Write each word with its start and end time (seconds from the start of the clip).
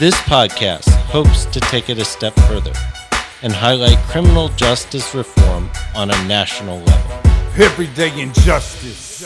This 0.00 0.16
podcast 0.22 0.88
hopes 0.88 1.44
to 1.44 1.60
take 1.60 1.88
it 1.88 1.98
a 1.98 2.04
step 2.04 2.34
further 2.48 2.72
and 3.42 3.52
highlight 3.52 3.96
criminal 4.08 4.48
justice 4.48 5.14
reform 5.14 5.70
on 5.94 6.10
a 6.10 6.26
national 6.26 6.80
level. 6.80 7.20
Everyday 7.62 8.20
injustice. 8.20 9.22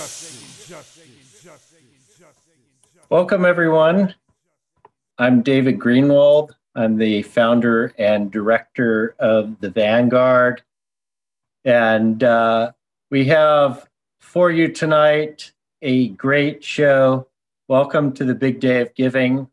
Welcome, 3.09 3.47
everyone. 3.47 4.15
I'm 5.17 5.41
David 5.41 5.79
Greenwald. 5.79 6.51
I'm 6.75 6.98
the 6.98 7.23
founder 7.23 7.95
and 7.97 8.31
director 8.31 9.17
of 9.19 9.59
the 9.61 9.70
Vanguard. 9.70 10.61
And 11.64 12.23
uh, 12.23 12.73
we 13.11 13.25
have 13.25 13.89
for 14.20 14.51
you 14.51 14.69
tonight 14.70 15.51
a 15.81 16.09
great 16.09 16.62
show. 16.62 17.27
Welcome 17.69 18.12
to 18.12 18.27
the 18.27 18.35
big 18.35 18.61
day 18.61 18.83
of 18.83 18.95
giving. 18.95 19.48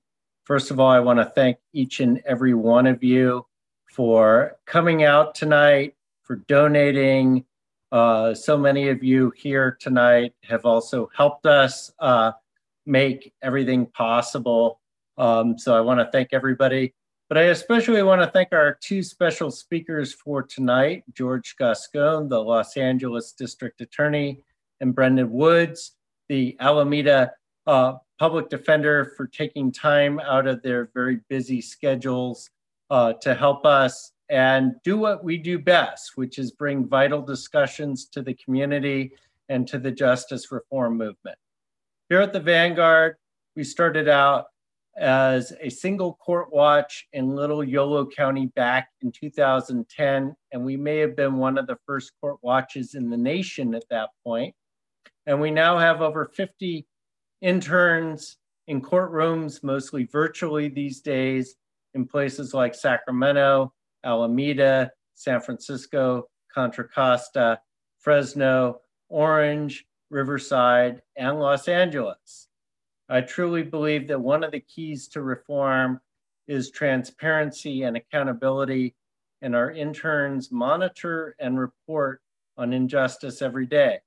First 0.46 0.70
of 0.70 0.80
all, 0.80 0.90
I 0.90 1.00
want 1.00 1.18
to 1.18 1.26
thank 1.26 1.58
each 1.74 2.00
and 2.00 2.22
every 2.24 2.54
one 2.54 2.86
of 2.86 3.04
you 3.04 3.48
for 3.92 4.58
coming 4.68 5.04
out 5.04 5.34
tonight, 5.34 5.96
for 6.22 6.36
donating. 6.36 7.44
Uh, 7.92 8.36
so 8.36 8.56
many 8.56 8.90
of 8.90 9.04
you 9.04 9.34
here 9.36 9.76
tonight 9.82 10.34
have 10.44 10.64
also 10.66 11.10
helped 11.16 11.48
us 11.48 11.92
uh, 11.98 12.32
make 12.86 13.34
everything 13.42 13.88
possible. 13.88 14.80
Um, 15.18 15.58
so 15.58 15.76
I 15.76 15.82
want 15.82 16.00
to 16.00 16.12
thank 16.12 16.30
everybody. 16.32 16.94
But 17.28 17.40
I 17.40 17.44
especially 17.46 18.04
want 18.04 18.22
to 18.22 18.28
thank 18.28 18.50
our 18.52 18.78
two 18.82 19.02
special 19.02 19.50
speakers 19.50 20.14
for 20.14 20.44
tonight 20.44 21.04
George 21.14 21.56
Gascon, 21.58 22.30
the 22.30 22.40
Los 22.40 22.78
Angeles 22.78 23.32
District 23.32 23.82
Attorney, 23.82 24.42
and 24.80 24.94
Brendan 24.94 25.32
Woods, 25.32 25.94
the 26.30 26.56
Alameda 26.60 27.32
uh, 27.66 27.94
public 28.20 28.50
defender 28.50 29.14
for 29.18 29.28
taking 29.28 29.72
time 29.72 30.20
out 30.20 30.48
of 30.48 30.62
their 30.62 30.90
very 30.94 31.20
busy 31.30 31.62
schedules 31.62 32.50
uh, 32.90 33.14
to 33.14 33.34
help 33.36 33.66
us 33.66 34.12
and 34.30 34.74
do 34.84 34.98
what 34.98 35.24
we 35.24 35.38
do 35.38 35.60
best, 35.60 36.14
which 36.16 36.40
is 36.40 36.52
bring 36.52 36.88
vital 36.88 37.22
discussions 37.22 38.06
to 38.06 38.22
the 38.22 38.34
community 38.34 39.12
and 39.50 39.68
to 39.68 39.78
the 39.78 39.92
justice 39.92 40.52
reform 40.52 40.98
movement. 40.98 41.38
Here 42.10 42.22
at 42.22 42.34
the 42.34 42.40
Vanguard, 42.40 43.16
we 43.56 43.64
started 43.64 44.08
out 44.08 44.46
as 44.98 45.52
a 45.60 45.70
single 45.70 46.14
court 46.14 46.54
watch 46.54 47.08
in 47.14 47.36
Little 47.36 47.64
Yolo 47.64 48.06
County 48.06 48.48
back 48.56 48.90
in 49.02 49.12
2010, 49.12 50.36
and 50.52 50.66
we 50.66 50.78
may 50.78 50.98
have 51.00 51.16
been 51.16 51.36
one 51.36 51.58
of 51.58 51.68
the 51.68 51.78
first 51.86 52.14
court 52.22 52.38
watches 52.42 52.96
in 52.96 53.10
the 53.10 53.18
nation 53.18 53.76
at 53.76 53.84
that 53.90 54.10
point. 54.24 54.56
And 55.26 55.42
we 55.42 55.52
now 55.52 55.78
have 55.78 56.02
over 56.02 56.26
50 56.26 56.86
interns 57.46 58.38
in 58.66 58.82
courtrooms, 58.82 59.64
mostly 59.64 60.06
virtually 60.06 60.68
these 60.68 61.00
days, 61.00 61.56
in 61.94 62.08
places 62.08 62.56
like 62.56 62.74
Sacramento, 62.74 63.72
Alameda, 64.04 64.92
San 65.14 65.40
Francisco, 65.40 66.28
Contra 66.52 66.90
Costa, 66.90 67.60
Fresno, 68.00 68.82
Orange, 69.10 69.86
Riverside, 70.10 71.04
and 71.16 71.40
Los 71.40 71.68
Angeles. 71.68 72.48
I 73.10 73.22
truly 73.22 73.62
believe 73.62 74.08
that 74.08 74.20
one 74.20 74.44
of 74.44 74.52
the 74.52 74.62
keys 74.62 75.08
to 75.10 75.22
reform 75.22 76.02
is 76.48 76.72
transparency 76.72 77.84
and 77.84 77.96
accountability, 77.96 78.96
and 79.44 79.56
our 79.56 79.70
interns 79.70 80.52
monitor 80.52 81.36
and 81.40 81.60
report 81.60 82.22
on 82.58 82.74
injustice 82.74 83.44
every 83.44 83.68
day. 83.68 84.00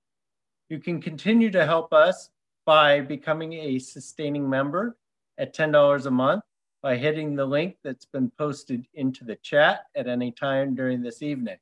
You 0.69 0.81
can 0.81 1.01
continue 1.01 1.53
to 1.53 1.65
help 1.65 1.93
us 1.93 2.31
by 2.69 3.01
becoming 3.01 3.55
a 3.55 3.79
sustaining 3.79 4.47
member 4.47 4.95
at 5.39 5.57
$10 5.57 6.05
a 6.05 6.11
month 6.11 6.43
by 6.83 6.99
hitting 6.99 7.35
the 7.35 7.47
link 7.47 7.77
that's 7.83 8.05
been 8.05 8.31
posted 8.37 8.87
into 8.93 9.25
the 9.25 9.37
chat 9.37 9.85
at 9.97 10.07
any 10.07 10.31
time 10.31 10.75
during 10.75 11.01
this 11.01 11.23
evening. 11.23 11.57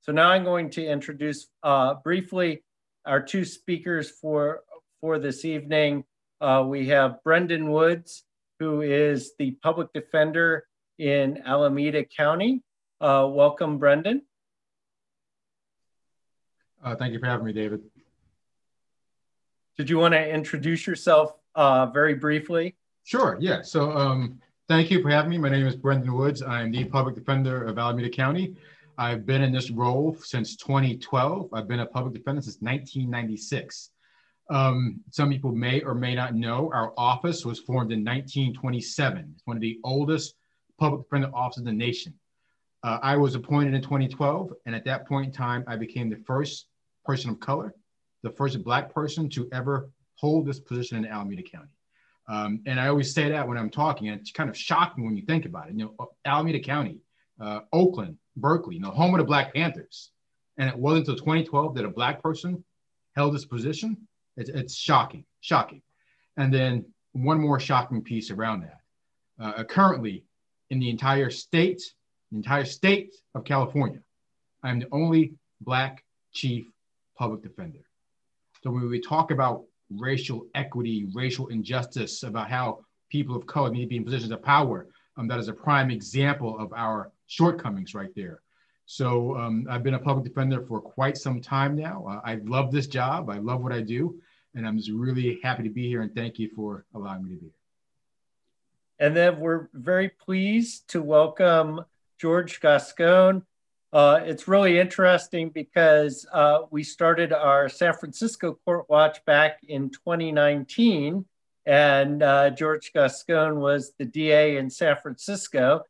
So 0.00 0.10
now 0.10 0.30
I'm 0.30 0.42
going 0.42 0.68
to 0.70 0.84
introduce 0.84 1.46
uh, 1.62 1.94
briefly 2.02 2.64
our 3.04 3.22
two 3.22 3.44
speakers 3.44 4.10
for, 4.10 4.64
for 5.00 5.20
this 5.20 5.44
evening. 5.44 6.02
Uh, 6.40 6.64
we 6.66 6.88
have 6.88 7.22
Brendan 7.22 7.70
Woods, 7.70 8.24
who 8.58 8.80
is 8.80 9.30
the 9.38 9.52
public 9.62 9.92
defender 9.92 10.66
in 10.98 11.40
Alameda 11.46 12.04
County. 12.04 12.64
Uh, 13.00 13.28
welcome, 13.30 13.78
Brendan. 13.78 14.22
Uh, 16.82 16.96
thank 16.96 17.12
you 17.12 17.20
for 17.20 17.26
having 17.26 17.46
me, 17.46 17.52
David. 17.52 17.82
Did 19.76 19.90
you 19.90 19.98
want 19.98 20.14
to 20.14 20.28
introduce 20.28 20.86
yourself 20.86 21.32
uh, 21.54 21.86
very 21.86 22.14
briefly? 22.14 22.76
Sure, 23.04 23.36
yeah. 23.38 23.60
So 23.60 23.90
um, 23.92 24.40
thank 24.68 24.90
you 24.90 25.02
for 25.02 25.10
having 25.10 25.30
me. 25.30 25.36
My 25.36 25.50
name 25.50 25.66
is 25.66 25.76
Brendan 25.76 26.14
Woods. 26.14 26.42
I'm 26.42 26.70
the 26.70 26.84
public 26.84 27.14
defender 27.14 27.66
of 27.66 27.78
Alameda 27.78 28.08
County. 28.08 28.56
I've 28.96 29.26
been 29.26 29.42
in 29.42 29.52
this 29.52 29.70
role 29.70 30.16
since 30.18 30.56
2012. 30.56 31.50
I've 31.52 31.68
been 31.68 31.80
a 31.80 31.86
public 31.86 32.14
defender 32.14 32.40
since 32.40 32.56
1996. 32.60 33.90
Um, 34.48 35.00
some 35.10 35.28
people 35.28 35.52
may 35.52 35.82
or 35.82 35.94
may 35.94 36.14
not 36.14 36.34
know 36.34 36.70
our 36.72 36.94
office 36.96 37.44
was 37.44 37.58
formed 37.58 37.92
in 37.92 38.02
1927. 38.02 39.32
It's 39.34 39.46
one 39.46 39.58
of 39.58 39.60
the 39.60 39.78
oldest 39.84 40.36
public 40.78 41.02
defender 41.02 41.30
offices 41.34 41.60
in 41.60 41.66
the 41.66 41.72
nation. 41.72 42.14
Uh, 42.82 42.98
I 43.02 43.18
was 43.18 43.34
appointed 43.34 43.74
in 43.74 43.82
2012, 43.82 44.54
and 44.64 44.74
at 44.74 44.86
that 44.86 45.06
point 45.06 45.26
in 45.26 45.32
time, 45.32 45.64
I 45.66 45.76
became 45.76 46.08
the 46.08 46.22
first 46.26 46.66
person 47.04 47.28
of 47.28 47.40
color 47.40 47.74
the 48.26 48.32
first 48.32 48.62
black 48.64 48.92
person 48.92 49.28
to 49.30 49.48
ever 49.52 49.88
hold 50.16 50.46
this 50.46 50.58
position 50.58 50.98
in 50.98 51.06
Alameda 51.06 51.42
County. 51.42 51.70
Um, 52.28 52.60
and 52.66 52.80
I 52.80 52.88
always 52.88 53.14
say 53.14 53.28
that 53.28 53.46
when 53.46 53.56
I'm 53.56 53.70
talking, 53.70 54.08
and 54.08 54.20
it's 54.20 54.32
kind 54.32 54.50
of 54.50 54.56
shocking 54.56 55.04
when 55.04 55.16
you 55.16 55.24
think 55.24 55.46
about 55.46 55.68
it. 55.68 55.74
You 55.76 55.94
know, 55.96 56.10
Alameda 56.24 56.58
County, 56.58 56.98
uh, 57.40 57.60
Oakland, 57.72 58.16
Berkeley, 58.36 58.74
you 58.74 58.80
know, 58.80 58.90
home 58.90 59.14
of 59.14 59.18
the 59.18 59.24
Black 59.24 59.54
Panthers. 59.54 60.10
And 60.58 60.68
it 60.68 60.76
wasn't 60.76 61.06
until 61.06 61.24
2012 61.24 61.76
that 61.76 61.84
a 61.84 61.88
black 61.88 62.20
person 62.20 62.64
held 63.14 63.32
this 63.32 63.44
position. 63.44 63.96
It's, 64.36 64.50
it's 64.50 64.74
shocking, 64.74 65.24
shocking. 65.40 65.82
And 66.36 66.52
then 66.52 66.84
one 67.12 67.40
more 67.40 67.60
shocking 67.60 68.02
piece 68.02 68.30
around 68.32 68.62
that. 68.62 68.80
Uh, 69.38 69.62
currently, 69.64 70.24
in 70.70 70.80
the 70.80 70.90
entire 70.90 71.30
state, 71.30 71.82
the 72.32 72.38
entire 72.38 72.64
state 72.64 73.14
of 73.34 73.44
California, 73.44 74.00
I'm 74.64 74.80
the 74.80 74.88
only 74.90 75.34
black 75.60 76.02
chief 76.32 76.66
public 77.16 77.42
defender. 77.42 77.85
So 78.66 78.72
when 78.72 78.90
we 78.90 79.00
talk 79.00 79.30
about 79.30 79.62
racial 79.90 80.48
equity, 80.56 81.06
racial 81.14 81.46
injustice, 81.46 82.24
about 82.24 82.50
how 82.50 82.80
people 83.10 83.36
of 83.36 83.46
color 83.46 83.70
need 83.70 83.82
to 83.82 83.86
be 83.86 83.96
in 83.96 84.04
positions 84.04 84.32
of 84.32 84.42
power, 84.42 84.88
um, 85.16 85.28
that 85.28 85.38
is 85.38 85.46
a 85.46 85.52
prime 85.52 85.88
example 85.88 86.58
of 86.58 86.72
our 86.72 87.12
shortcomings 87.28 87.94
right 87.94 88.10
there. 88.16 88.40
So 88.86 89.36
um, 89.36 89.68
I've 89.70 89.84
been 89.84 89.94
a 89.94 90.00
public 90.00 90.24
defender 90.24 90.62
for 90.62 90.80
quite 90.80 91.16
some 91.16 91.40
time 91.40 91.76
now. 91.76 92.06
Uh, 92.10 92.20
I 92.28 92.40
love 92.42 92.72
this 92.72 92.88
job. 92.88 93.30
I 93.30 93.38
love 93.38 93.62
what 93.62 93.72
I 93.72 93.82
do. 93.82 94.20
And 94.56 94.66
I'm 94.66 94.78
just 94.78 94.90
really 94.90 95.38
happy 95.44 95.62
to 95.62 95.70
be 95.70 95.86
here 95.86 96.02
and 96.02 96.12
thank 96.12 96.36
you 96.40 96.50
for 96.56 96.86
allowing 96.92 97.22
me 97.22 97.30
to 97.30 97.36
be 97.36 97.42
here. 97.42 97.52
And 98.98 99.16
then 99.16 99.38
we're 99.38 99.68
very 99.74 100.08
pleased 100.08 100.88
to 100.88 101.00
welcome 101.00 101.84
George 102.18 102.60
Gascon, 102.60 103.44
uh, 103.96 104.20
it's 104.24 104.46
really 104.46 104.78
interesting 104.78 105.48
because 105.48 106.26
uh, 106.30 106.58
we 106.70 106.82
started 106.82 107.32
our 107.32 107.66
San 107.66 107.94
Francisco 107.94 108.58
Court 108.66 108.84
Watch 108.90 109.24
back 109.24 109.60
in 109.66 109.88
2019, 109.88 111.24
and 111.64 112.22
uh, 112.22 112.50
George 112.50 112.92
Gascon 112.92 113.58
was 113.58 113.94
the 113.98 114.04
DA 114.04 114.58
in 114.58 114.68
San 114.68 114.96
Francisco. 115.00 115.80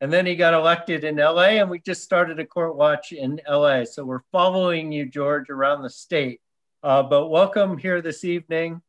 And 0.00 0.12
then 0.12 0.26
he 0.26 0.36
got 0.36 0.54
elected 0.54 1.02
in 1.02 1.16
LA, 1.16 1.58
and 1.58 1.68
we 1.68 1.80
just 1.80 2.04
started 2.04 2.38
a 2.38 2.46
court 2.46 2.76
watch 2.76 3.10
in 3.10 3.40
LA. 3.48 3.84
So 3.84 4.04
we're 4.04 4.22
following 4.30 4.92
you, 4.92 5.04
George, 5.04 5.50
around 5.50 5.82
the 5.82 5.90
state. 5.90 6.40
Uh, 6.84 7.02
but 7.02 7.30
welcome 7.30 7.78
here 7.78 8.00
this 8.00 8.22
evening. 8.22 8.80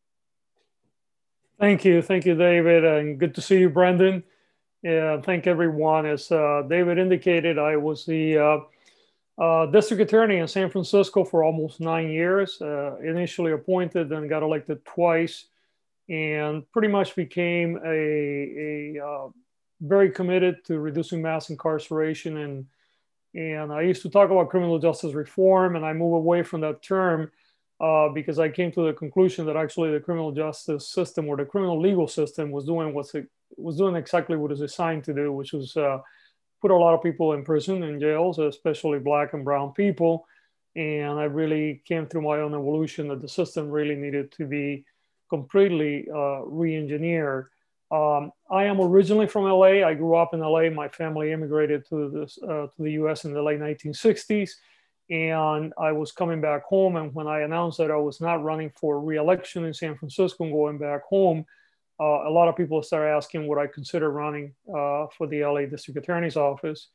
Thank 1.60 1.84
you. 1.84 2.04
Thank 2.04 2.28
you, 2.28 2.36
David. 2.36 2.86
And 2.86 3.20
good 3.20 3.34
to 3.34 3.42
see 3.42 3.58
you, 3.58 3.72
Brendan. 3.72 4.24
Yeah, 4.84 5.22
thank 5.22 5.48
everyone. 5.48 6.06
As 6.06 6.32
uh, 6.32 6.64
David 6.70 6.98
indicated, 6.98 7.58
I 7.58 7.78
was 7.78 8.06
the 8.06 8.38
uh, 8.38 8.60
uh, 9.42 9.66
district 9.68 10.02
attorney 10.04 10.38
in 10.38 10.48
San 10.48 10.70
Francisco 10.70 11.24
for 11.24 11.44
almost 11.44 11.80
nine 11.80 12.10
years. 12.10 12.62
Uh, 12.62 12.96
initially 13.04 13.54
appointed, 13.54 14.10
then 14.10 14.28
got 14.28 14.44
elected 14.44 14.86
twice, 14.86 15.46
and 16.10 16.70
pretty 16.72 16.88
much 16.90 17.16
became 17.16 17.80
a, 17.84 18.96
a 19.00 19.06
uh, 19.06 19.28
very 19.82 20.12
committed 20.12 20.64
to 20.66 20.80
reducing 20.80 21.22
mass 21.22 21.50
incarceration. 21.50 22.38
And 22.38 22.66
and 23.34 23.74
I 23.74 23.82
used 23.82 24.04
to 24.04 24.10
talk 24.10 24.30
about 24.30 24.50
criminal 24.50 24.80
justice 24.80 25.14
reform, 25.14 25.76
and 25.76 25.86
I 25.86 25.94
moved 25.94 26.18
away 26.18 26.44
from 26.44 26.62
that 26.62 26.82
term 26.84 27.32
uh, 27.80 28.10
because 28.10 28.40
I 28.40 28.50
came 28.50 28.72
to 28.74 28.86
the 28.86 28.94
conclusion 28.94 29.46
that 29.48 29.58
actually 29.58 29.92
the 29.92 30.00
criminal 30.00 30.32
justice 30.32 30.88
system 30.88 31.28
or 31.28 31.38
the 31.38 31.46
criminal 31.46 31.80
legal 31.80 32.08
system 32.08 32.52
was 32.52 32.66
doing 32.66 32.94
what's 32.94 33.16
was 33.56 33.78
doing 33.78 33.96
exactly 33.96 34.38
what 34.38 34.52
it's 34.52 34.62
assigned 34.62 35.04
to 35.06 35.14
do, 35.14 35.32
which 35.32 35.54
was 35.54 35.76
uh, 35.78 36.00
put 36.62 36.72
a 36.72 36.76
lot 36.76 36.94
of 36.94 37.04
people 37.04 37.34
in 37.34 37.44
prison 37.44 37.84
and 37.84 38.02
jails, 38.02 38.40
especially 38.40 39.00
black 39.00 39.34
and 39.34 39.46
brown 39.46 39.72
people. 39.74 40.26
And 40.76 41.20
I 41.20 41.24
really 41.24 41.82
came 41.86 42.08
through 42.08 42.22
my 42.22 42.40
own 42.40 42.54
evolution 42.54 43.08
that 43.08 43.22
the 43.22 43.30
system 43.30 43.70
really 43.70 43.96
needed 43.96 44.32
to 44.34 44.46
be 44.46 44.86
completely 45.30 46.08
uh, 46.14 46.42
re-engineered. 46.44 47.48
Um, 47.90 48.32
I 48.52 48.66
am 48.66 48.82
originally 48.82 49.28
from 49.28 49.46
LA. 49.46 49.88
I 49.88 49.94
grew 49.94 50.16
up 50.16 50.34
in 50.34 50.42
LA. 50.42 50.70
My 50.70 50.90
family 50.90 51.32
immigrated 51.32 51.88
to, 51.90 52.10
this, 52.10 52.38
uh, 52.44 52.68
to 52.68 52.74
the 52.78 52.92
US 52.92 53.26
in 53.26 53.34
the 53.34 53.42
late 53.42 53.60
1960s 53.60 54.52
and 55.10 55.74
I 55.78 55.92
was 55.92 56.12
coming 56.12 56.42
back 56.42 56.64
home. 56.64 56.96
And 56.98 57.14
when 57.14 57.28
I 57.28 57.42
announced 57.42 57.78
that 57.78 57.92
I 57.92 57.96
was 57.96 58.20
not 58.20 58.44
running 58.44 58.72
for 58.76 59.00
reelection 59.00 59.66
in 59.66 59.74
San 59.74 59.96
Francisco 59.96 60.44
and 60.44 60.54
going 60.54 60.78
back 60.78 61.04
home, 61.04 61.46
a 62.00 62.30
lot 62.30 62.48
of 62.48 62.56
people 62.56 62.82
started 62.84 63.10
asking 63.10 63.48
would 63.48 63.58
I 63.58 63.68
consider 63.68 64.12
running 64.12 64.54
uh, 64.70 65.08
for 65.18 65.28
the 65.28 65.44
LA 65.44 65.66
District 65.66 65.98
Attorney's 65.98 66.38
Office. 66.38 66.90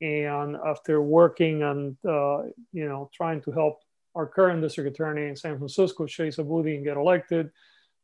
And 0.00 0.56
after 0.56 1.00
working 1.00 1.62
and 1.62 1.96
uh, 2.04 2.42
you 2.72 2.88
know 2.88 3.08
trying 3.14 3.40
to 3.42 3.52
help 3.52 3.80
our 4.14 4.26
current 4.26 4.60
district 4.60 4.90
attorney 4.90 5.28
in 5.28 5.36
San 5.36 5.56
Francisco, 5.56 6.06
Chesa 6.06 6.46
Boudin, 6.46 6.84
get 6.84 6.96
elected, 6.96 7.50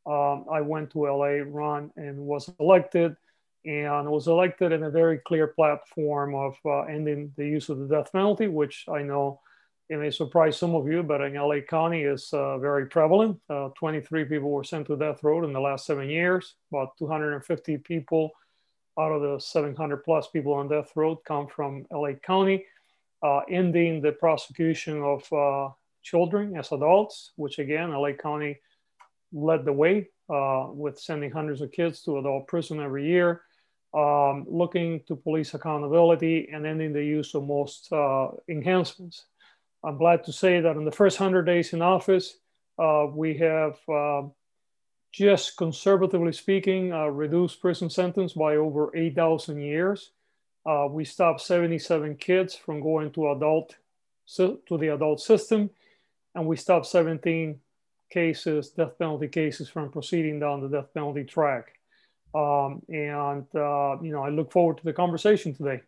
um, 0.06 0.46
I 0.50 0.62
went 0.62 0.90
to 0.92 1.06
LA, 1.06 1.42
run, 1.44 1.90
and 1.96 2.18
was 2.18 2.50
elected 2.60 3.14
and 3.66 4.08
was 4.10 4.28
elected 4.28 4.72
in 4.72 4.84
a 4.84 4.90
very 4.90 5.18
clear 5.18 5.48
platform 5.48 6.34
of 6.34 6.54
uh, 6.64 6.82
ending 6.82 7.32
the 7.36 7.46
use 7.46 7.68
of 7.68 7.78
the 7.78 7.88
death 7.88 8.12
penalty, 8.12 8.46
which 8.46 8.86
I 8.88 9.02
know 9.02 9.40
it 9.88 9.98
may 9.98 10.10
surprise 10.10 10.58
some 10.58 10.74
of 10.74 10.86
you, 10.86 11.02
but 11.02 11.22
in 11.22 11.34
LA 11.34 11.60
County 11.66 12.02
is 12.02 12.28
uh, 12.32 12.58
very 12.58 12.86
prevalent. 12.86 13.40
Uh, 13.48 13.70
23 13.78 14.26
people 14.26 14.50
were 14.50 14.64
sent 14.64 14.86
to 14.86 14.96
death 14.96 15.22
row 15.22 15.42
in 15.44 15.52
the 15.52 15.60
last 15.60 15.86
seven 15.86 16.10
years. 16.10 16.54
About 16.70 16.96
250 16.98 17.78
people 17.78 18.32
out 18.98 19.12
of 19.12 19.22
the 19.22 19.38
700 19.38 19.98
plus 19.98 20.28
people 20.28 20.52
on 20.52 20.68
death 20.68 20.92
row 20.94 21.16
come 21.16 21.46
from 21.46 21.86
LA 21.90 22.12
County, 22.22 22.66
uh, 23.22 23.40
ending 23.48 24.02
the 24.02 24.12
prosecution 24.12 25.02
of 25.02 25.32
uh, 25.32 25.72
children 26.02 26.56
as 26.56 26.70
adults, 26.72 27.32
which 27.36 27.58
again, 27.58 27.90
LA 27.90 28.12
County 28.12 28.58
led 29.32 29.64
the 29.64 29.72
way 29.72 30.10
uh, 30.28 30.66
with 30.70 30.98
sending 30.98 31.30
hundreds 31.30 31.62
of 31.62 31.72
kids 31.72 32.02
to 32.02 32.18
adult 32.18 32.46
prison 32.46 32.80
every 32.80 33.06
year. 33.06 33.42
Um, 33.94 34.44
looking 34.46 35.00
to 35.08 35.16
police 35.16 35.54
accountability 35.54 36.50
and 36.52 36.66
ending 36.66 36.92
the 36.92 37.02
use 37.02 37.34
of 37.34 37.46
most 37.46 37.90
uh, 37.90 38.28
enhancements 38.46 39.24
I'm 39.84 39.96
glad 39.96 40.24
to 40.24 40.32
say 40.32 40.60
that 40.60 40.76
in 40.76 40.84
the 40.84 40.92
first 40.92 41.20
100 41.20 41.42
days 41.42 41.72
in 41.72 41.82
office, 41.82 42.36
uh, 42.78 43.06
we 43.12 43.36
have 43.38 43.76
uh, 43.88 44.22
just 45.12 45.56
conservatively 45.56 46.32
speaking, 46.32 46.92
uh, 46.92 47.06
reduced 47.06 47.60
prison 47.60 47.88
sentence 47.88 48.32
by 48.32 48.56
over 48.56 48.94
8,000 48.96 49.60
years. 49.60 50.10
Uh, 50.66 50.86
we 50.90 51.04
stopped 51.04 51.40
77 51.40 52.16
kids 52.16 52.54
from 52.54 52.80
going 52.80 53.10
to 53.12 53.30
adult 53.30 53.76
to 54.36 54.58
the 54.70 54.92
adult 54.92 55.20
system, 55.20 55.70
and 56.34 56.46
we 56.46 56.56
stopped 56.56 56.86
17 56.86 57.58
cases, 58.10 58.70
death 58.70 58.98
penalty 58.98 59.28
cases, 59.28 59.68
from 59.68 59.90
proceeding 59.90 60.38
down 60.38 60.60
the 60.60 60.68
death 60.68 60.92
penalty 60.92 61.24
track. 61.24 61.78
Um, 62.34 62.82
and 62.88 63.46
uh, 63.54 63.96
you 64.02 64.12
know, 64.12 64.22
I 64.22 64.28
look 64.28 64.52
forward 64.52 64.76
to 64.78 64.84
the 64.84 64.92
conversation 64.92 65.54
today. 65.54 65.80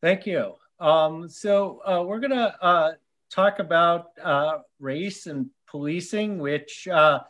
Thank 0.00 0.26
you. 0.26 0.54
Um, 0.84 1.30
so 1.30 1.80
uh, 1.86 2.04
we're 2.06 2.18
going 2.18 2.30
to 2.32 2.62
uh, 2.62 2.92
talk 3.30 3.58
about 3.58 4.08
uh, 4.22 4.58
race 4.80 5.26
and 5.26 5.48
policing, 5.66 6.38
which 6.38 6.86
uh, 6.88 7.20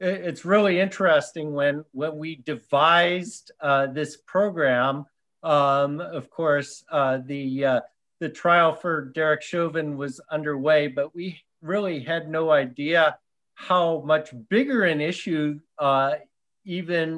it's 0.00 0.46
really 0.46 0.80
interesting 0.80 1.52
when 1.52 1.84
when 1.92 2.16
we 2.16 2.36
devised 2.36 3.52
uh, 3.60 3.88
this 3.88 4.16
program. 4.16 5.04
Um, 5.42 6.00
of 6.00 6.30
course, 6.30 6.82
uh, 6.90 7.18
the 7.26 7.82
the 8.20 8.28
trial 8.30 8.72
for 8.74 9.12
Derek 9.14 9.42
Chauvin 9.42 9.98
was 9.98 10.18
underway, 10.30 10.86
but 10.86 11.14
we 11.14 11.42
really 11.60 12.00
had 12.00 12.30
no 12.30 12.52
idea 12.52 13.18
how 13.52 14.00
much 14.06 14.30
bigger 14.48 14.84
an 14.84 15.02
issue 15.02 15.60
even 16.64 17.16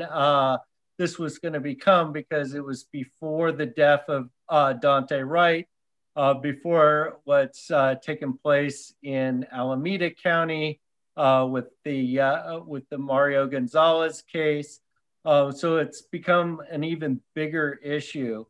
this 0.99 1.17
was 1.17 1.39
going 1.39 1.55
to 1.55 1.61
become 1.61 2.13
because 2.13 2.55
it 2.55 2.65
was 2.65 2.85
before 2.91 3.53
the 3.53 3.67
death 3.67 4.09
of 4.09 4.31
Daunte 4.51 5.25
Wright, 5.25 5.69
uh, 6.17 6.35
before 6.35 7.21
what's 7.25 7.71
uh, 7.71 7.95
taken 7.97 8.33
place 8.33 8.95
in 9.03 9.47
Alameda 9.53 10.11
County 10.11 10.81
uh, 11.17 11.47
with 11.49 11.67
the 11.85 12.21
uh, 12.21 12.61
with 12.61 12.89
the 12.89 12.99
Mario 12.99 13.47
Gonzalez 13.47 14.23
case. 14.23 14.81
Uh, 15.25 15.51
so 15.51 15.77
it's 15.77 16.03
become 16.03 16.63
an 16.71 16.85
even 16.85 17.21
bigger 17.35 17.79
issue. 17.83 18.45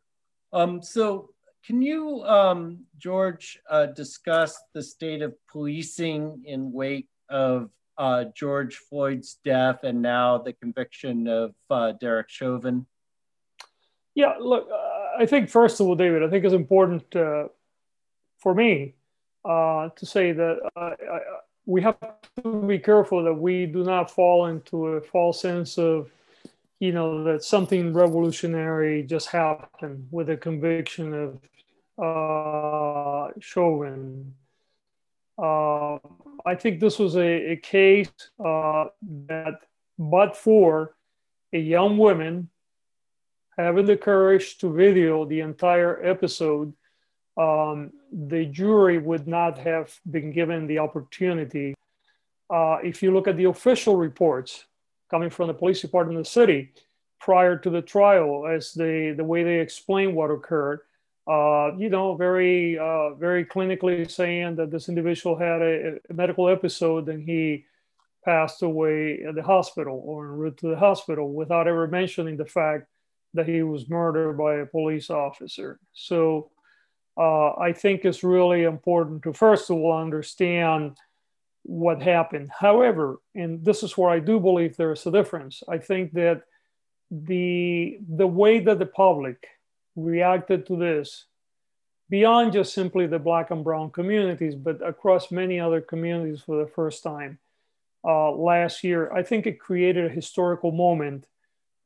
Um, 0.52 0.82
so 0.82 1.30
can 1.66 1.82
you, 1.82 2.22
um, 2.24 2.84
George, 2.98 3.58
discuss 3.96 4.56
the 4.72 4.82
state 4.82 5.22
of 5.22 5.34
policing 5.50 6.42
in 6.44 6.70
wake 6.70 7.08
of 7.28 7.70
George 8.36 8.76
Floyd's 8.76 9.38
death 9.44 9.82
and 9.82 10.00
now 10.00 10.38
the 10.38 10.52
conviction 10.52 11.26
of 11.26 11.54
Derek 11.98 12.28
Chauvin? 12.28 12.86
Yeah, 14.14 14.34
look, 14.38 14.68
I 15.18 15.26
think 15.26 15.48
first 15.48 15.80
of 15.80 15.86
all, 15.86 15.94
David, 15.94 16.22
I 16.22 16.28
think 16.28 16.44
it's 16.44 16.54
important 16.54 17.16
uh, 17.16 17.48
for 18.46 18.54
me 18.54 18.94
uh, 19.44 19.88
to 19.96 20.06
say 20.06 20.30
that 20.30 20.60
uh, 20.76 20.80
I, 20.80 21.18
we 21.64 21.82
have 21.82 21.96
to 22.44 22.62
be 22.62 22.78
careful 22.78 23.24
that 23.24 23.34
we 23.34 23.66
do 23.66 23.82
not 23.82 24.08
fall 24.08 24.46
into 24.46 24.86
a 24.86 25.00
false 25.00 25.40
sense 25.40 25.78
of, 25.78 26.12
you 26.78 26.92
know, 26.92 27.24
that 27.24 27.42
something 27.42 27.92
revolutionary 27.92 29.02
just 29.02 29.30
happened 29.30 30.06
with 30.12 30.28
the 30.28 30.36
conviction 30.36 31.12
of 31.24 31.28
uh, 31.98 33.32
Chauvin. 33.40 34.32
Uh, 35.36 35.98
I 36.46 36.54
think 36.54 36.78
this 36.78 37.00
was 37.00 37.16
a, 37.16 37.54
a 37.54 37.56
case 37.56 38.12
uh, 38.38 38.84
that, 39.26 39.54
but 39.98 40.36
for 40.36 40.94
a 41.52 41.58
young 41.58 41.98
woman 41.98 42.48
having 43.58 43.86
the 43.86 43.96
courage 43.96 44.58
to 44.58 44.72
video 44.72 45.24
the 45.24 45.40
entire 45.40 46.00
episode, 46.06 46.72
um, 47.36 47.92
the 48.12 48.46
jury 48.46 48.98
would 48.98 49.26
not 49.28 49.58
have 49.58 49.98
been 50.10 50.32
given 50.32 50.66
the 50.66 50.78
opportunity. 50.78 51.74
Uh, 52.48 52.78
if 52.82 53.02
you 53.02 53.12
look 53.12 53.28
at 53.28 53.36
the 53.36 53.44
official 53.44 53.96
reports 53.96 54.64
coming 55.10 55.30
from 55.30 55.48
the 55.48 55.54
police 55.54 55.80
department 55.80 56.18
of 56.18 56.24
the 56.24 56.30
city 56.30 56.72
prior 57.20 57.56
to 57.58 57.70
the 57.70 57.82
trial, 57.82 58.46
as 58.46 58.72
they 58.72 59.12
the 59.12 59.24
way 59.24 59.42
they 59.42 59.60
explain 59.60 60.14
what 60.14 60.30
occurred, 60.30 60.80
uh, 61.28 61.72
you 61.76 61.90
know, 61.90 62.14
very 62.14 62.78
uh, 62.78 63.14
very 63.14 63.44
clinically 63.44 64.10
saying 64.10 64.56
that 64.56 64.70
this 64.70 64.88
individual 64.88 65.36
had 65.36 65.60
a, 65.60 65.98
a 66.08 66.14
medical 66.14 66.48
episode 66.48 67.08
and 67.08 67.22
he 67.22 67.64
passed 68.24 68.62
away 68.62 69.22
at 69.22 69.34
the 69.34 69.42
hospital 69.42 70.02
or 70.04 70.26
en 70.26 70.32
route 70.32 70.56
to 70.58 70.68
the 70.68 70.76
hospital 70.76 71.32
without 71.32 71.68
ever 71.68 71.86
mentioning 71.86 72.36
the 72.36 72.44
fact 72.46 72.86
that 73.34 73.48
he 73.48 73.62
was 73.62 73.88
murdered 73.88 74.38
by 74.38 74.56
a 74.56 74.66
police 74.66 75.10
officer. 75.10 75.78
So 75.92 76.50
uh, 77.16 77.52
I 77.52 77.72
think 77.72 78.04
it's 78.04 78.22
really 78.22 78.64
important 78.64 79.22
to 79.22 79.32
first 79.32 79.70
of 79.70 79.76
all 79.76 79.98
understand 79.98 80.96
what 81.62 82.00
happened. 82.00 82.50
However, 82.58 83.18
and 83.34 83.64
this 83.64 83.82
is 83.82 83.96
where 83.98 84.10
I 84.10 84.20
do 84.20 84.38
believe 84.38 84.76
there 84.76 84.92
is 84.92 85.06
a 85.06 85.10
difference. 85.10 85.62
I 85.68 85.78
think 85.78 86.12
that 86.12 86.42
the 87.10 87.98
the 88.08 88.26
way 88.26 88.60
that 88.60 88.78
the 88.78 88.86
public 88.86 89.46
reacted 89.96 90.66
to 90.66 90.76
this, 90.76 91.24
beyond 92.10 92.52
just 92.52 92.74
simply 92.74 93.06
the 93.06 93.18
black 93.18 93.50
and 93.50 93.64
brown 93.64 93.90
communities, 93.90 94.54
but 94.54 94.86
across 94.86 95.30
many 95.30 95.58
other 95.58 95.80
communities 95.80 96.42
for 96.42 96.62
the 96.62 96.70
first 96.70 97.02
time 97.02 97.38
uh, 98.04 98.30
last 98.30 98.84
year, 98.84 99.10
I 99.12 99.22
think 99.22 99.46
it 99.46 99.58
created 99.58 100.06
a 100.06 100.14
historical 100.14 100.70
moment 100.70 101.26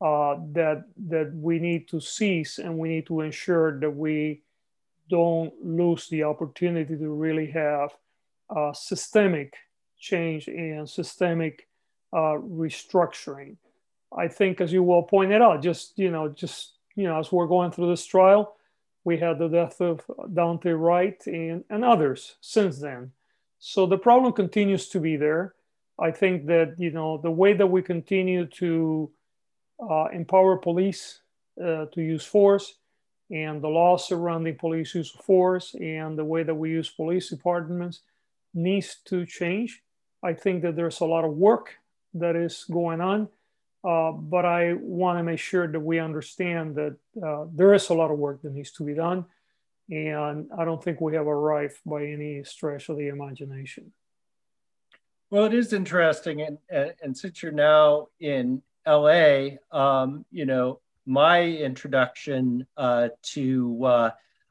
uh, 0.00 0.36
that 0.52 0.84
that 1.08 1.32
we 1.34 1.58
need 1.58 1.88
to 1.88 2.00
seize 2.00 2.58
and 2.58 2.78
we 2.78 2.88
need 2.88 3.06
to 3.06 3.20
ensure 3.20 3.78
that 3.80 3.90
we 3.90 4.42
don't 5.10 5.52
lose 5.62 6.08
the 6.08 6.22
opportunity 6.22 6.96
to 6.96 7.12
really 7.12 7.50
have 7.50 7.90
uh, 8.54 8.72
systemic 8.72 9.54
change 9.98 10.48
and 10.48 10.88
systemic 10.88 11.68
uh, 12.12 12.36
restructuring. 12.38 13.56
I 14.16 14.28
think, 14.28 14.60
as 14.60 14.72
you 14.72 14.82
well 14.82 15.02
pointed 15.02 15.42
out, 15.42 15.62
just 15.62 15.98
you 15.98 16.10
know, 16.10 16.28
just 16.28 16.74
you 16.96 17.04
know, 17.04 17.18
as 17.18 17.30
we're 17.30 17.46
going 17.46 17.70
through 17.70 17.90
this 17.90 18.06
trial, 18.06 18.56
we 19.04 19.18
had 19.18 19.38
the 19.38 19.48
death 19.48 19.80
of 19.80 20.04
Daunte 20.32 20.78
Wright 20.78 21.20
and, 21.26 21.64
and 21.70 21.84
others 21.84 22.36
since 22.40 22.78
then. 22.80 23.12
So 23.58 23.86
the 23.86 23.98
problem 23.98 24.32
continues 24.32 24.88
to 24.88 25.00
be 25.00 25.16
there. 25.16 25.54
I 25.98 26.10
think 26.10 26.46
that 26.46 26.74
you 26.78 26.90
know 26.90 27.18
the 27.18 27.30
way 27.30 27.52
that 27.52 27.66
we 27.66 27.82
continue 27.82 28.46
to 28.46 29.10
uh, 29.78 30.06
empower 30.12 30.56
police 30.56 31.20
uh, 31.62 31.86
to 31.86 32.00
use 32.00 32.24
force 32.24 32.74
and 33.30 33.62
the 33.62 33.68
laws 33.68 34.08
surrounding 34.08 34.56
police 34.56 34.94
use 34.94 35.14
of 35.14 35.24
force 35.24 35.74
and 35.74 36.18
the 36.18 36.24
way 36.24 36.42
that 36.42 36.54
we 36.54 36.70
use 36.70 36.88
police 36.88 37.30
departments 37.30 38.00
needs 38.52 38.96
to 39.04 39.24
change. 39.24 39.82
I 40.22 40.34
think 40.34 40.62
that 40.62 40.76
there's 40.76 41.00
a 41.00 41.06
lot 41.06 41.24
of 41.24 41.32
work 41.32 41.76
that 42.14 42.36
is 42.36 42.64
going 42.70 43.00
on, 43.00 43.28
uh, 43.84 44.12
but 44.12 44.44
I 44.44 44.74
want 44.74 45.18
to 45.18 45.22
make 45.22 45.38
sure 45.38 45.68
that 45.68 45.80
we 45.80 45.98
understand 45.98 46.74
that 46.74 46.96
uh, 47.24 47.46
there 47.54 47.72
is 47.72 47.88
a 47.88 47.94
lot 47.94 48.10
of 48.10 48.18
work 48.18 48.42
that 48.42 48.52
needs 48.52 48.72
to 48.72 48.84
be 48.84 48.94
done. 48.94 49.24
And 49.88 50.48
I 50.56 50.64
don't 50.64 50.82
think 50.82 51.00
we 51.00 51.14
have 51.14 51.26
arrived 51.26 51.78
by 51.86 52.04
any 52.04 52.44
stretch 52.44 52.88
of 52.88 52.96
the 52.96 53.08
imagination. 53.08 53.92
Well, 55.30 55.44
it 55.44 55.54
is 55.54 55.72
interesting. 55.72 56.42
And, 56.42 56.58
and 57.02 57.16
since 57.16 57.42
you're 57.42 57.52
now 57.52 58.08
in 58.18 58.62
LA, 58.86 59.50
um, 59.72 60.24
you 60.30 60.46
know, 60.46 60.80
my 61.10 61.42
introduction 61.42 62.64
uh, 62.76 63.08
to 63.20 63.84
uh, 63.84 64.10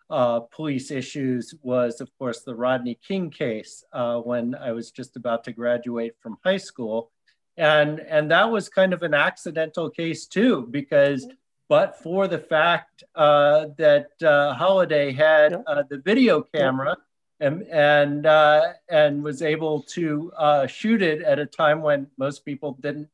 uh, 0.09 0.41
police 0.41 0.91
issues 0.91 1.55
was, 1.61 2.01
of 2.01 2.09
course, 2.19 2.41
the 2.41 2.53
Rodney 2.53 2.99
King 3.07 3.29
case 3.29 3.85
uh, 3.93 4.17
when 4.17 4.53
I 4.55 4.73
was 4.73 4.91
just 4.91 5.15
about 5.15 5.45
to 5.45 5.53
graduate 5.53 6.15
from 6.19 6.37
high 6.43 6.57
school. 6.57 7.11
And, 7.55 8.01
and 8.01 8.29
that 8.31 8.51
was 8.51 8.67
kind 8.67 8.91
of 8.91 9.03
an 9.03 9.13
accidental 9.13 9.89
case, 9.89 10.27
too, 10.27 10.67
because 10.69 11.25
but 11.69 11.97
for 12.03 12.27
the 12.27 12.39
fact 12.39 13.03
uh, 13.15 13.67
that 13.77 14.09
uh, 14.21 14.53
Holliday 14.53 15.13
had 15.13 15.63
the 15.89 16.01
video 16.03 16.41
camera 16.41 16.97
and, 17.39 17.63
and, 17.69 18.25
and 18.89 19.23
was 19.23 19.41
able 19.41 19.83
to 19.93 20.31
shoot 20.67 21.01
it 21.01 21.21
at 21.21 21.39
a 21.39 21.45
time 21.45 21.81
when 21.81 22.07
most 22.17 22.43
people 22.43 22.77
didn't 22.81 23.07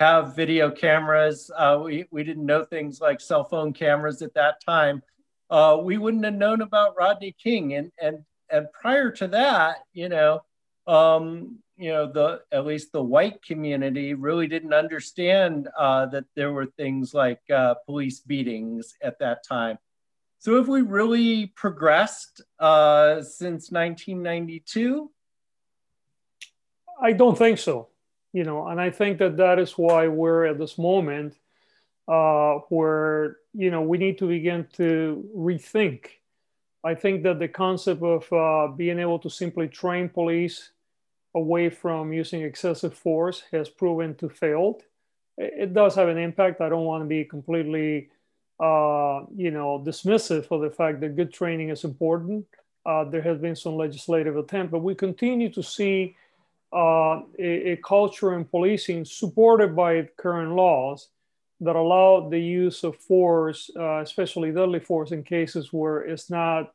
have 0.00 0.34
video 0.34 0.70
cameras. 0.70 1.50
Uh, 1.54 1.78
we, 1.84 2.06
we 2.10 2.24
didn't 2.24 2.46
know 2.46 2.64
things 2.64 3.02
like 3.02 3.20
cell 3.20 3.44
phone 3.44 3.74
cameras 3.74 4.22
at 4.22 4.32
that 4.32 4.64
time. 4.64 5.02
Uh, 5.50 5.78
we 5.82 5.98
wouldn't 5.98 6.24
have 6.24 6.34
known 6.34 6.62
about 6.62 6.96
Rodney 6.96 7.36
King. 7.40 7.74
And, 7.74 7.92
and, 8.00 8.24
and 8.50 8.66
prior 8.72 9.10
to 9.12 9.28
that, 9.28 9.84
you 9.92 10.08
know, 10.08 10.40
um, 10.86 11.58
you 11.76 11.90
know, 11.90 12.10
the 12.10 12.40
at 12.50 12.64
least 12.64 12.92
the 12.92 13.02
white 13.02 13.42
community 13.42 14.14
really 14.14 14.46
didn't 14.46 14.72
understand 14.72 15.68
uh, 15.78 16.06
that 16.06 16.24
there 16.34 16.52
were 16.52 16.66
things 16.66 17.12
like 17.12 17.40
uh, 17.54 17.74
police 17.86 18.20
beatings 18.20 18.94
at 19.02 19.18
that 19.18 19.44
time. 19.46 19.78
So 20.38 20.56
have 20.56 20.68
we 20.68 20.80
really 20.80 21.46
progressed 21.48 22.40
uh, 22.58 23.22
since 23.22 23.70
1992? 23.70 25.10
I 27.02 27.12
don't 27.12 27.36
think 27.36 27.58
so 27.58 27.90
you 28.32 28.44
know 28.44 28.68
and 28.68 28.80
i 28.80 28.90
think 28.90 29.18
that 29.18 29.36
that 29.36 29.58
is 29.58 29.72
why 29.72 30.06
we're 30.06 30.46
at 30.46 30.58
this 30.58 30.78
moment 30.78 31.36
uh, 32.08 32.54
where 32.70 33.36
you 33.54 33.70
know 33.70 33.82
we 33.82 33.96
need 33.96 34.18
to 34.18 34.26
begin 34.26 34.66
to 34.72 35.24
rethink. 35.36 36.06
I 36.82 36.94
think 36.94 37.22
that 37.22 37.38
the 37.38 37.46
concept 37.46 38.02
of 38.02 38.32
uh, 38.32 38.72
being 38.74 38.98
able 38.98 39.18
to 39.20 39.30
simply 39.30 39.68
train 39.68 40.08
police 40.08 40.70
away 41.36 41.70
from 41.70 42.12
using 42.12 42.42
excessive 42.42 42.94
force 42.94 43.44
has 43.52 43.68
proven 43.68 44.16
to 44.16 44.28
fail 44.28 44.80
it 45.40 45.72
does 45.72 45.94
have 45.94 46.08
an 46.08 46.18
impact. 46.18 46.60
I 46.60 46.68
don't 46.68 46.84
want 46.84 47.02
to 47.02 47.08
be 47.08 47.24
completely 47.24 48.10
uh, 48.58 49.24
you 49.34 49.50
know 49.50 49.82
dismissive 49.86 50.50
of 50.50 50.60
the 50.60 50.70
fact 50.70 51.00
that 51.00 51.16
good 51.16 51.32
training 51.32 51.70
is 51.70 51.84
important. 51.84 52.46
Uh, 52.84 53.04
there 53.04 53.22
has 53.22 53.38
been 53.38 53.54
some 53.54 53.76
legislative 53.76 54.36
attempt 54.36 54.72
but 54.72 54.80
we 54.80 54.94
continue 54.94 55.50
to 55.52 55.62
see 55.62 56.16
uh, 56.72 57.22
a, 57.38 57.72
a, 57.72 57.76
culture 57.76 58.34
in 58.34 58.44
policing 58.44 59.04
supported 59.04 59.74
by 59.74 60.08
current 60.16 60.52
laws 60.52 61.08
that 61.60 61.76
allow 61.76 62.28
the 62.28 62.38
use 62.38 62.84
of 62.84 62.96
force, 62.96 63.70
uh, 63.76 63.98
especially 63.98 64.52
deadly 64.52 64.80
force, 64.80 65.10
in 65.10 65.22
cases 65.22 65.72
where 65.72 65.98
it's 65.98 66.30
not 66.30 66.72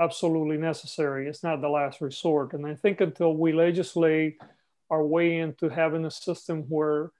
absolutely 0.00 0.56
necessary. 0.56 1.28
It's 1.28 1.42
not 1.42 1.60
the 1.60 1.68
last 1.68 2.00
resort. 2.00 2.54
And 2.54 2.66
I 2.66 2.74
think 2.74 3.00
until 3.00 3.36
we 3.36 3.52
legislate 3.52 4.38
our 4.90 5.04
way 5.04 5.38
into 5.38 5.68
having 5.68 6.04
a 6.04 6.10
system 6.10 6.62
where 6.68 7.10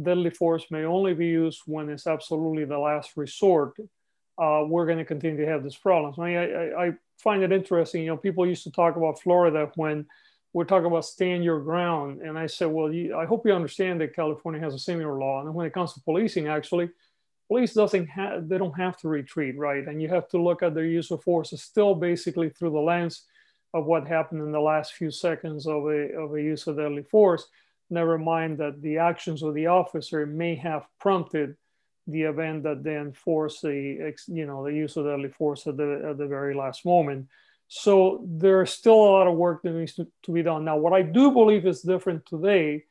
deadly 0.00 0.30
force 0.30 0.66
may 0.70 0.84
only 0.84 1.14
be 1.14 1.26
used 1.26 1.62
when 1.66 1.88
it's 1.88 2.06
absolutely 2.06 2.64
the 2.64 2.78
last 2.78 3.16
resort, 3.16 3.74
uh, 4.38 4.64
we're 4.66 4.86
going 4.86 4.98
to 4.98 5.04
continue 5.04 5.44
to 5.44 5.50
have 5.50 5.62
these 5.62 5.76
problems. 5.76 6.18
I, 6.18 6.24
mean, 6.24 6.36
I, 6.36 6.86
I 6.86 6.92
find 7.18 7.42
it 7.42 7.52
interesting. 7.52 8.02
You 8.02 8.10
know, 8.10 8.16
people 8.16 8.46
used 8.46 8.64
to 8.64 8.70
talk 8.70 8.96
about 8.96 9.20
Florida 9.20 9.70
when 9.74 10.06
we're 10.52 10.64
talking 10.64 10.86
about 10.86 11.04
stand 11.04 11.44
your 11.44 11.60
ground. 11.60 12.22
And 12.22 12.38
I 12.38 12.46
said, 12.46 12.66
well, 12.66 12.92
you, 12.92 13.16
I 13.16 13.24
hope 13.24 13.46
you 13.46 13.52
understand 13.52 14.00
that 14.00 14.16
California 14.16 14.60
has 14.60 14.74
a 14.74 14.78
similar 14.78 15.18
law. 15.18 15.40
And 15.40 15.54
when 15.54 15.66
it 15.66 15.72
comes 15.72 15.92
to 15.94 16.00
policing, 16.00 16.48
actually, 16.48 16.90
police 17.48 17.74
doesn't 17.74 18.06
have, 18.06 18.48
they 18.48 18.58
don't 18.58 18.78
have 18.78 18.96
to 18.98 19.08
retreat, 19.08 19.56
right? 19.58 19.86
And 19.86 20.02
you 20.02 20.08
have 20.08 20.28
to 20.30 20.42
look 20.42 20.62
at 20.62 20.74
their 20.74 20.86
use 20.86 21.10
of 21.10 21.22
force 21.22 21.52
still 21.60 21.94
basically 21.94 22.48
through 22.48 22.70
the 22.70 22.80
lens 22.80 23.22
of 23.72 23.86
what 23.86 24.08
happened 24.08 24.42
in 24.42 24.50
the 24.50 24.60
last 24.60 24.94
few 24.94 25.10
seconds 25.10 25.66
of 25.66 25.84
a, 25.84 26.14
of 26.16 26.34
a 26.34 26.42
use 26.42 26.66
of 26.66 26.76
deadly 26.76 27.04
force. 27.04 27.46
Never 27.88 28.18
mind 28.18 28.58
that 28.58 28.82
the 28.82 28.98
actions 28.98 29.42
of 29.42 29.54
the 29.54 29.68
officer 29.68 30.26
may 30.26 30.56
have 30.56 30.86
prompted 31.00 31.56
the 32.06 32.22
event 32.22 32.64
that 32.64 32.82
then 32.82 33.12
forced 33.12 33.62
the, 33.62 34.14
you 34.26 34.46
know, 34.46 34.64
the 34.64 34.72
use 34.72 34.96
of 34.96 35.04
deadly 35.06 35.28
force 35.28 35.66
at 35.68 35.76
the, 35.76 36.08
at 36.10 36.18
the 36.18 36.26
very 36.26 36.54
last 36.54 36.84
moment. 36.84 37.28
So 37.72 38.24
there's 38.26 38.72
still 38.72 38.94
a 38.94 39.12
lot 39.12 39.28
of 39.28 39.36
work 39.36 39.62
that 39.62 39.70
needs 39.70 39.94
to, 39.94 40.08
to 40.24 40.32
be 40.32 40.42
done. 40.42 40.64
Now, 40.64 40.76
what 40.76 40.92
I 40.92 41.02
do 41.02 41.30
believe 41.30 41.64
is 41.66 41.82
different 41.82 42.26
today 42.26 42.82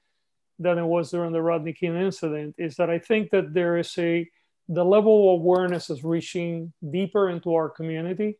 than 0.58 0.78
it 0.78 0.86
was 0.86 1.12
during 1.12 1.34
the 1.34 1.42
Rodney 1.42 1.74
King 1.74 1.98
incident 1.98 2.56
is 2.58 2.78
that 2.78 2.90
I 2.90 2.98
think 2.98 3.30
that 3.32 3.54
there 3.54 3.76
is 3.78 3.94
a 3.98 4.26
the 4.70 4.86
level 4.86 5.36
of 5.36 5.42
awareness 5.42 5.90
is 5.90 6.06
reaching 6.06 6.72
deeper 6.92 7.30
into 7.30 7.54
our 7.56 7.68
community. 7.68 8.38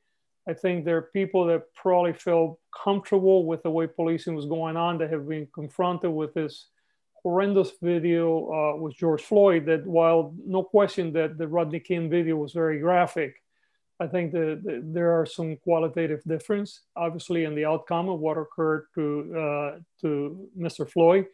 I 0.48 0.54
think 0.54 0.86
there 0.86 0.96
are 0.96 1.10
people 1.12 1.46
that 1.48 1.74
probably 1.76 2.14
feel 2.14 2.58
comfortable 2.84 3.46
with 3.46 3.62
the 3.64 3.72
way 3.72 3.88
policing 3.88 4.34
was 4.34 4.46
going 4.46 4.78
on 4.78 4.98
that 5.00 5.12
have 5.12 5.28
been 5.28 5.48
confronted 5.54 6.12
with 6.12 6.34
this 6.34 6.68
horrendous 7.22 7.72
video 7.82 8.48
uh, 8.54 8.78
with 8.78 8.96
George 8.96 9.24
Floyd. 9.24 9.66
That 9.66 9.86
while 9.86 10.34
no 10.46 10.64
question 10.64 11.12
that 11.14 11.38
the 11.38 11.50
Rodney 11.50 11.82
King 11.82 12.10
video 12.10 12.38
was 12.38 12.54
very 12.54 12.80
graphic, 12.80 13.44
I 14.00 14.08
think 14.08 14.32
that 14.32 14.62
the, 14.64 14.82
there 14.84 15.12
are 15.20 15.26
some 15.26 15.58
qualitative 15.58 16.24
difference, 16.24 16.82
obviously, 16.96 17.44
in 17.44 17.56
the 17.56 17.66
outcome 17.66 18.08
of 18.10 18.20
what 18.20 18.38
occurred 18.38 18.88
to 18.96 19.36
uh, 19.38 19.80
to 20.02 20.50
Mr. 20.58 20.90
Floyd, 20.90 21.26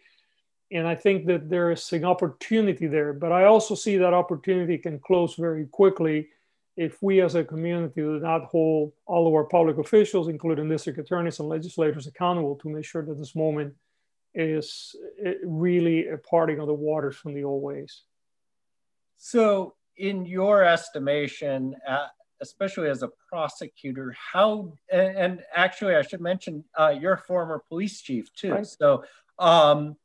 and 0.72 0.88
I 0.88 0.96
think 0.96 1.28
that 1.28 1.50
there 1.50 1.72
is 1.72 1.94
an 1.94 2.06
opportunity 2.06 2.88
there. 2.88 3.14
But 3.14 3.32
I 3.32 3.46
also 3.46 3.76
see 3.76 3.98
that 3.98 4.14
opportunity 4.14 4.78
can 4.78 5.00
close 5.00 5.36
very 5.36 5.66
quickly 5.68 6.30
if 6.78 7.02
we, 7.02 7.22
as 7.22 7.36
a 7.36 7.44
community, 7.44 8.02
do 8.02 8.20
not 8.20 8.46
hold 8.46 8.92
all 9.06 9.28
of 9.28 9.34
our 9.34 9.46
public 9.46 9.78
officials, 9.78 10.28
including 10.28 10.68
district 10.68 11.00
attorneys 11.00 11.40
and 11.40 11.48
legislators, 11.48 12.08
accountable 12.08 12.56
to 12.56 12.70
make 12.70 12.84
sure 12.84 13.06
that 13.06 13.18
this 13.18 13.36
moment 13.36 13.74
is 14.34 14.96
really 15.46 16.10
a 16.10 16.18
parting 16.18 16.60
of 16.60 16.68
the 16.68 16.74
waters 16.74 17.16
from 17.16 17.34
the 17.34 17.44
old 17.44 17.64
ways. 17.64 18.02
So, 19.18 19.76
in 19.96 20.26
your 20.26 20.66
estimation, 20.66 21.74
uh, 21.88 22.08
especially 22.42 22.90
as 22.90 23.04
a 23.04 23.10
prosecutor, 23.30 24.16
how, 24.34 24.74
and, 24.92 25.18
and 25.18 25.44
actually, 25.56 25.96
I 25.96 26.02
should 26.02 26.22
mention, 26.22 26.64
uh, 26.78 26.94
you're 27.00 27.14
a 27.14 27.18
former 27.18 27.64
police 27.68 28.02
chief 28.02 28.34
too. 28.34 28.54
Right. 28.54 28.68
So, 28.68 29.04
um, 29.40 29.96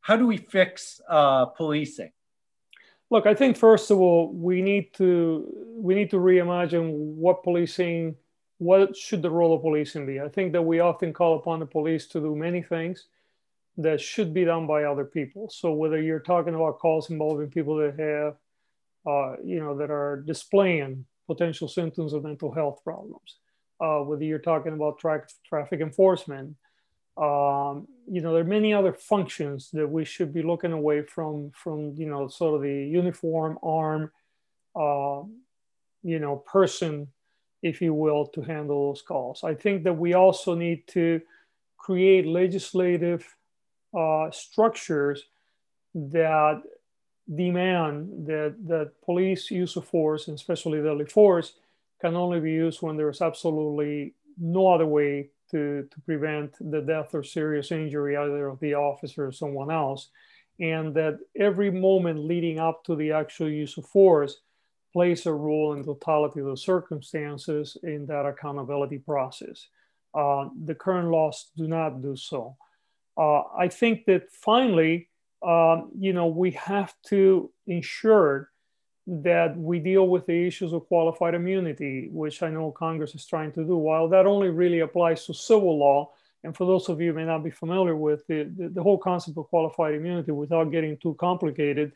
how 0.00 0.16
do 0.16 0.26
we 0.26 0.38
fix 0.38 1.00
uh, 1.08 1.46
policing? 1.46 2.12
Look, 3.10 3.26
I 3.26 3.34
think 3.34 3.56
first 3.56 3.90
of 3.90 3.98
all, 3.98 4.32
we 4.32 4.62
need 4.62 4.94
to 4.94 5.46
we 5.76 5.94
need 5.94 6.10
to 6.10 6.16
reimagine 6.16 6.92
what 6.92 7.42
policing, 7.42 8.14
what 8.58 8.96
should 8.96 9.20
the 9.20 9.30
role 9.30 9.54
of 9.54 9.62
policing 9.62 10.06
be. 10.06 10.20
I 10.20 10.28
think 10.28 10.52
that 10.52 10.62
we 10.62 10.80
often 10.80 11.12
call 11.12 11.36
upon 11.36 11.58
the 11.58 11.66
police 11.66 12.06
to 12.08 12.20
do 12.20 12.36
many 12.36 12.62
things 12.62 13.06
that 13.78 14.00
should 14.00 14.32
be 14.32 14.44
done 14.44 14.66
by 14.66 14.84
other 14.84 15.04
people. 15.04 15.48
So 15.50 15.72
whether 15.72 16.00
you're 16.00 16.20
talking 16.20 16.54
about 16.54 16.78
calls 16.78 17.10
involving 17.10 17.50
people 17.50 17.76
that 17.76 17.98
have, 17.98 18.36
uh, 19.06 19.36
you 19.42 19.58
know, 19.58 19.76
that 19.78 19.90
are 19.90 20.22
displaying 20.26 21.04
potential 21.32 21.68
symptoms 21.68 22.12
of 22.12 22.24
mental 22.24 22.52
health 22.52 22.78
problems. 22.82 23.30
Uh, 23.84 24.00
whether 24.08 24.24
you're 24.24 24.48
talking 24.52 24.74
about 24.74 24.98
tra- 24.98 25.26
traffic 25.50 25.80
enforcement, 25.80 26.48
um, 27.16 27.86
you 28.14 28.20
know, 28.22 28.32
there 28.32 28.42
are 28.46 28.58
many 28.58 28.72
other 28.72 28.92
functions 28.92 29.70
that 29.72 29.88
we 29.96 30.04
should 30.04 30.32
be 30.32 30.42
looking 30.42 30.72
away 30.72 31.02
from, 31.02 31.50
from 31.62 31.78
you 32.00 32.06
know, 32.06 32.28
sort 32.28 32.54
of 32.56 32.62
the 32.62 32.78
uniform 33.00 33.58
arm, 33.62 34.10
uh, 34.74 35.22
you 36.02 36.18
know, 36.18 36.36
person, 36.56 37.08
if 37.62 37.80
you 37.84 37.92
will, 37.94 38.26
to 38.34 38.40
handle 38.42 38.88
those 38.88 39.02
calls. 39.02 39.44
I 39.44 39.54
think 39.54 39.84
that 39.84 39.98
we 40.04 40.14
also 40.14 40.54
need 40.54 40.86
to 40.88 41.20
create 41.76 42.26
legislative 42.26 43.22
uh, 44.02 44.30
structures 44.30 45.24
that 45.94 46.62
demand 47.34 48.26
that, 48.26 48.56
that 48.66 48.92
police 49.04 49.50
use 49.50 49.76
of 49.76 49.86
force, 49.86 50.28
and 50.28 50.36
especially 50.36 50.82
deadly 50.82 51.06
force, 51.06 51.54
can 52.00 52.16
only 52.16 52.40
be 52.40 52.52
used 52.52 52.82
when 52.82 52.96
there's 52.96 53.22
absolutely 53.22 54.14
no 54.38 54.68
other 54.68 54.86
way 54.86 55.28
to, 55.50 55.86
to 55.90 56.00
prevent 56.02 56.54
the 56.60 56.80
death 56.80 57.14
or 57.14 57.22
serious 57.22 57.72
injury 57.72 58.16
either 58.16 58.46
of 58.46 58.60
the 58.60 58.74
officer 58.74 59.26
or 59.26 59.32
someone 59.32 59.70
else. 59.70 60.08
And 60.58 60.94
that 60.94 61.18
every 61.36 61.70
moment 61.70 62.24
leading 62.24 62.58
up 62.58 62.84
to 62.84 62.94
the 62.94 63.12
actual 63.12 63.48
use 63.48 63.76
of 63.76 63.86
force 63.86 64.38
plays 64.92 65.26
a 65.26 65.32
role 65.32 65.72
in 65.72 65.80
the 65.80 65.86
totality 65.86 66.40
of 66.40 66.46
the 66.46 66.56
circumstances 66.56 67.76
in 67.82 68.06
that 68.06 68.26
accountability 68.26 68.98
process. 68.98 69.68
Uh, 70.14 70.48
the 70.64 70.74
current 70.74 71.08
laws 71.08 71.50
do 71.56 71.68
not 71.68 72.02
do 72.02 72.16
so. 72.16 72.56
Uh, 73.16 73.42
I 73.56 73.68
think 73.68 74.06
that 74.06 74.30
finally, 74.32 75.09
uh, 75.42 75.82
you 75.98 76.12
know, 76.12 76.26
we 76.26 76.50
have 76.52 76.94
to 77.08 77.50
ensure 77.66 78.50
that 79.06 79.56
we 79.56 79.78
deal 79.78 80.06
with 80.06 80.26
the 80.26 80.46
issues 80.46 80.72
of 80.72 80.86
qualified 80.86 81.34
immunity, 81.34 82.08
which 82.12 82.42
I 82.42 82.50
know 82.50 82.70
Congress 82.70 83.14
is 83.14 83.26
trying 83.26 83.52
to 83.52 83.64
do. 83.64 83.76
While 83.76 84.08
that 84.08 84.26
only 84.26 84.50
really 84.50 84.80
applies 84.80 85.26
to 85.26 85.34
civil 85.34 85.78
law, 85.78 86.10
and 86.44 86.56
for 86.56 86.66
those 86.66 86.88
of 86.88 87.00
you 87.00 87.10
who 87.10 87.18
may 87.18 87.24
not 87.24 87.42
be 87.42 87.50
familiar 87.50 87.96
with 87.96 88.26
the, 88.26 88.50
the, 88.56 88.68
the 88.68 88.82
whole 88.82 88.98
concept 88.98 89.36
of 89.36 89.48
qualified 89.48 89.94
immunity 89.94 90.32
without 90.32 90.70
getting 90.70 90.96
too 90.96 91.14
complicated, 91.14 91.92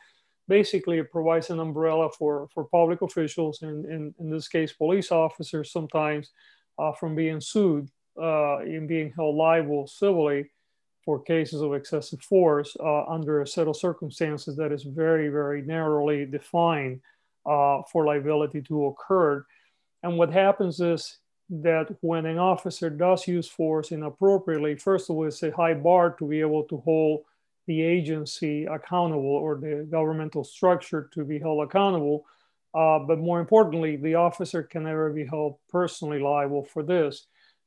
basically 0.49 0.99
it 0.99 1.13
provides 1.13 1.51
an 1.51 1.61
umbrella 1.61 2.11
for, 2.11 2.49
for 2.53 2.65
public 2.65 3.03
officials, 3.03 3.63
and 3.63 3.85
in, 3.85 4.15
in 4.19 4.31
this 4.31 4.49
case, 4.49 4.73
police 4.73 5.13
officers 5.13 5.71
sometimes, 5.71 6.31
uh, 6.79 6.93
from 6.93 7.15
being 7.15 7.41
sued 7.41 7.89
uh, 8.21 8.59
and 8.59 8.89
being 8.89 9.13
held 9.15 9.37
liable 9.37 9.87
civilly 9.87 10.51
for 11.05 11.21
cases 11.23 11.61
of 11.61 11.75
excessive 11.75 12.23
force 12.23 12.77
uh, 12.81 13.05
under 13.05 13.43
a 13.43 13.47
set 13.47 13.69
of 13.69 13.77
circumstances 13.77 14.57
that 14.57 14.73
is 14.73 14.83
very, 14.85 15.29
very 15.29 15.63
narrowly 15.63 16.25
defined 16.25 17.01
uh, 17.47 17.83
for 17.93 18.07
liability 18.07 18.63
to 18.63 18.87
occur. 18.87 19.45
And 20.03 20.17
what 20.17 20.33
happens 20.33 20.81
is 20.81 21.19
that 21.51 21.95
when 22.01 22.27
an 22.27 22.39
officer 22.39 22.89
does 22.89 23.29
use 23.29 23.49
force 23.49 23.93
inappropriately, 23.93 24.77
first 24.77 25.11
of 25.11 25.17
all, 25.17 25.27
it's 25.27 25.43
a 25.43 25.51
high 25.51 25.75
bar 25.75 26.11
to 26.19 26.27
be 26.27 26.41
able 26.41 26.65
to 26.65 26.79
hold 26.79 27.25
the 27.67 27.83
agency 27.83 28.65
accountable 28.65 29.25
or 29.25 29.57
the 29.57 29.87
governmental 29.91 30.45
structure 30.45 31.09
to 31.15 31.25
be 31.25 31.39
held 31.39 31.63
accountable. 31.63 32.25
Uh, 32.75 32.99
but 32.99 33.19
more 33.19 33.41
importantly, 33.41 33.97
the 33.97 34.15
officer 34.15 34.63
can 34.63 34.85
never 34.85 35.11
be 35.11 35.25
held 35.25 35.57
personally 35.71 36.19
liable 36.19 36.65
for 36.65 36.83
this. 36.83 37.27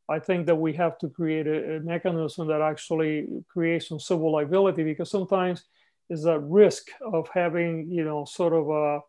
I 0.10 0.20
think 0.20 0.46
that 0.46 0.56
we 0.56 0.74
have 0.74 0.98
to 1.00 1.10
create 1.10 1.48
a, 1.48 1.78
a 1.78 1.80
mechanism 1.82 2.48
that 2.48 2.62
actually 2.62 3.28
creates 3.48 3.90
some 3.90 4.00
civil 4.00 4.32
liability 4.32 4.84
because 4.84 5.12
sometimes 5.12 5.64
is 6.10 6.26
a 6.26 6.40
risk 6.40 6.88
of 7.02 7.28
having, 7.34 7.92
you 7.92 8.06
know, 8.06 8.24
sort 8.26 8.54
of 8.54 8.72
uh, 8.72 9.00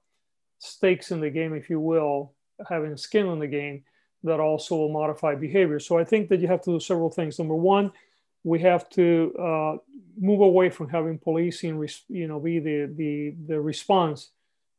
stakes 0.59 1.13
in 1.13 1.21
the 1.21 1.31
game, 1.31 1.55
if 1.55 1.71
you 1.71 1.79
will, 1.79 2.35
having 2.69 2.97
skin 2.97 3.27
in 3.29 3.39
the 3.39 3.47
game 3.47 3.85
that 4.25 4.41
also 4.41 4.77
will 4.77 4.93
modify 4.93 5.35
behavior. 5.35 5.79
So 5.79 5.97
I 5.99 6.05
think 6.05 6.29
that 6.29 6.41
you 6.41 6.49
have 6.49 6.63
to 6.63 6.73
do 6.73 6.81
several 6.81 7.11
things. 7.11 7.39
Number 7.39 7.55
one, 7.55 7.93
we 8.43 8.59
have 8.61 8.89
to 8.91 9.35
uh, 9.39 9.77
move 10.19 10.41
away 10.41 10.71
from 10.71 10.89
having 10.89 11.19
policing, 11.19 11.89
you 12.09 12.27
know, 12.27 12.41
be 12.41 12.59
the, 12.59 12.93
the, 12.97 13.35
the 13.47 13.61
response 13.61 14.31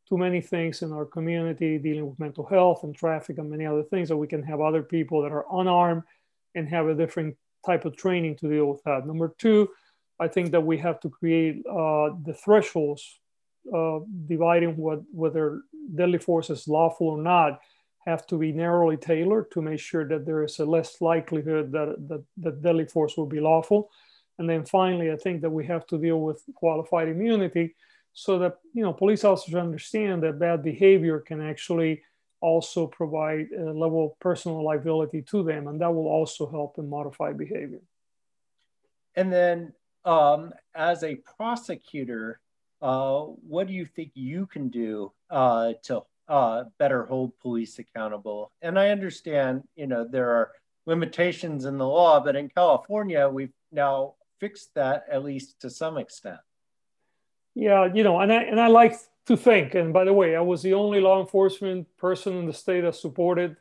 to 0.09 0.17
many 0.17 0.41
things 0.41 0.81
in 0.81 0.91
our 0.91 1.05
community, 1.05 1.77
dealing 1.77 2.07
with 2.07 2.19
mental 2.19 2.45
health 2.45 2.83
and 2.83 2.95
traffic 2.95 3.37
and 3.37 3.49
many 3.49 3.65
other 3.65 3.83
things 3.83 4.09
that 4.09 4.17
we 4.17 4.27
can 4.27 4.43
have 4.43 4.59
other 4.59 4.83
people 4.83 5.21
that 5.21 5.31
are 5.31 5.45
unarmed 5.53 6.03
and 6.55 6.67
have 6.67 6.87
a 6.87 6.95
different 6.95 7.35
type 7.65 7.85
of 7.85 7.95
training 7.95 8.35
to 8.37 8.49
deal 8.49 8.65
with 8.65 8.83
that. 8.83 9.05
Number 9.05 9.33
two, 9.37 9.69
I 10.19 10.27
think 10.27 10.51
that 10.51 10.61
we 10.61 10.77
have 10.79 10.99
to 11.01 11.09
create 11.09 11.63
uh, 11.67 12.09
the 12.25 12.35
thresholds 12.43 13.19
uh, 13.73 13.99
dividing 14.25 14.75
what, 14.77 15.01
whether 15.11 15.61
deadly 15.95 16.17
force 16.17 16.49
is 16.49 16.67
lawful 16.67 17.07
or 17.07 17.21
not 17.21 17.59
have 18.07 18.25
to 18.27 18.37
be 18.37 18.51
narrowly 18.51 18.97
tailored 18.97 19.51
to 19.51 19.61
make 19.61 19.79
sure 19.79 20.07
that 20.07 20.25
there 20.25 20.43
is 20.43 20.57
a 20.59 20.65
less 20.65 21.01
likelihood 21.01 21.71
that, 21.71 21.95
that, 22.07 22.23
that 22.37 22.61
deadly 22.61 22.85
force 22.85 23.15
will 23.15 23.27
be 23.27 23.39
lawful. 23.39 23.89
And 24.39 24.49
then 24.49 24.65
finally, 24.65 25.11
I 25.11 25.17
think 25.17 25.41
that 25.41 25.49
we 25.49 25.65
have 25.67 25.85
to 25.87 25.97
deal 25.97 26.21
with 26.21 26.41
qualified 26.55 27.09
immunity 27.09 27.75
so 28.13 28.39
that 28.39 28.57
you 28.73 28.83
know 28.83 28.93
police 28.93 29.23
officers 29.23 29.55
understand 29.55 30.23
that 30.23 30.39
bad 30.39 30.63
behavior 30.63 31.19
can 31.19 31.41
actually 31.41 32.01
also 32.41 32.87
provide 32.87 33.47
a 33.51 33.63
level 33.73 34.05
of 34.05 34.19
personal 34.19 34.63
liability 34.63 35.21
to 35.23 35.43
them, 35.43 35.67
and 35.67 35.81
that 35.81 35.93
will 35.93 36.07
also 36.07 36.49
help 36.49 36.77
in 36.77 36.89
modify 36.89 37.33
behavior. 37.33 37.81
And 39.15 39.31
then, 39.31 39.73
um, 40.05 40.53
as 40.73 41.03
a 41.03 41.15
prosecutor, 41.37 42.39
uh, 42.81 43.21
what 43.21 43.67
do 43.67 43.73
you 43.73 43.85
think 43.85 44.11
you 44.13 44.45
can 44.45 44.69
do 44.69 45.11
uh, 45.29 45.73
to 45.83 46.03
uh, 46.27 46.65
better 46.77 47.05
hold 47.05 47.37
police 47.39 47.79
accountable? 47.79 48.51
And 48.61 48.79
I 48.79 48.89
understand, 48.89 49.63
you 49.75 49.87
know, 49.87 50.07
there 50.09 50.29
are 50.29 50.51
limitations 50.85 51.65
in 51.65 51.77
the 51.77 51.87
law, 51.87 52.19
but 52.19 52.35
in 52.35 52.49
California, 52.49 53.27
we've 53.27 53.53
now 53.71 54.13
fixed 54.39 54.73
that 54.75 55.05
at 55.11 55.23
least 55.23 55.59
to 55.61 55.69
some 55.69 55.97
extent. 55.97 56.39
Yeah, 57.55 57.89
you 57.93 58.03
know, 58.03 58.19
and 58.19 58.31
I 58.31 58.43
and 58.43 58.59
I 58.59 58.67
like 58.67 58.95
to 59.25 59.35
think. 59.37 59.75
And 59.75 59.93
by 59.93 60.05
the 60.05 60.13
way, 60.13 60.35
I 60.35 60.41
was 60.41 60.61
the 60.61 60.73
only 60.73 61.01
law 61.01 61.19
enforcement 61.21 61.87
person 61.97 62.35
in 62.37 62.45
the 62.45 62.53
state 62.53 62.81
that 62.81 62.95
supported 62.95 63.55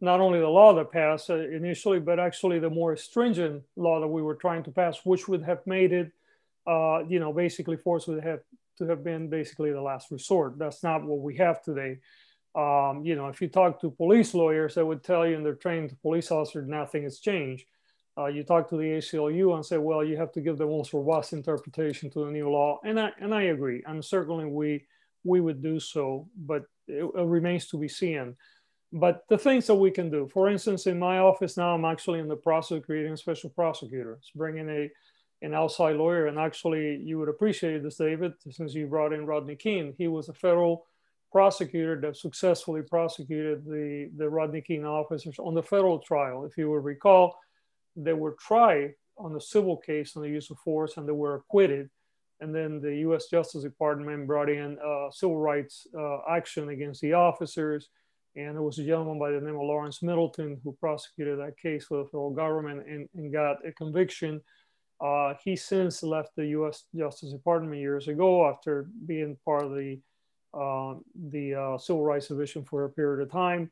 not 0.00 0.20
only 0.20 0.40
the 0.40 0.48
law 0.48 0.74
that 0.74 0.92
passed 0.92 1.30
uh, 1.30 1.36
initially, 1.36 2.00
but 2.00 2.20
actually 2.20 2.58
the 2.58 2.70
more 2.70 2.96
stringent 2.96 3.62
law 3.76 4.00
that 4.00 4.08
we 4.08 4.22
were 4.22 4.34
trying 4.36 4.62
to 4.64 4.70
pass, 4.70 5.00
which 5.04 5.28
would 5.28 5.42
have 5.42 5.66
made 5.66 5.92
it, 5.92 6.12
uh, 6.66 7.04
you 7.08 7.20
know, 7.20 7.32
basically 7.32 7.76
force 7.76 8.06
would 8.06 8.22
have 8.24 8.40
to 8.78 8.86
have 8.86 9.04
been 9.04 9.28
basically 9.30 9.72
the 9.72 9.80
last 9.80 10.10
resort. 10.10 10.58
That's 10.58 10.82
not 10.82 11.04
what 11.04 11.20
we 11.20 11.36
have 11.36 11.62
today. 11.62 11.98
Um, 12.54 13.02
you 13.04 13.16
know, 13.16 13.28
if 13.28 13.40
you 13.42 13.48
talk 13.48 13.80
to 13.82 13.90
police 13.90 14.34
lawyers, 14.34 14.74
they 14.74 14.82
would 14.82 15.04
tell 15.04 15.26
you 15.26 15.36
and 15.36 15.46
they're 15.46 15.54
trained 15.54 15.96
police 16.02 16.30
officers, 16.30 16.68
nothing 16.68 17.04
has 17.04 17.20
changed. 17.20 17.66
Uh, 18.18 18.26
you 18.26 18.42
talk 18.42 18.68
to 18.68 18.76
the 18.76 18.82
ACLU 18.98 19.54
and 19.54 19.64
say, 19.64 19.78
well, 19.78 20.04
you 20.04 20.16
have 20.16 20.32
to 20.32 20.40
give 20.40 20.58
the 20.58 20.66
most 20.66 20.92
robust 20.92 21.32
interpretation 21.32 22.10
to 22.10 22.24
the 22.24 22.30
new 22.30 22.50
law, 22.50 22.78
and 22.84 22.98
I 22.98 23.10
and 23.20 23.34
I 23.34 23.42
agree, 23.42 23.82
and 23.86 24.04
certainly 24.04 24.46
we 24.46 24.84
we 25.24 25.40
would 25.40 25.62
do 25.62 25.78
so, 25.78 26.28
but 26.36 26.64
it, 26.88 27.04
it 27.04 27.26
remains 27.26 27.66
to 27.68 27.78
be 27.78 27.88
seen. 27.88 28.36
But 28.92 29.22
the 29.28 29.38
things 29.38 29.66
that 29.68 29.76
we 29.76 29.90
can 29.92 30.10
do, 30.10 30.28
for 30.32 30.48
instance, 30.48 30.86
in 30.86 30.98
my 30.98 31.18
office 31.18 31.56
now, 31.56 31.74
I'm 31.74 31.84
actually 31.84 32.18
in 32.18 32.26
the 32.26 32.36
process 32.36 32.78
of 32.78 32.86
creating 32.86 33.12
a 33.12 33.16
special 33.16 33.50
prosecutor. 33.50 34.14
It's 34.14 34.30
bringing 34.34 34.68
a 34.68 34.90
an 35.42 35.54
outside 35.54 35.96
lawyer, 35.96 36.26
and 36.26 36.38
actually, 36.38 36.96
you 36.96 37.18
would 37.18 37.28
appreciate 37.28 37.82
this, 37.82 37.96
David, 37.96 38.32
since 38.50 38.74
you 38.74 38.86
brought 38.86 39.12
in 39.12 39.24
Rodney 39.24 39.56
King. 39.56 39.94
He 39.96 40.08
was 40.08 40.28
a 40.28 40.34
federal 40.34 40.86
prosecutor 41.32 41.98
that 42.00 42.16
successfully 42.16 42.82
prosecuted 42.82 43.64
the, 43.64 44.10
the 44.16 44.28
Rodney 44.28 44.60
King 44.60 44.84
officers 44.84 45.38
on 45.38 45.54
the 45.54 45.62
federal 45.62 46.00
trial. 46.00 46.44
If 46.44 46.58
you 46.58 46.68
will 46.68 46.80
recall, 46.80 47.38
they 47.96 48.12
were 48.12 48.36
tried 48.38 48.94
on 49.18 49.36
a 49.36 49.40
civil 49.40 49.76
case 49.76 50.16
on 50.16 50.22
the 50.22 50.28
use 50.28 50.50
of 50.50 50.58
force 50.58 50.96
and 50.96 51.06
they 51.06 51.12
were 51.12 51.36
acquitted. 51.36 51.90
And 52.40 52.54
then 52.54 52.80
the 52.80 52.96
US 53.08 53.26
Justice 53.26 53.62
Department 53.62 54.26
brought 54.26 54.48
in 54.48 54.78
civil 55.12 55.38
rights 55.38 55.86
uh, 55.98 56.18
action 56.28 56.70
against 56.70 57.00
the 57.02 57.12
officers. 57.12 57.88
And 58.36 58.54
there 58.54 58.62
was 58.62 58.78
a 58.78 58.84
gentleman 58.84 59.18
by 59.18 59.32
the 59.32 59.40
name 59.40 59.56
of 59.56 59.62
Lawrence 59.62 60.02
Middleton 60.02 60.60
who 60.62 60.72
prosecuted 60.80 61.38
that 61.38 61.58
case 61.58 61.86
for 61.86 61.98
the 61.98 62.04
federal 62.04 62.30
government 62.30 62.86
and, 62.88 63.08
and 63.14 63.32
got 63.32 63.66
a 63.66 63.72
conviction. 63.72 64.40
Uh, 65.00 65.34
he 65.42 65.56
since 65.56 66.02
left 66.02 66.30
the 66.36 66.46
U.S. 66.48 66.84
Justice 66.94 67.32
Department 67.32 67.80
years 67.80 68.08
ago 68.08 68.48
after 68.48 68.88
being 69.06 69.36
part 69.44 69.64
of 69.64 69.72
the 69.72 69.98
uh, 70.52 70.94
the 71.30 71.54
uh, 71.54 71.78
Civil 71.78 72.02
Rights 72.02 72.26
Division 72.26 72.64
for 72.64 72.84
a 72.84 72.90
period 72.90 73.22
of 73.22 73.30
time 73.30 73.70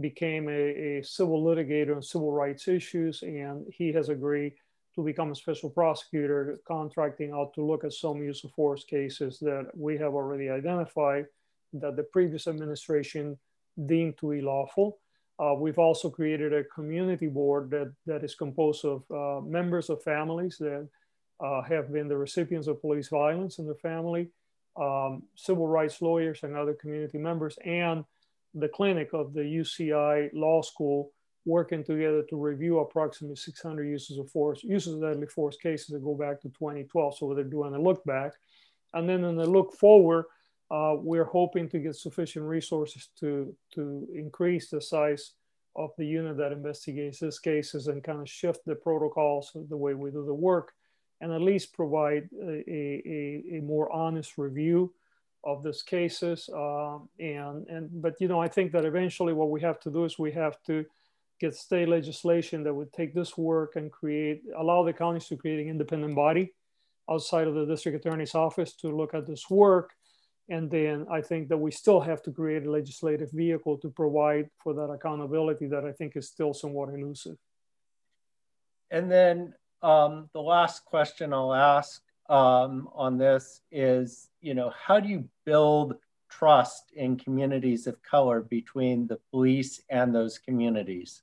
became 0.00 0.48
a, 0.48 0.98
a 0.98 1.02
civil 1.02 1.42
litigator 1.42 1.96
on 1.96 2.02
civil 2.02 2.32
rights 2.32 2.68
issues, 2.68 3.22
and 3.22 3.66
he 3.72 3.92
has 3.92 4.08
agreed 4.08 4.54
to 4.94 5.04
become 5.04 5.30
a 5.30 5.34
special 5.34 5.70
prosecutor, 5.70 6.58
contracting 6.66 7.32
out 7.32 7.54
to 7.54 7.64
look 7.64 7.84
at 7.84 7.92
some 7.92 8.22
use 8.22 8.42
of 8.44 8.50
force 8.52 8.84
cases 8.84 9.38
that 9.38 9.66
we 9.74 9.96
have 9.96 10.14
already 10.14 10.48
identified 10.50 11.26
that 11.72 11.96
the 11.96 12.02
previous 12.02 12.46
administration 12.46 13.38
deemed 13.86 14.16
to 14.18 14.30
be 14.30 14.40
lawful. 14.40 14.98
Uh, 15.38 15.54
we've 15.54 15.78
also 15.78 16.10
created 16.10 16.52
a 16.52 16.64
community 16.64 17.28
board 17.28 17.70
that, 17.70 17.92
that 18.06 18.24
is 18.24 18.34
composed 18.34 18.84
of 18.84 19.04
uh, 19.10 19.40
members 19.46 19.88
of 19.88 20.02
families 20.02 20.58
that 20.58 20.88
uh, 21.40 21.62
have 21.62 21.92
been 21.92 22.08
the 22.08 22.16
recipients 22.16 22.66
of 22.66 22.80
police 22.80 23.08
violence 23.08 23.58
in 23.58 23.66
their 23.66 23.76
family, 23.76 24.28
um, 24.76 25.22
civil 25.36 25.68
rights 25.68 26.02
lawyers 26.02 26.40
and 26.42 26.56
other 26.56 26.74
community 26.74 27.18
members, 27.18 27.56
and 27.64 28.04
the 28.58 28.68
clinic 28.68 29.10
of 29.12 29.32
the 29.32 29.42
UCI 29.42 30.30
Law 30.32 30.62
School 30.62 31.12
working 31.44 31.82
together 31.82 32.22
to 32.28 32.36
review 32.36 32.78
approximately 32.78 33.36
600 33.36 33.84
uses 33.84 34.18
of 34.18 34.30
force, 34.30 34.62
uses 34.62 34.94
of 34.94 35.00
deadly 35.00 35.26
force 35.26 35.56
cases 35.56 35.86
that 35.88 36.04
go 36.04 36.14
back 36.14 36.40
to 36.42 36.48
2012. 36.48 37.16
So 37.16 37.32
they're 37.34 37.44
doing 37.44 37.74
a 37.74 37.80
look 37.80 38.04
back. 38.04 38.32
And 38.94 39.08
then 39.08 39.24
in 39.24 39.36
the 39.36 39.46
look 39.46 39.74
forward, 39.74 40.26
uh, 40.70 40.96
we're 40.98 41.24
hoping 41.24 41.68
to 41.70 41.78
get 41.78 41.96
sufficient 41.96 42.44
resources 42.44 43.08
to, 43.20 43.54
to 43.74 44.06
increase 44.14 44.68
the 44.68 44.80
size 44.80 45.32
of 45.76 45.90
the 45.96 46.06
unit 46.06 46.36
that 46.36 46.52
investigates 46.52 47.20
these 47.20 47.38
cases 47.38 47.86
and 47.86 48.04
kind 48.04 48.20
of 48.20 48.28
shift 48.28 48.60
the 48.66 48.74
protocols, 48.74 49.52
the 49.68 49.76
way 49.76 49.94
we 49.94 50.10
do 50.10 50.24
the 50.26 50.34
work, 50.34 50.72
and 51.20 51.32
at 51.32 51.40
least 51.40 51.72
provide 51.72 52.28
a, 52.42 52.64
a, 52.68 53.44
a 53.56 53.60
more 53.62 53.90
honest 53.92 54.36
review 54.36 54.92
of 55.44 55.62
these 55.62 55.82
cases. 55.82 56.48
Uh, 56.54 56.98
and, 57.18 57.66
and, 57.68 57.88
but, 58.02 58.14
you 58.20 58.28
know, 58.28 58.40
I 58.40 58.48
think 58.48 58.72
that 58.72 58.84
eventually 58.84 59.32
what 59.32 59.50
we 59.50 59.60
have 59.60 59.80
to 59.80 59.90
do 59.90 60.04
is 60.04 60.18
we 60.18 60.32
have 60.32 60.60
to 60.66 60.84
get 61.40 61.54
state 61.54 61.88
legislation 61.88 62.64
that 62.64 62.74
would 62.74 62.92
take 62.92 63.14
this 63.14 63.38
work 63.38 63.76
and 63.76 63.92
create, 63.92 64.42
allow 64.56 64.82
the 64.82 64.92
counties 64.92 65.26
to 65.28 65.36
create 65.36 65.60
an 65.60 65.68
independent 65.68 66.14
body 66.14 66.52
outside 67.10 67.46
of 67.46 67.54
the 67.54 67.64
district 67.64 68.04
attorney's 68.04 68.34
office 68.34 68.74
to 68.74 68.88
look 68.88 69.14
at 69.14 69.26
this 69.26 69.48
work 69.48 69.94
and 70.48 70.70
then 70.70 71.06
I 71.10 71.20
think 71.20 71.48
that 71.48 71.58
we 71.58 71.70
still 71.70 72.00
have 72.00 72.22
to 72.22 72.32
create 72.32 72.64
a 72.64 72.70
legislative 72.70 73.30
vehicle 73.32 73.76
to 73.78 73.90
provide 73.90 74.48
for 74.62 74.72
that 74.74 74.90
accountability 74.90 75.66
that 75.66 75.84
I 75.84 75.92
think 75.92 76.16
is 76.16 76.28
still 76.28 76.54
somewhat 76.54 76.88
elusive. 76.88 77.36
And 78.90 79.10
then 79.10 79.52
um, 79.82 80.30
the 80.32 80.40
last 80.40 80.86
question 80.86 81.34
I'll 81.34 81.54
ask 81.54 82.02
um, 82.28 82.88
on 82.94 83.18
this 83.18 83.62
is, 83.70 84.28
you 84.40 84.54
know, 84.54 84.70
how 84.70 85.00
do 85.00 85.08
you 85.08 85.28
build 85.44 85.96
trust 86.28 86.92
in 86.94 87.16
communities 87.16 87.86
of 87.86 88.02
color 88.02 88.40
between 88.42 89.06
the 89.06 89.18
police 89.30 89.80
and 89.88 90.14
those 90.14 90.38
communities? 90.38 91.22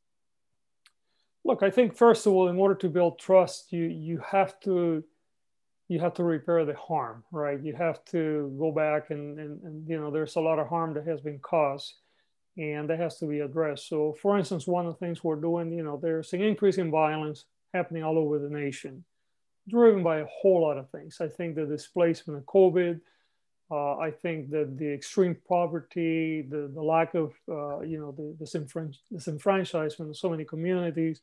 Look, 1.43 1.61
I 1.61 1.69
think 1.69 1.95
first 1.95 2.25
of 2.25 2.33
all, 2.33 2.47
in 2.49 2.57
order 2.57 2.75
to 2.75 2.89
build 2.89 3.19
trust, 3.19 3.71
you 3.71 3.83
you 3.83 4.17
have 4.19 4.59
to 4.61 5.03
you 5.87 5.99
have 5.99 6.15
to 6.15 6.23
repair 6.23 6.65
the 6.65 6.73
harm, 6.73 7.23
right? 7.31 7.61
You 7.61 7.75
have 7.75 8.03
to 8.05 8.55
go 8.57 8.71
back 8.71 9.11
and, 9.11 9.39
and, 9.39 9.61
and, 9.61 9.87
you 9.87 9.99
know, 9.99 10.09
there's 10.09 10.35
a 10.35 10.41
lot 10.41 10.57
of 10.57 10.67
harm 10.67 10.95
that 10.95 11.05
has 11.05 11.21
been 11.21 11.37
caused 11.39 11.93
and 12.57 12.89
that 12.89 12.99
has 12.99 13.19
to 13.19 13.27
be 13.27 13.41
addressed. 13.41 13.87
So, 13.87 14.15
for 14.19 14.37
instance, 14.37 14.65
one 14.65 14.87
of 14.87 14.93
the 14.93 15.05
things 15.05 15.23
we're 15.23 15.35
doing, 15.35 15.71
you 15.71 15.83
know, 15.83 15.99
there's 16.01 16.33
an 16.33 16.41
increase 16.41 16.77
in 16.79 16.89
violence 16.89 17.45
happening 17.73 18.03
all 18.03 18.17
over 18.17 18.39
the 18.39 18.49
nation, 18.49 19.03
driven 19.67 20.03
by 20.03 20.19
a 20.19 20.25
whole 20.25 20.61
lot 20.61 20.77
of 20.77 20.89
things. 20.89 21.17
I 21.19 21.27
think 21.27 21.55
the 21.55 21.65
displacement 21.65 22.39
of 22.39 22.45
COVID, 22.45 22.99
uh, 23.71 23.97
I 23.97 24.11
think 24.11 24.51
that 24.51 24.77
the 24.77 24.93
extreme 24.93 25.35
poverty, 25.47 26.43
the, 26.43 26.71
the 26.73 26.81
lack 26.81 27.15
of, 27.15 27.33
uh, 27.49 27.79
you 27.81 27.99
know, 27.99 28.11
the, 28.11 28.35
disenfranchisement 28.43 30.09
of 30.09 30.17
so 30.17 30.29
many 30.29 30.45
communities, 30.45 31.21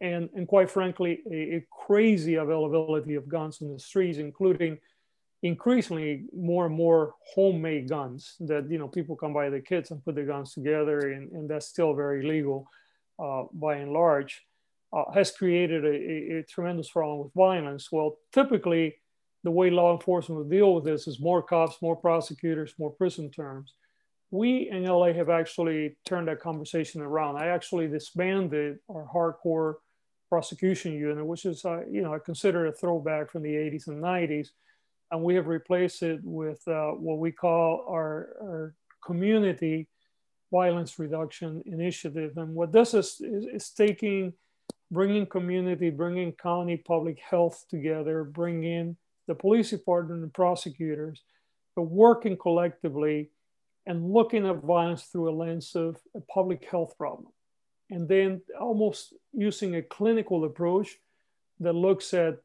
and, 0.00 0.28
and 0.34 0.48
quite 0.48 0.70
frankly, 0.70 1.22
a, 1.30 1.56
a, 1.56 1.66
crazy 1.86 2.34
availability 2.34 3.14
of 3.14 3.28
guns 3.28 3.60
in 3.60 3.72
the 3.72 3.78
streets, 3.78 4.18
including 4.18 4.78
increasingly 5.44 6.24
more 6.34 6.66
and 6.66 6.74
more 6.74 7.14
homemade 7.34 7.88
guns 7.88 8.34
that 8.40 8.68
you 8.70 8.78
know 8.78 8.88
people 8.88 9.14
come 9.14 9.34
by 9.34 9.50
the 9.50 9.60
kits 9.60 9.90
and 9.90 10.04
put 10.04 10.16
the 10.16 10.22
guns 10.22 10.52
together, 10.52 11.12
and, 11.12 11.30
and 11.32 11.48
that's 11.48 11.68
still 11.68 11.94
very 11.94 12.26
legal 12.26 12.66
uh, 13.22 13.44
by 13.52 13.76
and 13.76 13.92
large, 13.92 14.42
uh, 14.94 15.10
has 15.12 15.30
created 15.30 15.84
a, 15.84 16.38
a, 16.38 16.42
tremendous 16.44 16.90
problem 16.90 17.18
with 17.24 17.34
violence. 17.34 17.90
Well, 17.90 18.18
typically, 18.32 18.96
the 19.42 19.50
way 19.50 19.70
law 19.70 19.92
enforcement 19.92 20.38
will 20.38 20.48
deal 20.48 20.74
with 20.74 20.84
this 20.84 21.06
is 21.06 21.20
more 21.20 21.42
cops, 21.42 21.82
more 21.82 21.96
prosecutors, 21.96 22.74
more 22.78 22.90
prison 22.90 23.30
terms 23.30 23.74
we 24.34 24.68
in 24.68 24.84
LA 24.84 25.12
have 25.12 25.30
actually 25.30 25.96
turned 26.04 26.26
that 26.26 26.40
conversation 26.40 27.00
around. 27.00 27.36
I 27.36 27.46
actually 27.46 27.86
disbanded 27.86 28.78
our 28.88 29.06
hardcore 29.14 29.74
prosecution 30.28 30.92
unit, 30.92 31.24
which 31.24 31.44
is, 31.44 31.64
uh, 31.64 31.82
you 31.88 32.02
know, 32.02 32.12
I 32.12 32.18
consider 32.18 32.66
a 32.66 32.72
throwback 32.72 33.30
from 33.30 33.42
the 33.42 33.54
80s 33.54 33.86
and 33.86 34.02
90s. 34.02 34.48
And 35.12 35.22
we 35.22 35.36
have 35.36 35.46
replaced 35.46 36.02
it 36.02 36.18
with 36.24 36.66
uh, 36.66 36.90
what 36.92 37.18
we 37.18 37.30
call 37.30 37.86
our, 37.88 38.28
our, 38.42 38.74
community 39.06 39.86
violence 40.50 40.98
reduction 40.98 41.62
initiative. 41.66 42.32
And 42.38 42.54
what 42.54 42.72
this 42.72 42.94
is, 42.94 43.20
is, 43.20 43.44
is 43.44 43.70
taking, 43.70 44.32
bringing 44.90 45.26
community, 45.26 45.90
bringing 45.90 46.32
county 46.32 46.76
public 46.76 47.18
health 47.18 47.64
together, 47.68 48.24
bringing 48.24 48.96
the 49.26 49.34
police 49.34 49.70
department 49.70 50.22
and 50.22 50.32
prosecutors, 50.32 51.22
but 51.74 51.82
working 51.82 52.36
collectively 52.36 53.30
and 53.86 54.12
looking 54.12 54.46
at 54.46 54.62
violence 54.62 55.04
through 55.04 55.30
a 55.30 55.34
lens 55.34 55.74
of 55.74 55.96
a 56.14 56.20
public 56.20 56.64
health 56.70 56.96
problem 56.96 57.32
and 57.90 58.08
then 58.08 58.40
almost 58.60 59.14
using 59.32 59.76
a 59.76 59.82
clinical 59.82 60.44
approach 60.44 60.96
that 61.60 61.74
looks 61.74 62.14
at 62.14 62.38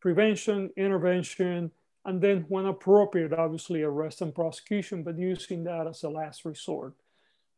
prevention, 0.00 0.70
intervention, 0.76 1.70
and 2.04 2.20
then 2.20 2.44
when 2.48 2.66
appropriate, 2.66 3.32
obviously 3.32 3.82
arrest 3.82 4.20
and 4.20 4.34
prosecution, 4.34 5.02
but 5.02 5.18
using 5.18 5.64
that 5.64 5.86
as 5.86 6.02
a 6.02 6.08
last 6.08 6.44
resort. 6.44 6.94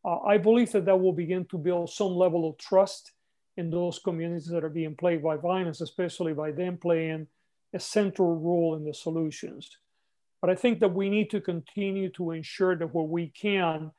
Uh, 0.05 0.21
I 0.21 0.39
believe 0.39 0.71
that 0.73 0.85
that 0.85 1.01
will 1.01 1.13
begin 1.13 1.45
to 1.47 1.59
build 1.59 1.91
some 1.91 2.15
level 2.15 2.49
of 2.49 2.59
trust 2.59 3.13
in 3.57 3.71
those 3.71 3.99
communities 3.99 4.47
that 4.47 4.65
are 4.65 4.71
being 4.71 4.95
plagued 4.95 5.23
by 5.23 5.37
violence, 5.37 5.81
especially 5.81 6.33
by 6.33 6.53
them 6.53 6.77
playing 6.77 7.27
a 7.75 7.81
central 7.81 8.37
role 8.37 8.77
in 8.77 8.85
the 8.85 8.95
solutions. 8.95 9.71
But 10.41 10.51
I 10.51 10.55
think 10.55 10.81
that 10.81 10.95
we 10.95 11.09
need 11.09 11.31
to 11.31 11.41
continue 11.41 12.11
to 12.11 12.33
ensure 12.33 12.77
that 12.77 12.95
where 12.95 13.05
we 13.05 13.29
can, 13.29 13.91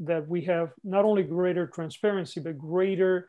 that 0.00 0.28
we 0.28 0.42
have 0.42 0.72
not 0.82 1.04
only 1.04 1.22
greater 1.22 1.66
transparency, 1.66 2.40
but 2.40 2.58
greater 2.58 3.28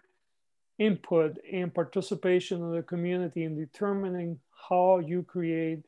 input 0.79 1.37
and 1.51 1.73
participation 1.73 2.63
of 2.63 2.71
the 2.71 2.81
community 2.81 3.43
in 3.43 3.55
determining 3.55 4.39
how 4.69 4.99
you 4.99 5.23
create 5.23 5.83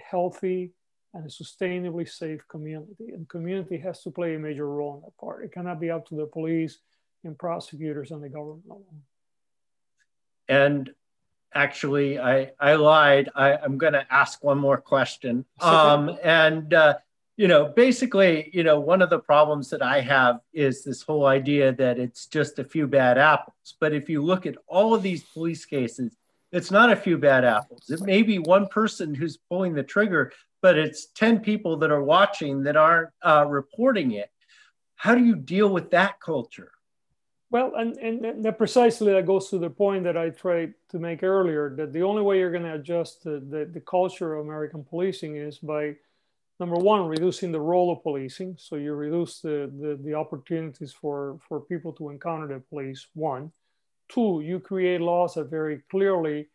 a 0.00 0.02
healthy 0.02 0.72
and 1.12 1.30
sustainably 1.30 2.08
safe 2.08 2.40
community. 2.48 3.10
And 3.12 3.28
community 3.28 3.78
has 3.78 4.02
to 4.02 4.10
play 4.10 4.34
a 4.34 4.38
major 4.38 4.68
role 4.68 4.96
in 4.96 5.02
that 5.02 5.16
part. 5.18 5.44
It 5.44 5.52
cannot 5.52 5.78
be 5.78 5.90
up 5.90 6.08
to 6.08 6.16
the 6.16 6.26
police 6.26 6.78
and 7.22 7.38
prosecutors 7.38 8.10
and 8.10 8.22
the 8.22 8.28
government 8.28 8.64
alone. 8.68 9.02
And 10.48 10.90
actually, 11.54 12.18
I, 12.18 12.52
I 12.60 12.74
lied. 12.74 13.30
I, 13.34 13.56
am 13.64 13.78
going 13.78 13.92
to 13.92 14.06
ask 14.12 14.42
one 14.42 14.58
more 14.58 14.78
question. 14.78 15.44
Um, 15.60 16.18
and 16.22 16.74
uh, 16.74 16.94
you 17.36 17.48
know, 17.48 17.66
basically, 17.66 18.50
you 18.52 18.62
know, 18.62 18.78
one 18.78 19.02
of 19.02 19.10
the 19.10 19.18
problems 19.18 19.70
that 19.70 19.82
I 19.82 20.00
have 20.00 20.40
is 20.52 20.84
this 20.84 21.02
whole 21.02 21.26
idea 21.26 21.72
that 21.72 21.98
it's 21.98 22.26
just 22.26 22.58
a 22.58 22.64
few 22.64 22.86
bad 22.86 23.18
apples. 23.18 23.74
But 23.80 23.92
if 23.92 24.08
you 24.08 24.22
look 24.22 24.46
at 24.46 24.56
all 24.68 24.94
of 24.94 25.02
these 25.02 25.24
police 25.24 25.64
cases, 25.64 26.16
it's 26.52 26.70
not 26.70 26.92
a 26.92 26.96
few 26.96 27.18
bad 27.18 27.44
apples. 27.44 27.90
It 27.90 28.02
may 28.02 28.22
be 28.22 28.38
one 28.38 28.68
person 28.68 29.14
who's 29.14 29.36
pulling 29.36 29.74
the 29.74 29.82
trigger, 29.82 30.32
but 30.62 30.78
it's 30.78 31.06
10 31.06 31.40
people 31.40 31.76
that 31.78 31.90
are 31.90 32.04
watching 32.04 32.62
that 32.62 32.76
aren't 32.76 33.10
uh, 33.22 33.44
reporting 33.48 34.12
it. 34.12 34.30
How 34.94 35.16
do 35.16 35.24
you 35.24 35.34
deal 35.34 35.68
with 35.68 35.90
that 35.90 36.20
culture? 36.20 36.70
Well, 37.54 37.76
and, 37.76 37.96
and 37.98 38.44
that 38.44 38.58
precisely 38.58 39.12
that 39.12 39.26
goes 39.26 39.48
to 39.50 39.58
the 39.58 39.70
point 39.70 40.02
that 40.02 40.16
I 40.16 40.30
tried 40.30 40.74
to 40.88 40.98
make 40.98 41.22
earlier 41.22 41.72
that 41.76 41.92
the 41.92 42.02
only 42.02 42.20
way 42.20 42.40
you're 42.40 42.50
going 42.50 42.64
to 42.64 42.74
adjust 42.74 43.22
the, 43.22 43.38
the, 43.48 43.70
the 43.72 43.78
culture 43.78 44.34
of 44.34 44.44
American 44.44 44.82
policing 44.82 45.36
is 45.36 45.58
by 45.58 45.94
number 46.58 46.74
one, 46.74 47.06
reducing 47.06 47.52
the 47.52 47.60
role 47.60 47.92
of 47.92 48.02
policing. 48.02 48.56
So 48.58 48.74
you 48.74 48.92
reduce 48.94 49.38
the, 49.38 49.70
the, 49.80 49.96
the, 50.02 50.14
opportunities 50.14 50.92
for, 50.92 51.38
for 51.48 51.60
people 51.60 51.92
to 51.92 52.10
encounter 52.10 52.48
the 52.48 52.58
police, 52.58 53.06
one. 53.14 53.52
Two, 54.08 54.42
you 54.44 54.58
create 54.58 55.00
laws 55.00 55.34
that 55.34 55.48
very 55.48 55.80
clearly 55.92 56.48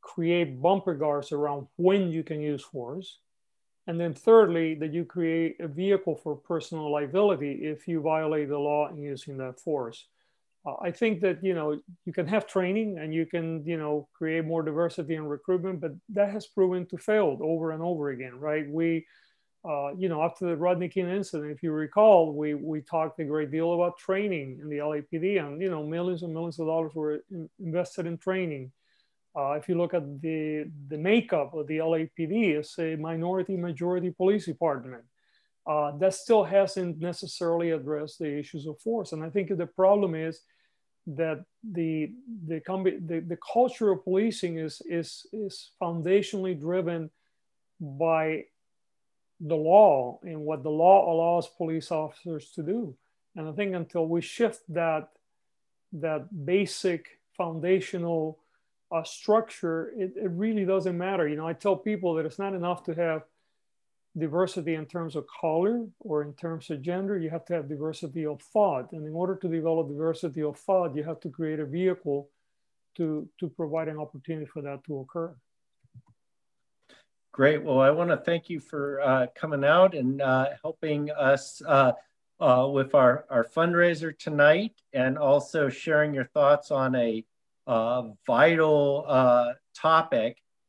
create 0.00 0.60
bumper 0.60 0.94
guards 0.94 1.30
around 1.30 1.68
when 1.76 2.10
you 2.10 2.24
can 2.24 2.40
use 2.40 2.64
force. 2.64 3.18
And 3.86 4.00
then 4.00 4.12
thirdly, 4.12 4.74
that 4.74 4.92
you 4.92 5.04
create 5.04 5.60
a 5.60 5.68
vehicle 5.68 6.16
for 6.16 6.34
personal 6.34 6.90
liability 6.90 7.60
if 7.62 7.86
you 7.86 8.00
violate 8.00 8.48
the 8.48 8.58
law 8.58 8.88
in 8.88 8.98
using 8.98 9.36
that 9.36 9.60
force. 9.60 10.06
Uh, 10.66 10.74
I 10.82 10.90
think 10.90 11.20
that, 11.20 11.44
you 11.44 11.54
know, 11.54 11.80
you 12.04 12.12
can 12.12 12.26
have 12.26 12.46
training 12.46 12.98
and 12.98 13.14
you 13.14 13.24
can, 13.24 13.64
you 13.64 13.76
know, 13.76 14.08
create 14.12 14.44
more 14.44 14.62
diversity 14.62 15.14
in 15.14 15.24
recruitment, 15.24 15.80
but 15.80 15.92
that 16.10 16.30
has 16.30 16.46
proven 16.46 16.86
to 16.86 16.98
fail 16.98 17.38
over 17.40 17.70
and 17.70 17.82
over 17.82 18.10
again, 18.10 18.40
right? 18.40 18.68
We, 18.68 19.06
uh, 19.64 19.94
you 19.96 20.08
know, 20.08 20.22
after 20.22 20.46
the 20.46 20.56
Rodney 20.56 20.88
King 20.88 21.08
incident, 21.08 21.52
if 21.52 21.62
you 21.62 21.72
recall, 21.72 22.32
we, 22.32 22.54
we 22.54 22.80
talked 22.80 23.20
a 23.20 23.24
great 23.24 23.50
deal 23.50 23.74
about 23.74 23.98
training 23.98 24.58
in 24.60 24.68
the 24.68 24.78
LAPD 24.78 25.40
and, 25.44 25.60
you 25.60 25.70
know, 25.70 25.84
millions 25.84 26.22
and 26.22 26.32
millions 26.32 26.58
of 26.58 26.66
dollars 26.66 26.92
were 26.94 27.20
in, 27.30 27.48
invested 27.60 28.06
in 28.06 28.18
training. 28.18 28.72
Uh, 29.36 29.52
if 29.52 29.68
you 29.68 29.76
look 29.76 29.92
at 29.92 30.20
the, 30.20 30.70
the 30.88 30.96
makeup 30.98 31.52
of 31.54 31.66
the 31.66 31.78
LAPD, 31.78 32.56
it's 32.56 32.78
a 32.78 32.96
minority 32.96 33.56
majority 33.56 34.10
police 34.10 34.46
department. 34.46 35.04
Uh, 35.66 35.96
that 35.98 36.14
still 36.14 36.44
hasn't 36.44 37.00
necessarily 37.00 37.72
addressed 37.72 38.20
the 38.20 38.38
issues 38.38 38.66
of 38.66 38.80
force. 38.80 39.12
And 39.12 39.22
I 39.24 39.30
think 39.30 39.48
the 39.48 39.66
problem 39.66 40.14
is 40.14 40.40
that 41.06 41.44
the, 41.62 42.12
the, 42.46 42.60
the, 43.06 43.20
the 43.20 43.38
culture 43.52 43.92
of 43.92 44.02
policing 44.04 44.58
is, 44.58 44.82
is, 44.86 45.26
is 45.32 45.70
foundationally 45.80 46.58
driven 46.58 47.10
by 47.80 48.44
the 49.40 49.54
law 49.54 50.18
and 50.22 50.40
what 50.40 50.62
the 50.62 50.70
law 50.70 51.12
allows 51.12 51.46
police 51.46 51.90
officers 51.90 52.50
to 52.52 52.62
do. 52.62 52.96
And 53.36 53.48
I 53.48 53.52
think 53.52 53.74
until 53.74 54.06
we 54.06 54.20
shift 54.20 54.62
that, 54.70 55.10
that 55.92 56.46
basic 56.46 57.20
foundational 57.36 58.38
uh, 58.90 59.02
structure, 59.04 59.92
it, 59.96 60.14
it 60.16 60.30
really 60.30 60.64
doesn't 60.64 60.96
matter. 60.96 61.28
You 61.28 61.36
know, 61.36 61.46
I 61.46 61.52
tell 61.52 61.76
people 61.76 62.14
that 62.14 62.26
it's 62.26 62.38
not 62.38 62.54
enough 62.54 62.84
to 62.84 62.94
have 62.94 63.22
diversity 64.18 64.74
in 64.74 64.86
terms 64.86 65.14
of 65.16 65.26
color 65.40 65.86
or 66.00 66.22
in 66.22 66.32
terms 66.34 66.70
of 66.70 66.82
gender, 66.82 67.18
you 67.18 67.30
have 67.30 67.44
to 67.46 67.54
have 67.54 67.68
diversity 67.68 68.24
of 68.24 68.40
thought. 68.40 68.92
And 68.92 69.06
in 69.06 69.12
order 69.12 69.36
to 69.36 69.48
develop 69.48 69.88
diversity 69.88 70.42
of 70.42 70.58
thought, 70.58 70.96
you 70.96 71.04
have 71.04 71.20
to 71.20 71.28
create 71.28 71.60
a 71.60 71.66
vehicle 71.66 72.30
to, 72.96 73.28
to 73.40 73.48
provide 73.48 73.88
an 73.88 73.98
opportunity 73.98 74.46
for 74.46 74.62
that 74.62 74.84
to 74.84 75.00
occur. 75.00 75.34
Great. 77.32 77.62
Well, 77.62 77.80
I 77.80 77.90
want 77.90 78.08
to 78.10 78.16
thank 78.16 78.48
you 78.48 78.60
for 78.60 79.00
uh, 79.02 79.26
coming 79.34 79.64
out 79.64 79.94
and 79.94 80.22
uh, 80.22 80.50
helping 80.62 81.10
us 81.10 81.60
uh, 81.66 81.92
uh 82.38 82.68
with 82.70 82.94
our, 82.94 83.24
our 83.30 83.44
fundraiser 83.44 84.16
tonight 84.18 84.72
and 84.92 85.16
also 85.16 85.70
sharing 85.70 86.12
your 86.12 86.26
thoughts 86.26 86.70
on 86.70 86.94
a 86.94 87.24
uh, 87.66 88.08
vital 88.26 89.06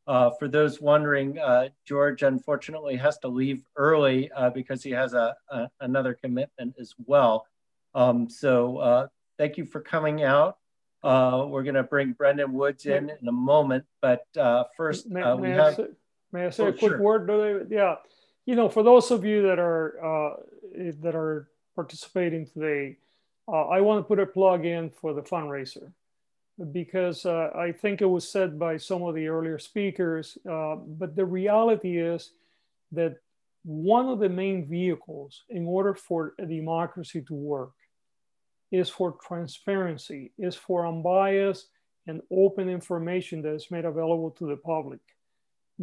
uh, 0.08 0.32
for 0.40 0.48
those 0.48 0.80
wondering, 0.80 1.38
George 1.86 2.24
unfortunately 2.24 2.96
has 2.96 3.18
to 3.20 3.28
leave 3.28 3.64
early 3.76 4.32
because 4.54 4.82
he 4.82 4.92
has 4.92 5.14
a, 5.14 5.36
a, 5.50 5.70
another 5.82 6.14
commitment 6.14 6.76
as 6.80 6.94
well. 7.06 7.46
Um, 7.94 8.30
so 8.30 9.10
thank 9.38 9.58
you 9.58 9.66
for 9.66 9.82
coming 9.82 10.24
out. 10.24 10.58
Uh, 11.04 11.46
we're 11.48 11.64
going 11.64 11.76
to 11.76 11.84
bring 11.84 12.12
Brendan 12.14 12.54
Woods 12.54 12.86
in 12.86 13.10
in 13.10 13.28
a 13.28 13.32
moment, 13.32 13.86
but 14.02 14.26
uh, 14.38 14.64
first 14.76 15.08
may, 15.08 15.22
uh, 15.22 15.36
we 15.36 15.50
may 15.50 15.54
have. 15.54 15.74
I 15.74 15.76
say, 15.76 15.88
may 16.32 16.46
I 16.48 16.50
say 16.50 16.64
oh, 16.64 16.68
a 16.68 16.74
quick 16.74 16.92
sure. 16.92 17.02
word? 17.02 17.68
Yeah, 17.70 17.96
you 18.46 18.56
know, 18.56 18.68
for 18.68 18.84
those 18.84 19.12
of 19.12 19.24
you 19.24 19.44
that 19.44 19.60
are 19.60 20.04
uh, 20.04 20.36
that 21.02 21.16
are 21.16 21.50
participating 21.76 22.48
today, 22.48 22.98
uh, 23.48 23.68
I 23.68 23.82
want 23.82 24.04
to 24.04 24.08
put 24.08 24.20
a 24.20 24.26
plug 24.26 24.66
in 24.66 24.90
for 24.90 25.14
the 25.14 25.22
fundraiser 25.22 25.92
because 26.72 27.26
uh, 27.26 27.52
I 27.56 27.72
think 27.72 28.02
it 28.02 28.06
was 28.06 28.30
said 28.30 28.58
by 28.58 28.78
some 28.78 29.04
of 29.04 29.16
the 29.16 29.28
earlier 29.28 29.60
speakers, 29.60 30.38
but 30.46 31.16
the 31.16 31.26
reality 31.26 31.98
is 32.00 32.32
that 32.92 33.18
one 33.64 34.08
of 34.08 34.20
the 34.20 34.30
main 34.30 34.66
vehicles 34.68 35.44
in 35.50 35.66
order 35.66 35.94
for 35.94 36.34
a 36.40 36.46
democracy 36.46 37.22
to 37.28 37.34
work 37.34 37.74
is 38.72 38.90
for 38.90 39.18
transparency, 39.26 40.32
is 40.38 40.56
for 40.56 40.88
unbiased 40.88 41.68
and 42.08 42.22
open 42.32 42.70
information 42.70 43.42
that 43.42 43.54
is 43.54 43.70
made 43.70 43.86
available 43.86 44.32
to 44.32 44.48
the 44.48 44.56
public. 44.56 45.00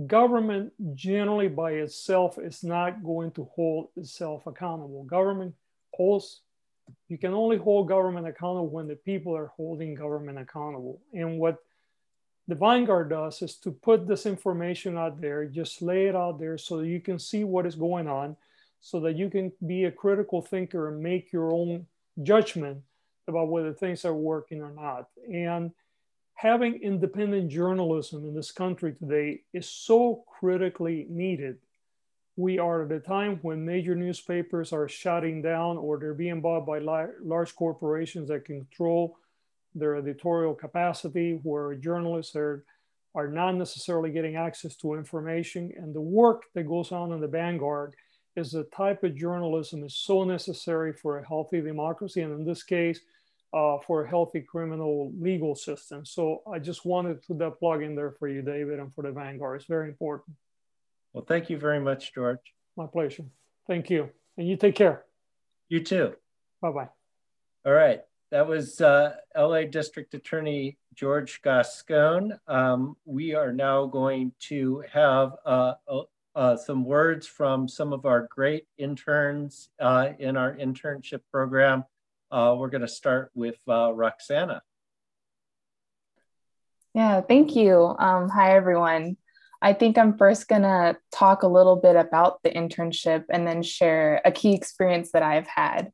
Government 0.06 0.72
generally 0.94 1.48
by 1.48 1.72
itself 1.72 2.38
is 2.38 2.64
not 2.64 3.04
going 3.04 3.30
to 3.32 3.44
hold 3.54 3.88
itself 3.96 4.46
accountable. 4.46 5.04
Government 5.04 5.54
holds, 5.92 6.40
you 7.08 7.18
can 7.18 7.32
only 7.32 7.56
hold 7.56 7.88
government 7.88 8.26
accountable 8.26 8.68
when 8.68 8.88
the 8.88 8.96
people 8.96 9.36
are 9.36 9.52
holding 9.56 9.94
government 9.94 10.38
accountable. 10.38 11.00
And 11.12 11.38
what 11.38 11.58
the 12.48 12.54
Vanguard 12.54 13.10
does 13.10 13.40
is 13.42 13.56
to 13.56 13.70
put 13.70 14.06
this 14.06 14.26
information 14.26 14.98
out 14.98 15.20
there, 15.20 15.46
just 15.46 15.80
lay 15.80 16.06
it 16.06 16.16
out 16.16 16.38
there 16.38 16.58
so 16.58 16.80
you 16.80 17.00
can 17.00 17.18
see 17.18 17.44
what 17.44 17.66
is 17.66 17.74
going 17.74 18.08
on, 18.08 18.36
so 18.80 19.00
that 19.00 19.16
you 19.16 19.30
can 19.30 19.50
be 19.66 19.84
a 19.84 19.90
critical 19.90 20.42
thinker 20.42 20.88
and 20.88 21.02
make 21.02 21.32
your 21.32 21.52
own 21.52 21.86
judgment 22.22 22.78
about 23.28 23.48
whether 23.48 23.72
things 23.72 24.04
are 24.04 24.14
working 24.14 24.60
or 24.60 24.72
not. 24.72 25.08
And 25.32 25.70
having 26.34 26.82
independent 26.82 27.50
journalism 27.50 28.24
in 28.24 28.34
this 28.34 28.50
country 28.50 28.92
today 28.92 29.40
is 29.54 29.68
so 29.68 30.24
critically 30.38 31.06
needed. 31.08 31.56
We 32.36 32.58
are 32.58 32.84
at 32.84 32.92
a 32.92 33.00
time 33.00 33.38
when 33.42 33.64
major 33.64 33.94
newspapers 33.94 34.72
are 34.72 34.88
shutting 34.88 35.40
down 35.40 35.76
or 35.76 35.98
they're 35.98 36.14
being 36.14 36.40
bought 36.40 36.66
by 36.66 36.80
large 36.80 37.54
corporations 37.54 38.28
that 38.28 38.44
control 38.44 39.16
their 39.74 39.96
editorial 39.96 40.54
capacity, 40.54 41.38
where 41.42 41.74
journalists 41.74 42.34
are, 42.34 42.64
are 43.14 43.28
not 43.28 43.52
necessarily 43.52 44.10
getting 44.10 44.36
access 44.36 44.74
to 44.76 44.94
information. 44.94 45.72
And 45.76 45.94
the 45.94 46.00
work 46.00 46.42
that 46.54 46.64
goes 46.64 46.90
on 46.92 47.12
in 47.12 47.20
the 47.20 47.28
vanguard 47.28 47.94
is 48.36 48.50
the 48.50 48.64
type 48.64 49.04
of 49.04 49.16
journalism 49.16 49.84
is 49.84 49.94
so 49.96 50.24
necessary 50.24 50.92
for 50.92 51.18
a 51.18 51.26
healthy 51.26 51.60
democracy, 51.60 52.20
and 52.22 52.32
in 52.32 52.44
this 52.44 52.64
case, 52.64 52.98
uh, 53.52 53.78
for 53.86 54.04
a 54.04 54.08
healthy 54.08 54.40
criminal 54.40 55.12
legal 55.20 55.54
system. 55.54 56.04
So 56.04 56.42
I 56.52 56.58
just 56.58 56.84
wanted 56.84 57.22
to 57.22 57.26
put 57.28 57.38
that 57.38 57.60
plug 57.60 57.82
in 57.82 57.94
there 57.94 58.10
for 58.18 58.26
you, 58.26 58.42
David, 58.42 58.80
and 58.80 58.92
for 58.92 59.02
the 59.02 59.12
Vanguard. 59.12 59.60
It's 59.60 59.68
very 59.68 59.88
important. 59.88 60.36
Well, 61.14 61.24
thank 61.26 61.48
you 61.48 61.56
very 61.56 61.80
much, 61.80 62.12
George. 62.12 62.40
My 62.76 62.86
pleasure. 62.86 63.24
Thank 63.68 63.88
you. 63.88 64.10
And 64.36 64.48
you 64.48 64.56
take 64.56 64.74
care. 64.74 65.04
You 65.68 65.82
too. 65.82 66.14
Bye 66.60 66.72
bye. 66.72 66.88
All 67.64 67.72
right. 67.72 68.00
That 68.32 68.48
was 68.48 68.80
uh, 68.80 69.14
LA 69.36 69.62
District 69.62 70.12
Attorney 70.12 70.76
George 70.92 71.40
Gascon. 71.42 72.38
Um, 72.48 72.96
we 73.04 73.32
are 73.32 73.52
now 73.52 73.86
going 73.86 74.32
to 74.48 74.82
have 74.92 75.36
uh, 75.46 75.74
uh, 76.34 76.56
some 76.56 76.84
words 76.84 77.28
from 77.28 77.68
some 77.68 77.92
of 77.92 78.06
our 78.06 78.26
great 78.28 78.66
interns 78.76 79.68
uh, 79.78 80.08
in 80.18 80.36
our 80.36 80.56
internship 80.56 81.20
program. 81.30 81.84
Uh, 82.32 82.56
we're 82.58 82.70
going 82.70 82.80
to 82.80 82.88
start 82.88 83.30
with 83.36 83.58
uh, 83.68 83.92
Roxana. 83.92 84.62
Yeah, 86.92 87.20
thank 87.20 87.54
you. 87.54 87.94
Um, 87.98 88.28
hi, 88.28 88.56
everyone. 88.56 89.16
I 89.64 89.72
think 89.72 89.96
I'm 89.96 90.18
first 90.18 90.46
going 90.46 90.62
to 90.62 90.98
talk 91.10 91.42
a 91.42 91.48
little 91.48 91.76
bit 91.76 91.96
about 91.96 92.42
the 92.42 92.50
internship 92.50 93.24
and 93.30 93.46
then 93.46 93.62
share 93.62 94.20
a 94.22 94.30
key 94.30 94.52
experience 94.54 95.12
that 95.12 95.22
I've 95.22 95.46
had. 95.46 95.90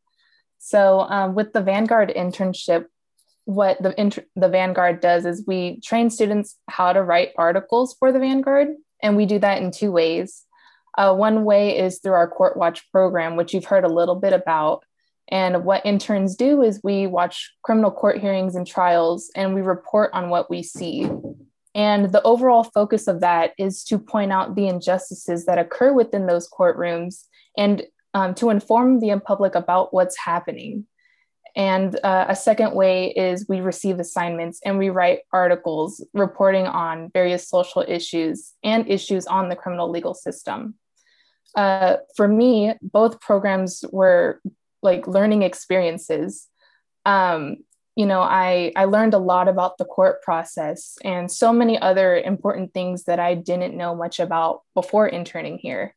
So, 0.59 1.03
um, 1.03 1.37
with 1.37 1.53
the 1.53 1.63
Vanguard 1.63 2.13
internship, 2.15 2.87
what 3.45 3.81
the, 3.81 3.99
inter- 3.99 4.25
the 4.35 4.49
Vanguard 4.49 5.01
does 5.01 5.25
is 5.25 5.45
we 5.47 5.81
train 5.83 6.11
students 6.11 6.57
how 6.69 6.93
to 6.93 7.01
write 7.01 7.31
articles 7.39 7.95
for 7.97 8.11
the 8.11 8.19
Vanguard 8.19 8.71
and 9.01 9.17
we 9.17 9.25
do 9.25 9.39
that 9.39 9.63
in 9.63 9.71
two 9.71 9.93
ways. 9.93 10.45
Uh, 10.99 11.15
one 11.15 11.45
way 11.45 11.79
is 11.79 12.01
through 12.01 12.15
our 12.15 12.29
Court 12.29 12.57
Watch 12.57 12.91
program, 12.91 13.37
which 13.37 13.55
you've 13.55 13.67
heard 13.67 13.85
a 13.85 13.89
little 13.89 14.17
bit 14.17 14.33
about. 14.33 14.85
And 15.29 15.65
what 15.65 15.87
interns 15.87 16.35
do 16.35 16.63
is 16.63 16.81
we 16.83 17.07
watch 17.07 17.55
criminal 17.63 17.93
court 17.93 18.19
hearings 18.19 18.57
and 18.57 18.67
trials 18.67 19.31
and 19.37 19.55
we 19.55 19.61
report 19.61 20.11
on 20.13 20.29
what 20.29 20.51
we 20.51 20.65
see. 20.65 21.09
And 21.75 22.13
the 22.13 22.23
overall 22.23 22.65
focus 22.65 23.07
of 23.07 23.21
that 23.21 23.53
is 23.59 23.85
to 23.85 23.99
point 23.99 24.33
out 24.33 24.57
the 24.57 24.67
injustices 24.67 25.47
that 25.47 25.59
occur 25.59 25.93
within 25.93 26.27
those 26.27 26.49
courtrooms 26.49 27.25
and 27.57 27.83
um, 28.15 28.35
to 28.35 28.51
inform 28.51 29.01
the 29.01 29.21
public 29.25 29.55
about 29.55 29.95
what's 29.95 30.19
happening. 30.19 30.87
And 31.57 31.99
uh, 32.05 32.27
a 32.29 32.37
second 32.37 32.75
way 32.75 33.13
is 33.13 33.47
we 33.49 33.61
receive 33.61 33.99
assignments 33.99 34.61
and 34.65 34.79
we 34.79 34.91
write 34.91 35.21
articles 35.33 36.05
reporting 36.15 36.67
on 36.67 37.11
various 37.13 37.49
social 37.49 37.85
issues 37.87 38.53
and 38.63 38.89
issues 38.89 39.27
on 39.27 39.49
the 39.49 39.57
criminal 39.57 39.91
legal 39.91 40.15
system. 40.15 40.75
Uh, 41.57 41.97
for 42.17 42.29
me, 42.29 42.75
both 42.83 43.21
programs 43.21 43.85
were 43.91 44.41
like 44.83 45.07
learning 45.09 45.43
experiences. 45.43 46.47
Um, 47.05 47.57
you 48.01 48.07
know, 48.07 48.23
I, 48.23 48.73
I 48.77 48.87
learned 48.87 49.13
a 49.13 49.19
lot 49.19 49.47
about 49.47 49.77
the 49.77 49.85
court 49.85 50.23
process 50.23 50.97
and 51.05 51.31
so 51.31 51.53
many 51.53 51.79
other 51.79 52.17
important 52.17 52.73
things 52.73 53.05
that 53.05 53.21
I 53.21 53.35
didn't 53.35 53.77
know 53.77 53.95
much 53.95 54.21
about 54.21 54.63
before 54.75 55.07
interning 55.07 55.59
here. 55.59 55.95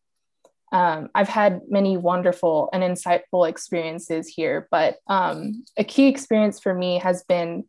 Um, 0.74 1.08
I've 1.16 1.30
had 1.30 1.62
many 1.70 1.96
wonderful 1.96 2.68
and 2.74 2.84
insightful 2.84 3.48
experiences 3.48 4.28
here, 4.28 4.68
but 4.70 4.98
um, 5.08 5.63
a 5.78 5.86
key 5.86 6.10
experience 6.10 6.60
for 6.60 6.74
me 6.74 6.98
has 6.98 7.24
been 7.24 7.63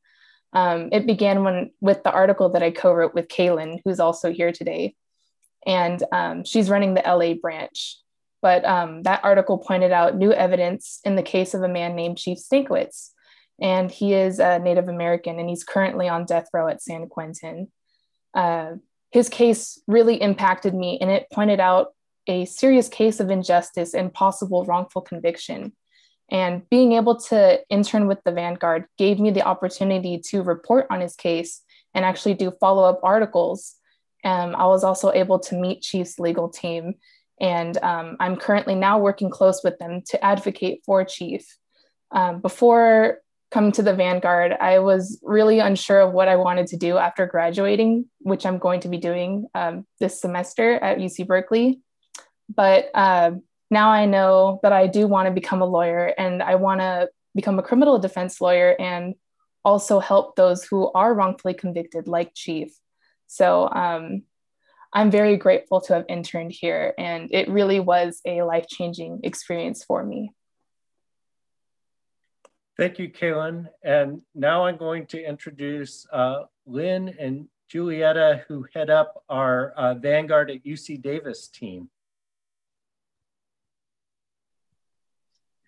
um, 0.53 0.89
it 0.91 1.07
began 1.07 1.45
when 1.45 1.71
with 1.81 2.03
the 2.03 2.11
article 2.11 2.49
that 2.49 2.63
I 2.65 2.73
co-wrote 2.73 3.15
with 3.15 3.29
Kaylin, 3.29 3.83
who's 3.85 4.01
also 4.01 4.33
here 4.33 4.51
today, 4.51 4.97
and 5.65 6.03
um, 6.11 6.45
she's 6.45 6.69
running 6.69 6.95
the 6.95 7.05
LA 7.07 7.35
branch. 7.35 7.99
But 8.43 8.65
um, 8.65 9.05
that 9.05 9.23
article 9.23 9.59
pointed 9.59 9.93
out 9.93 10.17
new 10.17 10.33
evidence 10.33 10.99
in 11.05 11.15
the 11.15 11.23
case 11.23 11.55
of 11.55 11.63
a 11.63 11.69
man 11.69 11.95
named 11.95 12.19
Chief 12.19 12.39
Stinkewitz, 12.39 13.11
and 13.61 13.91
he 13.91 14.15
is 14.15 14.39
a 14.39 14.59
Native 14.59 14.89
American, 14.89 15.39
and 15.39 15.49
he's 15.49 15.65
currently 15.65 16.09
on 16.09 16.25
death 16.25 16.49
row 16.53 16.69
at 16.69 16.83
San 16.83 17.09
Quentin. 17.09 17.71
Uh, 18.35 18.73
his 19.11 19.29
case 19.29 19.81
really 19.87 20.21
impacted 20.21 20.75
me, 20.75 20.99
and 21.01 21.11
it 21.11 21.27
pointed 21.33 21.61
out 21.61 21.95
a 22.27 22.45
serious 22.47 22.89
case 22.89 23.21
of 23.21 23.31
injustice 23.31 23.95
and 23.95 24.13
possible 24.13 24.65
wrongful 24.65 25.03
conviction. 25.03 25.73
And 26.31 26.69
being 26.71 26.93
able 26.93 27.21
to 27.21 27.61
intern 27.69 28.07
with 28.09 28.19
the 28.25 28.33
Vanguard 28.33 28.87
gave 28.97 29.21
me 29.21 29.31
the 29.31 29.47
opportunity 29.47 30.19
to 30.31 30.43
report 30.43 30.87
on 30.91 31.01
his 31.01 31.15
case 31.15 31.63
and 31.93 32.05
actually 32.05 32.35
do 32.35 32.51
follow 32.61 32.85
up 32.85 33.01
articles. 33.03 33.75
Um, 34.25 34.57
I 34.57 34.67
was 34.67 34.85
also 34.85 35.13
able 35.13 35.39
to 35.41 35.55
meet 35.55 35.83
Chief's 35.83 36.19
legal 36.19 36.49
team, 36.49 36.95
and 37.41 37.77
um, 37.83 38.17
I'm 38.19 38.37
currently 38.37 38.75
now 38.75 38.99
working 38.99 39.31
close 39.31 39.63
with 39.63 39.79
them 39.79 40.03
to 40.07 40.25
advocate 40.25 40.83
for 40.85 41.05
Chief. 41.05 41.47
Um, 42.11 42.41
before 42.41 43.19
coming 43.55 43.73
to 43.73 43.83
the 43.83 43.95
Vanguard, 43.95 44.53
I 44.61 44.81
was 44.81 45.19
really 45.23 45.61
unsure 45.61 46.01
of 46.01 46.13
what 46.13 46.29
I 46.29 46.37
wanted 46.37 46.67
to 46.69 46.77
do 46.77 46.99
after 46.99 47.25
graduating, 47.25 48.07
which 48.19 48.45
I'm 48.45 48.59
going 48.59 48.81
to 48.81 48.89
be 48.89 48.99
doing 48.99 49.47
um, 49.55 49.87
this 50.01 50.21
semester 50.21 50.75
at 50.75 50.99
UC 50.99 51.27
Berkeley 51.27 51.81
but 52.53 52.91
uh, 52.95 53.33
now 53.71 53.91
I 53.91 54.07
know 54.07 54.61
that 54.63 54.73
I 54.73 54.87
do 54.87 55.07
want 55.07 55.27
to 55.27 55.33
become 55.33 55.63
a 55.63 55.67
lawyer 55.67 56.13
and 56.19 56.43
I 56.43 56.57
want 56.57 56.81
to 56.81 57.09
become 57.35 57.59
a 57.59 57.63
criminal 57.63 57.99
defense 57.99 58.41
lawyer 58.41 58.77
and 58.79 59.15
also 59.65 59.99
help 59.99 60.37
those 60.37 60.65
who 60.65 60.91
are 60.93 61.15
wrongfully 61.15 61.55
convicted, 61.55 62.07
like 62.07 62.35
Chief. 62.35 62.73
So 63.27 63.69
um, 63.71 64.23
I'm 64.93 65.11
very 65.11 65.37
grateful 65.37 65.81
to 65.83 65.95
have 65.95 66.05
interned 66.09 66.53
here, 66.53 66.95
and 66.99 67.29
it 67.33 67.49
really 67.49 67.81
was 67.81 68.21
a 68.25 68.43
life 68.43 68.67
changing 68.69 69.21
experience 69.25 69.83
for 69.83 70.05
me. 70.05 70.31
Thank 72.77 72.99
you, 72.99 73.09
Kaylin. 73.09 73.69
And 73.85 74.23
now 74.35 74.67
I'm 74.67 74.77
going 74.77 75.07
to 75.07 75.23
introduce 75.23 76.07
uh, 76.13 76.43
Lynn 76.67 77.15
and 77.21 77.47
Julietta, 77.69 78.45
who 78.49 78.67
head 78.75 78.91
up 78.91 79.23
our 79.29 79.71
uh, 79.77 79.95
Vanguard 79.95 80.51
at 80.51 80.65
UC 80.65 81.01
Davis 81.01 81.49
team. 81.49 81.89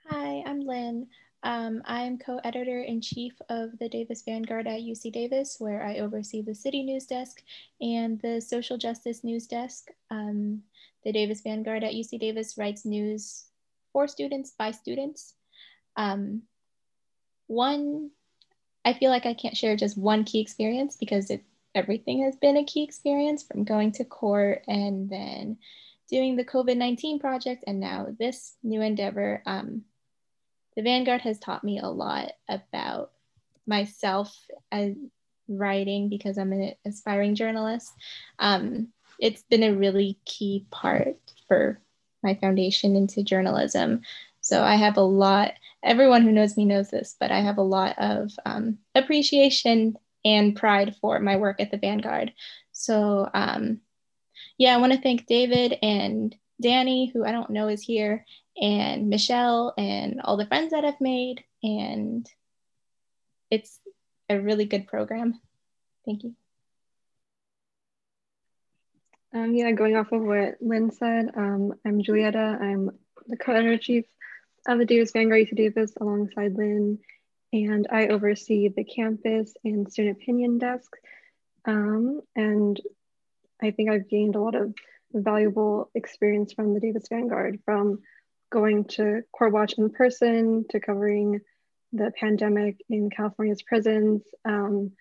Hi, 0.09 0.43
I'm 0.47 0.61
Lynn. 0.61 1.07
Um, 1.45 1.83
I'm 1.85 2.19
co-editor 2.19 2.81
in 2.81 3.01
chief 3.01 3.35
of 3.49 3.79
the 3.79 3.89
Davis 3.89 4.23
Vanguard 4.23 4.67
at 4.67 4.81
UC 4.81 5.13
Davis, 5.13 5.57
where 5.61 5.85
I 5.85 5.99
oversee 5.99 6.43
the 6.43 6.55
city 6.55 6.83
news 6.83 7.07
desk 7.07 7.43
and 7.81 8.21
the 8.21 8.41
social 8.41 8.79
justice 8.79 9.23
news 9.23 9.47
desk. 9.47 9.91
Um, 10.11 10.63
the 11.05 11.13
Davis 11.13 11.43
Vanguard 11.43 11.85
at 11.85 11.93
UC 11.93 12.19
Davis 12.19 12.59
writes 12.59 12.85
news 12.85 13.45
for 13.93 14.09
students 14.09 14.55
by 14.59 14.73
students. 14.73 15.35
Um, 15.97 16.43
one, 17.47 18.11
I 18.85 18.93
feel 18.93 19.11
like 19.11 19.27
I 19.27 19.35
can't 19.35 19.57
share 19.57 19.77
just 19.77 19.99
one 19.99 20.25
key 20.25 20.41
experience 20.41 20.97
because 20.97 21.31
it, 21.31 21.45
everything 21.75 22.23
has 22.23 22.37
been 22.37 22.57
a 22.57 22.65
key 22.65 22.83
experience 22.83 23.43
from 23.43 23.65
going 23.65 23.93
to 23.93 24.05
court 24.05 24.63
and 24.67 25.11
then 25.11 25.59
doing 26.09 26.37
the 26.37 26.45
COVID 26.45 26.77
19 26.77 27.19
project 27.19 27.65
and 27.67 27.81
now 27.81 28.07
this 28.19 28.55
new 28.63 28.81
endeavor. 28.81 29.43
Um, 29.47 29.83
the 30.77 30.83
Vanguard 30.83 31.23
has 31.23 31.39
taught 31.39 31.65
me 31.65 31.79
a 31.79 31.89
lot 31.89 32.33
about 32.49 33.11
myself 33.67 34.37
as 34.71 34.95
writing 35.49 36.09
because 36.09 36.39
I'm 36.39 36.53
an 36.53 36.75
aspiring 36.85 37.35
journalist. 37.35 37.93
Um, 38.39 38.89
it's 39.19 39.43
been 39.43 39.63
a 39.63 39.75
really 39.75 40.19
key 40.25 40.67
part 40.71 41.17
for 41.49 41.81
my 42.23 42.35
foundation 42.35 42.97
into 42.97 43.23
journalism. 43.23 44.03
So 44.41 44.63
I 44.63 44.77
have 44.77 44.97
a 44.97 45.03
lot, 45.03 45.55
everyone 45.87 46.23
who 46.23 46.33
knows 46.33 46.57
me 46.57 46.65
knows 46.65 46.91
this, 46.91 47.17
but 47.19 47.31
I 47.31 47.41
have 47.41 47.59
a 47.59 47.63
lot 47.63 47.97
of 47.99 48.31
um, 48.45 48.79
appreciation 48.95 49.97
and 50.25 50.57
pride 50.57 50.97
for 51.01 51.19
my 51.21 51.37
work 51.37 51.61
at 51.61 51.71
the 51.71 51.79
Vanguard. 51.79 52.33
So 52.73 53.31
um, 53.33 53.81
yeah, 54.59 54.75
I 54.75 54.79
want 54.79 54.93
to 54.93 55.01
thank 55.01 55.27
David 55.27 55.79
and 55.83 56.35
Danny, 56.61 57.11
who 57.13 57.25
I 57.25 57.33
don't 57.33 57.51
know 57.51 57.69
is 57.69 57.83
here, 57.83 58.25
and 58.61 59.09
Michelle, 59.09 59.75
and 59.79 60.21
all 60.23 60.37
the 60.37 60.47
friends 60.47 60.73
that 60.73 60.85
I've 60.85 61.01
made. 61.01 61.45
And 61.63 62.29
it's 63.51 63.79
a 64.29 64.41
really 64.41 64.65
good 64.65 64.87
program. 64.87 65.41
Thank 66.05 66.25
you. 66.25 66.35
Um, 69.35 69.55
yeah, 69.55 69.71
going 69.73 69.97
off 69.97 70.13
of 70.13 70.23
what 70.23 70.57
Lynn 70.61 70.91
said, 70.91 71.31
um, 71.37 71.75
I'm 71.85 72.03
Julietta. 72.03 72.59
I'm 72.61 72.91
the 73.27 73.37
co-editor 73.37 73.77
chief 73.77 74.05
of 74.67 74.79
the 74.79 74.85
Davis 74.85 75.13
Vanguard 75.13 75.47
UC 75.47 75.57
Davis 75.57 75.93
alongside 76.01 76.55
Lynn, 76.55 76.99
and 77.53 77.87
I 77.91 78.09
oversee 78.09 78.69
the 78.69 78.85
campus 78.85 79.55
and 79.65 79.91
student 79.91 80.19
opinion 80.19 80.59
desk. 80.59 80.91
Um, 81.65 82.21
and 82.35 82.81
I 83.63 83.71
think 83.71 83.91
I've 83.91 84.09
gained 84.09 84.35
a 84.35 84.41
lot 84.41 84.55
of 84.55 84.75
valuable 85.13 85.91
experience 85.95 86.53
from 86.53 86.75
the 86.75 86.81
Davis 86.81 87.07
Vanguard, 87.09 87.61
from 87.65 88.01
going 88.51 88.85
to 88.85 89.23
Court 89.33 89.53
Watch 89.53 89.75
in 89.79 89.91
person 89.91 90.65
to 90.71 90.81
covering 90.81 91.41
the 91.93 92.13
pandemic 92.19 92.77
in 92.89 93.11
California's 93.11 93.63
prisons. 93.63 94.23
Um, 94.45 94.93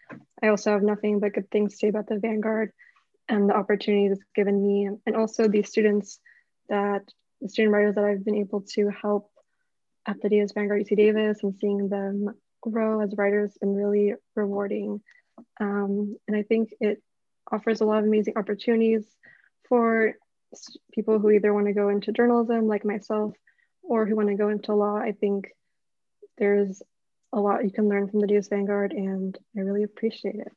I 0.41 0.47
also 0.47 0.71
have 0.71 0.83
nothing 0.83 1.19
but 1.19 1.33
good 1.33 1.49
things 1.51 1.73
to 1.73 1.77
say 1.77 1.87
about 1.89 2.07
the 2.07 2.19
Vanguard 2.19 2.71
and 3.27 3.49
the 3.49 3.55
opportunities 3.55 4.19
it's 4.19 4.23
given 4.35 4.61
me, 4.61 4.89
and 5.05 5.15
also 5.15 5.47
the 5.47 5.63
students 5.63 6.19
that 6.69 7.01
the 7.41 7.49
student 7.49 7.73
writers 7.73 7.95
that 7.95 8.05
I've 8.05 8.23
been 8.23 8.35
able 8.35 8.61
to 8.73 8.89
help 8.89 9.29
at 10.05 10.21
the 10.21 10.29
Davis 10.29 10.51
Vanguard 10.53 10.83
UC 10.85 10.95
Davis 10.95 11.43
and 11.43 11.55
seeing 11.59 11.89
them 11.89 12.29
grow 12.61 13.01
as 13.01 13.13
writers 13.17 13.51
has 13.51 13.57
been 13.57 13.75
really 13.75 14.13
rewarding. 14.35 15.01
Um, 15.59 16.17
and 16.27 16.35
I 16.35 16.43
think 16.43 16.69
it 16.79 17.01
offers 17.51 17.81
a 17.81 17.85
lot 17.85 17.99
of 17.99 18.05
amazing 18.05 18.37
opportunities 18.37 19.05
for 19.67 20.13
people 20.93 21.19
who 21.19 21.31
either 21.31 21.53
want 21.53 21.67
to 21.67 21.73
go 21.73 21.89
into 21.89 22.11
journalism 22.11 22.67
like 22.67 22.85
myself 22.85 23.33
or 23.83 24.05
who 24.05 24.15
want 24.15 24.29
to 24.29 24.35
go 24.35 24.49
into 24.49 24.73
law. 24.73 24.95
I 24.95 25.11
think 25.11 25.49
there's 26.37 26.81
a 27.33 27.39
lot 27.39 27.63
you 27.63 27.71
can 27.71 27.89
learn 27.89 28.07
from 28.09 28.21
the 28.21 28.27
Davis 28.27 28.47
Vanguard 28.47 28.93
and 28.93 29.37
I 29.57 29.61
really 29.61 29.83
appreciate 29.83 30.35
it. 30.35 30.51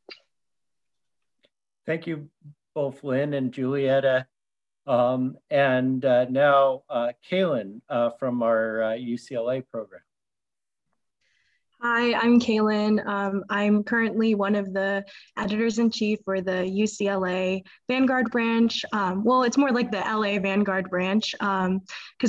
Thank 1.87 2.07
you 2.07 2.29
both 2.75 3.03
Lynn 3.03 3.35
and 3.35 3.53
Julietta. 3.53 4.27
Um, 4.89 5.37
and 5.51 6.03
uh, 6.03 6.25
now, 6.31 6.83
uh, 6.89 7.09
Kaylin 7.31 7.83
uh, 7.91 8.11
from 8.19 8.43
our 8.43 8.97
UCLA 8.99 9.59
uh, 9.61 9.63
program. 9.71 10.01
Hi, 11.81 12.15
I'm 12.15 12.41
Kaylin. 12.41 13.07
Um, 13.07 13.45
I'm 13.51 13.85
currently 13.85 14.35
one 14.35 14.57
of 14.57 14.73
the 14.73 15.05
editors 15.37 15.79
in 15.79 15.91
chief 15.91 16.19
for 16.25 16.41
the 16.41 16.65
UCLA 16.65 17.63
Vanguard 17.87 18.31
branch. 18.33 18.85
Um, 18.93 19.23
well, 19.23 19.45
it's 19.45 19.59
more 19.59 19.71
like 19.71 19.93
the 19.93 20.01
LA 20.01 20.41
Vanguard 20.41 20.91
branch 20.91 21.35
because 21.39 21.63
um, 21.67 21.81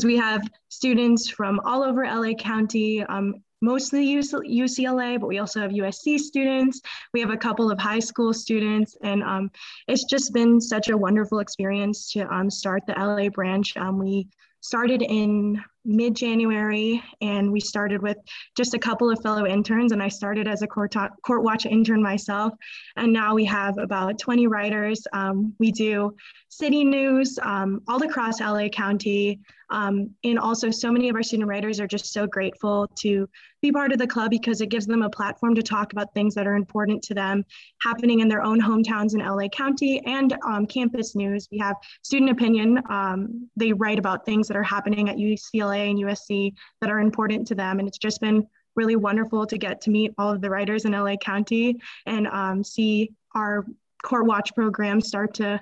we 0.04 0.18
have 0.18 0.48
students 0.68 1.30
from 1.30 1.62
all 1.64 1.82
over 1.82 2.04
LA 2.04 2.34
County, 2.34 3.04
um, 3.04 3.42
mostly 3.62 4.16
UCLA, 4.16 5.20
but 5.20 5.28
we 5.28 5.40
also 5.40 5.60
have 5.62 5.72
USC 5.72 6.20
students. 6.20 6.82
We 7.14 7.20
have 7.22 7.32
a 7.32 7.38
couple 7.38 7.72
of 7.72 7.80
high 7.80 8.00
school 8.00 8.34
students, 8.34 8.98
and 9.04 9.24
um, 9.24 9.52
it's 9.88 10.06
just 10.06 10.34
been 10.34 10.62
such 10.62 10.90
a 10.90 10.98
wonderful 10.98 11.40
experience 11.40 12.12
to 12.14 12.22
um, 12.34 12.50
start 12.50 12.84
the 12.88 12.94
LA 12.94 13.30
branch. 13.30 13.76
Um, 13.78 14.00
we 14.00 14.28
started 14.62 15.02
in 15.02 15.62
mid 15.86 16.16
January, 16.16 17.02
and 17.22 17.52
we 17.52 17.60
started 17.60 18.02
with 18.02 18.18
just 18.56 18.74
a 18.74 18.80
couple 18.80 19.10
of 19.10 19.22
fellow 19.22 19.46
interns. 19.46 19.92
And 19.92 20.04
I 20.04 20.08
started 20.08 20.48
as 20.48 20.62
a 20.62 20.68
court, 20.68 20.96
court 21.26 21.44
watch 21.44 21.66
intern 21.66 22.02
myself. 22.02 22.54
And 22.96 23.12
now 23.12 23.34
we 23.34 23.46
have 23.46 23.78
about 23.78 24.20
20 24.20 24.48
writers. 24.48 25.06
Um, 25.14 25.54
we 25.60 25.72
do 25.72 26.16
city 26.50 26.84
news 26.84 27.40
um, 27.42 27.82
all 27.88 28.04
across 28.04 28.42
LA 28.42 28.70
County. 28.70 29.40
Um, 29.70 30.12
and 30.24 30.40
also, 30.40 30.72
so 30.72 30.92
many 30.92 31.10
of 31.10 31.16
our 31.16 31.24
student 31.24 31.48
writers 31.48 31.80
are 31.80 31.88
just 31.88 32.12
so 32.12 32.26
grateful 32.26 32.88
to 33.00 33.30
be 33.62 33.72
part 33.72 33.92
of 33.92 34.00
the 34.00 34.08
club 34.08 34.32
because 34.32 34.62
it 34.62 34.70
gives 34.70 34.86
them 34.86 35.02
a 35.02 35.10
platform 35.10 35.56
to 35.56 35.62
talk 35.62 35.92
about 35.92 36.14
things 36.14 36.34
that 36.36 36.48
are 36.48 36.56
important 36.56 37.04
to 37.04 37.14
them 37.14 37.46
happening 37.82 38.20
in 38.20 38.28
their 38.28 38.42
own 38.42 38.60
hometowns 38.60 39.14
in 39.14 39.20
LA 39.20 39.48
County 39.50 40.02
and 40.06 40.36
um, 40.48 40.66
campus 40.66 41.16
news. 41.16 41.48
We 41.52 41.58
have 41.60 41.76
student 42.02 42.32
opinion. 42.32 42.82
Um, 42.90 43.50
they 43.56 43.74
write 43.74 44.00
about 44.00 44.26
things 44.26 44.48
that 44.48 44.58
are 44.58 44.64
happening 44.64 45.10
at 45.10 45.18
UCLA 45.18 45.90
and 45.90 46.00
USC 46.00 46.54
that 46.82 46.90
are 46.90 47.00
important 47.00 47.48
to 47.48 47.56
them. 47.56 47.80
And 47.80 47.88
it's 47.88 47.98
just 47.98 48.22
been 48.22 48.48
really 48.76 48.96
wonderful 48.96 49.46
to 49.46 49.58
get 49.58 49.82
to 49.82 49.90
meet 49.90 50.14
all 50.18 50.32
of 50.32 50.42
the 50.42 50.50
writers 50.50 50.86
in 50.86 50.94
LA 50.94 51.16
County 51.18 51.76
and 52.06 52.28
um, 52.28 52.64
see 52.64 53.12
our 53.36 53.66
Court 54.04 54.26
Watch 54.26 54.56
program 54.56 55.02
start 55.02 55.34
to 55.36 55.60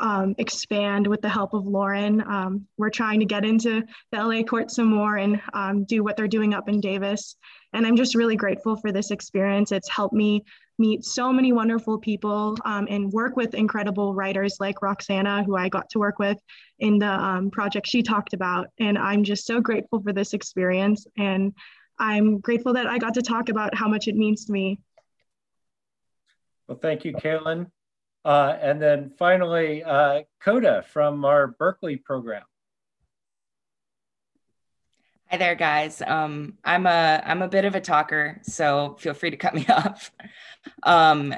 um, 0.00 0.34
expand 0.38 1.06
with 1.06 1.22
the 1.22 1.28
help 1.28 1.54
of 1.54 1.66
Lauren. 1.66 2.22
Um, 2.22 2.66
we're 2.76 2.90
trying 2.90 3.20
to 3.20 3.26
get 3.26 3.44
into 3.44 3.82
the 4.12 4.18
LA 4.18 4.42
court 4.42 4.70
some 4.70 4.88
more 4.88 5.16
and 5.16 5.40
um, 5.52 5.84
do 5.84 6.02
what 6.02 6.16
they're 6.16 6.28
doing 6.28 6.54
up 6.54 6.68
in 6.68 6.80
Davis. 6.80 7.36
And 7.72 7.86
I'm 7.86 7.96
just 7.96 8.14
really 8.14 8.36
grateful 8.36 8.76
for 8.76 8.92
this 8.92 9.10
experience. 9.10 9.72
It's 9.72 9.88
helped 9.88 10.14
me 10.14 10.44
meet 10.78 11.04
so 11.04 11.32
many 11.32 11.52
wonderful 11.52 11.98
people 11.98 12.56
um, 12.64 12.86
and 12.90 13.12
work 13.12 13.36
with 13.36 13.54
incredible 13.54 14.14
writers 14.14 14.56
like 14.60 14.82
Roxana, 14.82 15.42
who 15.44 15.56
I 15.56 15.68
got 15.68 15.88
to 15.90 15.98
work 15.98 16.18
with 16.18 16.38
in 16.78 16.98
the 16.98 17.10
um, 17.10 17.50
project 17.50 17.86
she 17.86 18.02
talked 18.02 18.34
about. 18.34 18.68
And 18.78 18.98
I'm 18.98 19.24
just 19.24 19.46
so 19.46 19.60
grateful 19.60 20.00
for 20.00 20.12
this 20.12 20.34
experience. 20.34 21.06
And 21.16 21.54
I'm 21.98 22.40
grateful 22.40 22.74
that 22.74 22.86
I 22.86 22.98
got 22.98 23.14
to 23.14 23.22
talk 23.22 23.48
about 23.48 23.74
how 23.74 23.88
much 23.88 24.08
it 24.08 24.16
means 24.16 24.44
to 24.46 24.52
me. 24.52 24.78
Well, 26.68 26.78
thank 26.80 27.04
you, 27.04 27.14
Kaylin. 27.14 27.70
Uh, 28.26 28.58
and 28.60 28.82
then 28.82 29.12
finally, 29.16 29.84
uh, 29.84 30.22
Coda 30.40 30.84
from 30.88 31.24
our 31.24 31.46
Berkeley 31.46 31.94
program. 31.94 32.42
Hi 35.30 35.36
there, 35.36 35.54
guys. 35.54 36.02
Um, 36.04 36.58
I'm 36.64 36.86
a 36.86 37.22
I'm 37.24 37.42
a 37.42 37.48
bit 37.48 37.64
of 37.64 37.76
a 37.76 37.80
talker, 37.80 38.40
so 38.42 38.96
feel 38.98 39.14
free 39.14 39.30
to 39.30 39.36
cut 39.36 39.54
me 39.54 39.64
off. 39.68 40.10
Um, 40.82 41.34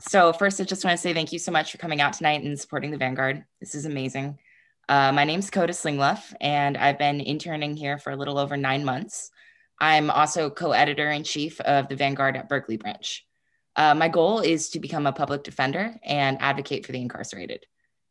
so 0.00 0.32
first, 0.32 0.60
I 0.60 0.64
just 0.64 0.84
want 0.84 0.96
to 0.96 1.00
say 1.00 1.14
thank 1.14 1.32
you 1.32 1.38
so 1.38 1.52
much 1.52 1.70
for 1.70 1.78
coming 1.78 2.00
out 2.00 2.14
tonight 2.14 2.42
and 2.42 2.58
supporting 2.58 2.90
the 2.90 2.98
Vanguard. 2.98 3.44
This 3.60 3.76
is 3.76 3.86
amazing. 3.86 4.36
Uh, 4.88 5.12
my 5.12 5.22
name's 5.22 5.50
Coda 5.50 5.72
Slingluff, 5.72 6.34
and 6.40 6.76
I've 6.76 6.98
been 6.98 7.20
interning 7.20 7.76
here 7.76 7.96
for 7.96 8.10
a 8.10 8.16
little 8.16 8.38
over 8.38 8.56
nine 8.56 8.84
months. 8.84 9.30
I'm 9.78 10.10
also 10.10 10.50
co-editor 10.50 11.12
in 11.12 11.22
chief 11.22 11.60
of 11.60 11.88
the 11.88 11.94
Vanguard 11.94 12.36
at 12.36 12.48
Berkeley 12.48 12.76
branch. 12.76 13.24
Uh, 13.76 13.94
my 13.94 14.08
goal 14.08 14.40
is 14.40 14.70
to 14.70 14.80
become 14.80 15.06
a 15.06 15.12
public 15.12 15.42
defender 15.42 15.94
and 16.04 16.40
advocate 16.40 16.86
for 16.86 16.92
the 16.92 17.00
incarcerated. 17.00 17.66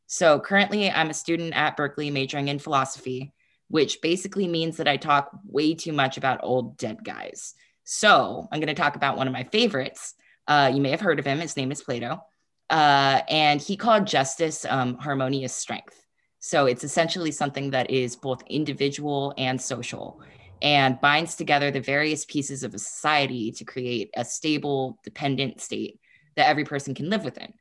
So 0.08 0.40
currently, 0.40 0.92
I'm 0.92 1.10
a 1.10 1.14
student 1.14 1.56
at 1.56 1.78
Berkeley 1.78 2.12
majoring 2.12 2.50
in 2.50 2.60
philosophy, 2.60 3.34
which 3.70 4.02
basically 4.02 4.48
means 4.48 4.78
that 4.78 4.88
I 4.88 4.98
talk 4.98 5.32
way 5.46 5.74
too 5.74 5.94
much 5.94 6.18
about 6.18 6.42
old 6.44 6.78
dead 6.78 7.04
guys. 7.04 7.54
So 7.86 8.48
I'm 8.52 8.60
going 8.60 8.74
to 8.74 8.82
talk 8.82 8.96
about 8.96 9.18
one 9.18 9.28
of 9.28 9.34
my 9.34 9.44
favorites. 9.46 10.14
Uh, 10.48 10.72
you 10.74 10.82
may 10.82 10.92
have 10.92 11.02
heard 11.02 11.20
of 11.20 11.26
him. 11.26 11.40
His 11.40 11.58
name 11.58 11.72
is 11.72 11.82
Plato. 11.82 12.22
Uh, 12.70 13.22
and 13.30 13.62
he 13.62 13.78
called 13.78 14.08
justice 14.08 14.66
um, 14.66 14.98
harmonious 14.98 15.54
strength. 15.54 16.00
So 16.40 16.66
it's 16.66 16.84
essentially 16.84 17.32
something 17.32 17.72
that 17.72 17.90
is 17.90 18.16
both 18.16 18.44
individual 18.48 19.34
and 19.38 19.62
social 19.62 20.22
and 20.62 21.00
binds 21.02 21.36
together 21.36 21.72
the 21.72 21.82
various 21.82 22.26
pieces 22.26 22.64
of 22.64 22.74
a 22.74 22.80
society 22.80 23.52
to 23.52 23.66
create 23.66 24.10
a 24.16 24.24
stable, 24.24 25.00
dependent 25.04 25.62
state 25.62 26.00
that 26.36 26.48
every 26.48 26.64
person 26.64 26.96
can 26.96 27.10
live 27.10 27.24
within. 27.24 27.54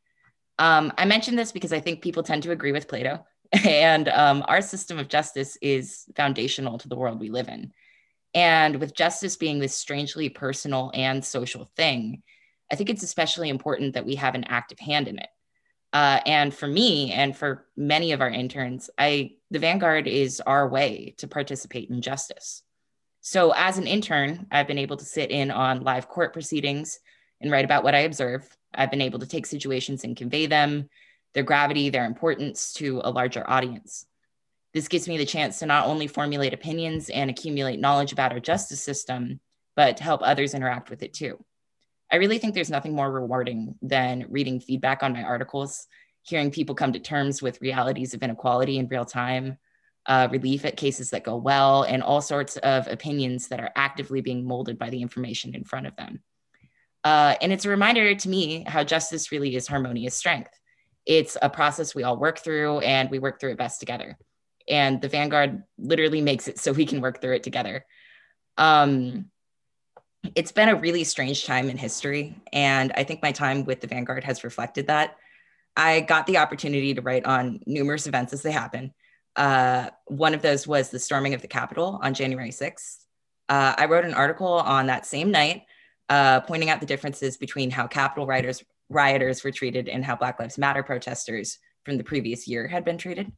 Um, 0.59 0.93
I 0.97 1.05
mention 1.05 1.35
this 1.35 1.53
because 1.53 1.73
I 1.73 1.81
think 1.81 2.03
people 2.03 2.23
tend 2.23 2.45
to 2.45 2.53
agree 2.53 2.73
with 2.73 2.89
Plato, 2.89 3.25
and 3.67 4.09
um, 4.09 4.45
our 4.49 4.63
system 4.63 4.99
of 4.99 5.09
justice 5.09 5.57
is 5.61 6.05
foundational 6.17 6.79
to 6.79 6.89
the 6.89 6.97
world 6.97 7.21
we 7.21 7.31
live 7.31 7.49
in. 7.49 7.73
And 8.35 8.77
with 8.77 8.95
justice 8.95 9.37
being 9.37 9.59
this 9.59 9.75
strangely 9.75 10.29
personal 10.29 10.91
and 10.95 11.25
social 11.25 11.71
thing, 11.77 12.23
I 12.71 12.77
think 12.77 12.89
it's 12.89 13.03
especially 13.03 13.51
important 13.51 13.95
that 13.95 14.07
we 14.07 14.15
have 14.15 14.35
an 14.35 14.45
active 14.45 14.79
hand 14.79 15.09
in 15.09 15.19
it. 15.19 15.29
Uh, 15.93 16.21
and 16.25 16.55
for 16.55 16.67
me 16.67 17.13
and 17.13 17.37
for 17.37 17.67
many 17.77 18.13
of 18.13 18.23
our 18.23 18.31
interns, 18.31 18.89
I 18.97 19.33
the 19.51 19.59
Vanguard 19.59 20.07
is 20.09 20.41
our 20.41 20.67
way 20.67 21.15
to 21.19 21.29
participate 21.29 21.91
in 21.91 22.01
justice. 22.01 22.63
So 23.25 23.53
as 23.53 23.79
an 23.79 23.87
intern, 23.87 24.49
I've 24.51 24.67
been 24.67 24.79
able 24.79 24.97
to 24.97 25.05
sit 25.05 25.31
in 25.31 25.53
on 25.53 25.85
live 25.85 26.09
court 26.09 26.33
proceedings 26.33 26.99
and 27.41 27.53
write 27.53 27.65
about 27.65 27.85
what 27.85 27.95
I 27.95 28.01
observe. 28.01 28.45
I've 28.75 28.91
been 28.91 29.01
able 29.01 29.21
to 29.21 29.27
take 29.27 29.47
situations 29.47 30.03
and 30.03 30.17
convey 30.17 30.47
them, 30.47 30.91
their 31.33 31.45
gravity, 31.45 31.89
their 31.89 32.05
importance 32.05 32.73
to 32.75 33.01
a 33.05 33.11
larger 33.13 33.49
audience. 33.49 34.07
This 34.75 34.89
gives 34.89 35.07
me 35.07 35.19
the 35.19 35.25
chance 35.25 35.61
to 35.61 35.67
not 35.67 35.87
only 35.87 36.09
formulate 36.09 36.53
opinions 36.53 37.11
and 37.11 37.31
accumulate 37.31 37.79
knowledge 37.79 38.13
about 38.13 38.33
our 38.33 38.41
justice 38.41 38.83
system, 38.83 39.39
but 39.77 39.99
to 39.99 40.03
help 40.03 40.23
others 40.25 40.53
interact 40.53 40.91
with 40.91 41.05
it 41.05 41.15
too. 41.15 41.39
I 42.11 42.17
really 42.17 42.39
think 42.39 42.55
there's 42.55 42.71
nothing 42.71 42.95
more 42.95 43.11
rewarding 43.11 43.77
than 43.83 44.27
reading 44.31 44.59
feedback 44.59 45.05
on 45.05 45.13
my 45.13 45.23
articles, 45.23 45.87
hearing 46.23 46.51
people 46.51 46.75
come 46.75 46.93
to 46.93 46.99
terms 46.99 47.41
with 47.41 47.61
realities 47.61 48.15
of 48.15 48.23
inequality 48.25 48.79
in 48.79 48.89
real 48.89 49.05
time, 49.05 49.59
uh, 50.07 50.29
relief 50.31 50.65
at 50.65 50.77
cases 50.77 51.11
that 51.11 51.25
go 51.25 51.37
well, 51.37 51.83
and 51.83 52.03
all 52.03 52.21
sorts 52.21 52.57
of 52.59 52.89
opinions 52.89 53.49
that 53.49 53.61
are 53.61 53.71
actively 53.77 54.21
being 54.21 54.47
molded 54.47 54.79
by 54.79 54.91
the 54.91 55.03
information 55.03 55.55
in 55.55 55.65
front 55.65 55.87
of 55.87 55.97
them. 55.97 56.23
Uh, 57.05 57.35
and 57.41 57.53
it's 57.53 57.65
a 57.65 57.69
reminder 57.69 58.15
to 58.15 58.29
me 58.29 58.65
how 58.67 58.85
justice 58.85 59.33
really 59.33 59.55
is 59.57 59.67
harmonious 59.67 60.15
strength. 60.15 60.51
It's 61.05 61.37
a 61.43 61.51
process 61.51 61.95
we 61.95 62.05
all 62.05 62.17
work 62.17 62.39
through, 62.39 62.81
and 62.81 63.11
we 63.11 63.19
work 63.19 63.41
through 63.41 63.53
it 63.53 63.59
best 63.59 63.81
together. 63.81 64.17
And 64.69 65.01
the 65.01 65.09
Vanguard 65.09 65.65
literally 65.79 66.21
makes 66.21 66.47
it 66.47 66.59
so 66.59 66.73
we 66.73 66.87
can 66.87 67.01
work 67.01 67.21
through 67.21 67.35
it 67.35 67.43
together. 67.43 67.85
Um, 68.57 69.27
it's 70.37 70.53
been 70.53 70.69
a 70.69 70.77
really 70.77 71.03
strange 71.03 71.45
time 71.45 71.69
in 71.69 71.77
history. 71.77 72.41
And 72.53 72.93
I 72.97 73.03
think 73.03 73.23
my 73.23 73.33
time 73.33 73.65
with 73.65 73.81
the 73.81 73.89
Vanguard 73.89 74.23
has 74.25 74.45
reflected 74.45 74.87
that. 74.87 75.17
I 75.77 76.01
got 76.01 76.27
the 76.27 76.39
opportunity 76.39 76.95
to 76.95 77.03
write 77.03 77.25
on 77.25 77.61
numerous 77.67 78.07
events 78.07 78.33
as 78.33 78.43
they 78.43 78.53
happen. 78.53 78.95
Uh, 79.37 79.89
one 80.07 80.35
of 80.35 80.43
those 80.43 80.67
was 80.67 80.91
the 80.91 80.99
storming 80.99 81.35
of 81.35 81.43
the 81.43 81.49
Capitol 81.49 81.99
on 82.03 82.15
January 82.15 82.51
6th. 82.51 83.05
Uh, 83.49 83.75
I 83.77 83.87
wrote 83.87 84.05
an 84.05 84.15
article 84.15 84.47
on 84.49 84.87
that 84.87 85.07
same 85.07 85.31
night, 85.31 85.63
uh, 86.09 86.41
pointing 86.41 86.71
out 86.71 86.81
the 86.81 86.87
differences 86.87 87.37
between 87.37 87.71
how 87.71 87.87
Capitol 87.87 88.27
rioters, 88.27 88.63
rioters 88.89 89.43
were 89.43 89.51
treated 89.51 89.89
and 89.89 90.05
how 90.05 90.17
Black 90.17 90.39
Lives 90.39 90.59
Matter 90.59 90.83
protesters 90.83 91.59
from 91.85 91.97
the 91.97 92.05
previous 92.05 92.47
year 92.47 92.69
had 92.69 92.85
been 92.85 92.99
treated. 92.99 93.33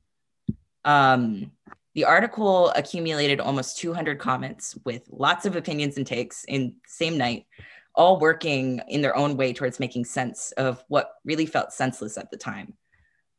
Um, 0.85 1.53
the 1.95 2.05
article 2.05 2.71
accumulated 2.71 3.41
almost 3.41 3.79
200 3.79 4.19
comments 4.19 4.77
with 4.85 5.03
lots 5.11 5.47
of 5.47 5.57
opinions 5.57 5.97
and 5.97 6.07
takes 6.07 6.45
in 6.45 6.75
same 6.87 7.17
night, 7.17 7.47
all 7.95 8.19
working 8.19 8.83
in 8.89 9.01
their 9.01 9.17
own 9.17 9.37
way 9.37 9.53
towards 9.53 9.79
making 9.79 10.05
sense 10.05 10.53
of 10.53 10.85
what 10.89 11.15
really 11.25 11.47
felt 11.47 11.73
senseless 11.73 12.19
at 12.19 12.31
the 12.31 12.37
time. 12.37 12.75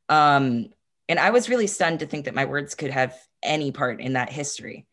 Um, 0.08 0.70
and 1.08 1.20
I 1.20 1.30
was 1.30 1.49
really 1.49 1.68
stunned 1.68 1.99
to 1.99 2.06
think 2.06 2.26
that 2.26 2.36
my 2.36 2.45
words 2.45 2.76
could 2.76 2.91
have 2.91 3.16
any 3.43 3.72
part 3.72 4.01
in 4.01 4.14
that 4.14 4.32
history. 4.32 4.88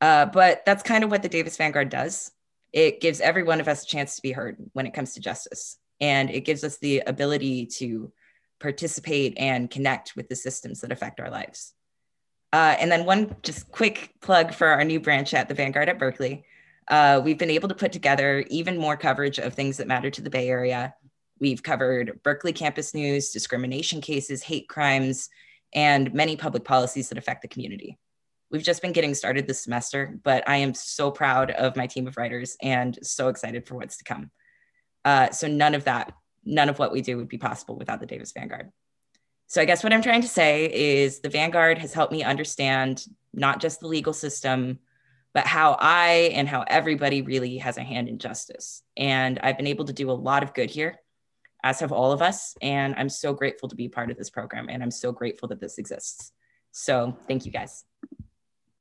Uh, 0.00 0.26
but 0.26 0.64
that's 0.64 0.82
kind 0.82 1.04
of 1.04 1.10
what 1.10 1.22
the 1.22 1.28
Davis 1.28 1.56
Vanguard 1.56 1.88
does. 1.88 2.32
It 2.72 3.00
gives 3.00 3.20
every 3.20 3.42
one 3.42 3.60
of 3.60 3.68
us 3.68 3.84
a 3.84 3.86
chance 3.86 4.16
to 4.16 4.22
be 4.22 4.32
heard 4.32 4.56
when 4.72 4.86
it 4.86 4.94
comes 4.94 5.14
to 5.14 5.20
justice. 5.20 5.78
And 6.00 6.30
it 6.30 6.40
gives 6.40 6.64
us 6.64 6.78
the 6.78 7.00
ability 7.06 7.66
to 7.78 8.12
participate 8.58 9.34
and 9.38 9.70
connect 9.70 10.16
with 10.16 10.28
the 10.28 10.36
systems 10.36 10.80
that 10.80 10.90
affect 10.90 11.20
our 11.20 11.30
lives. 11.30 11.74
Uh, 12.52 12.76
and 12.78 12.90
then 12.90 13.04
one 13.04 13.36
just 13.42 13.70
quick 13.70 14.14
plug 14.20 14.52
for 14.52 14.68
our 14.68 14.84
new 14.84 15.00
branch 15.00 15.34
at 15.34 15.48
the 15.48 15.54
Vanguard 15.54 15.88
at 15.88 15.98
Berkeley. 15.98 16.44
Uh, 16.88 17.20
we've 17.22 17.38
been 17.38 17.50
able 17.50 17.68
to 17.68 17.74
put 17.74 17.92
together 17.92 18.44
even 18.50 18.76
more 18.76 18.96
coverage 18.96 19.38
of 19.38 19.54
things 19.54 19.76
that 19.76 19.86
matter 19.86 20.10
to 20.10 20.20
the 20.22 20.30
Bay 20.30 20.48
Area. 20.48 20.94
We've 21.42 21.60
covered 21.60 22.20
Berkeley 22.22 22.52
campus 22.52 22.94
news, 22.94 23.32
discrimination 23.32 24.00
cases, 24.00 24.44
hate 24.44 24.68
crimes, 24.68 25.28
and 25.74 26.14
many 26.14 26.36
public 26.36 26.62
policies 26.62 27.08
that 27.08 27.18
affect 27.18 27.42
the 27.42 27.48
community. 27.48 27.98
We've 28.52 28.62
just 28.62 28.80
been 28.80 28.92
getting 28.92 29.12
started 29.12 29.48
this 29.48 29.60
semester, 29.60 30.20
but 30.22 30.48
I 30.48 30.58
am 30.58 30.72
so 30.72 31.10
proud 31.10 31.50
of 31.50 31.74
my 31.74 31.88
team 31.88 32.06
of 32.06 32.16
writers 32.16 32.56
and 32.62 32.96
so 33.02 33.26
excited 33.26 33.66
for 33.66 33.74
what's 33.74 33.96
to 33.96 34.04
come. 34.04 34.30
Uh, 35.04 35.30
so 35.30 35.48
none 35.48 35.74
of 35.74 35.82
that, 35.82 36.12
none 36.44 36.68
of 36.68 36.78
what 36.78 36.92
we 36.92 37.00
do 37.00 37.16
would 37.16 37.28
be 37.28 37.38
possible 37.38 37.74
without 37.76 37.98
the 37.98 38.06
Davis 38.06 38.30
Vanguard. 38.30 38.70
So 39.48 39.60
I 39.60 39.64
guess 39.64 39.82
what 39.82 39.92
I'm 39.92 40.02
trying 40.02 40.22
to 40.22 40.28
say 40.28 40.72
is 40.72 41.22
the 41.22 41.28
Vanguard 41.28 41.78
has 41.78 41.92
helped 41.92 42.12
me 42.12 42.22
understand 42.22 43.04
not 43.34 43.60
just 43.60 43.80
the 43.80 43.88
legal 43.88 44.12
system, 44.12 44.78
but 45.34 45.44
how 45.44 45.76
I 45.80 46.30
and 46.34 46.48
how 46.48 46.64
everybody 46.68 47.22
really 47.22 47.58
has 47.58 47.78
a 47.78 47.82
hand 47.82 48.08
in 48.08 48.18
justice. 48.18 48.84
And 48.96 49.40
I've 49.40 49.56
been 49.56 49.66
able 49.66 49.86
to 49.86 49.92
do 49.92 50.08
a 50.08 50.12
lot 50.12 50.44
of 50.44 50.54
good 50.54 50.70
here, 50.70 51.00
as 51.62 51.80
have 51.80 51.92
all 51.92 52.12
of 52.12 52.22
us. 52.22 52.56
And 52.60 52.94
I'm 52.96 53.08
so 53.08 53.32
grateful 53.32 53.68
to 53.68 53.76
be 53.76 53.88
part 53.88 54.10
of 54.10 54.16
this 54.16 54.30
program. 54.30 54.68
And 54.68 54.82
I'm 54.82 54.90
so 54.90 55.12
grateful 55.12 55.48
that 55.48 55.60
this 55.60 55.78
exists. 55.78 56.32
So 56.72 57.16
thank 57.28 57.46
you 57.46 57.52
guys. 57.52 57.84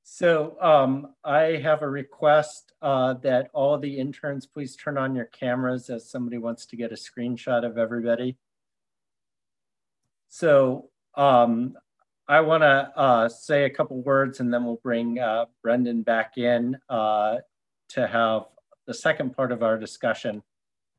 So 0.04 0.58
um, 0.60 1.14
I 1.24 1.60
have 1.64 1.84
a 1.84 1.90
request 1.90 2.74
uh, 2.82 3.14
that 3.22 3.50
all 3.54 3.78
the 3.78 3.98
interns 3.98 4.46
please 4.46 4.76
turn 4.76 4.98
on 4.98 5.16
your 5.16 5.26
cameras 5.26 5.90
as 5.90 6.10
somebody 6.10 6.38
wants 6.38 6.66
to 6.68 6.76
get 6.76 6.92
a 6.92 6.96
screenshot 6.96 7.66
of 7.66 7.78
everybody. 7.78 8.38
So 10.30 10.90
um, 11.16 11.78
I 12.28 12.42
want 12.42 12.64
to 12.64 12.92
uh, 12.96 13.30
say 13.30 13.66
a 13.66 13.70
couple 13.70 14.02
words 14.02 14.40
and 14.40 14.54
then 14.54 14.66
we'll 14.66 14.80
bring 14.84 15.20
uh, 15.20 15.46
Brendan 15.62 16.04
back 16.04 16.38
in 16.38 16.78
uh, 16.90 17.38
to 17.90 18.08
have 18.08 18.44
the 18.88 18.94
second 18.94 19.36
part 19.36 19.52
of 19.52 19.64
our 19.64 19.78
discussion. 19.78 20.42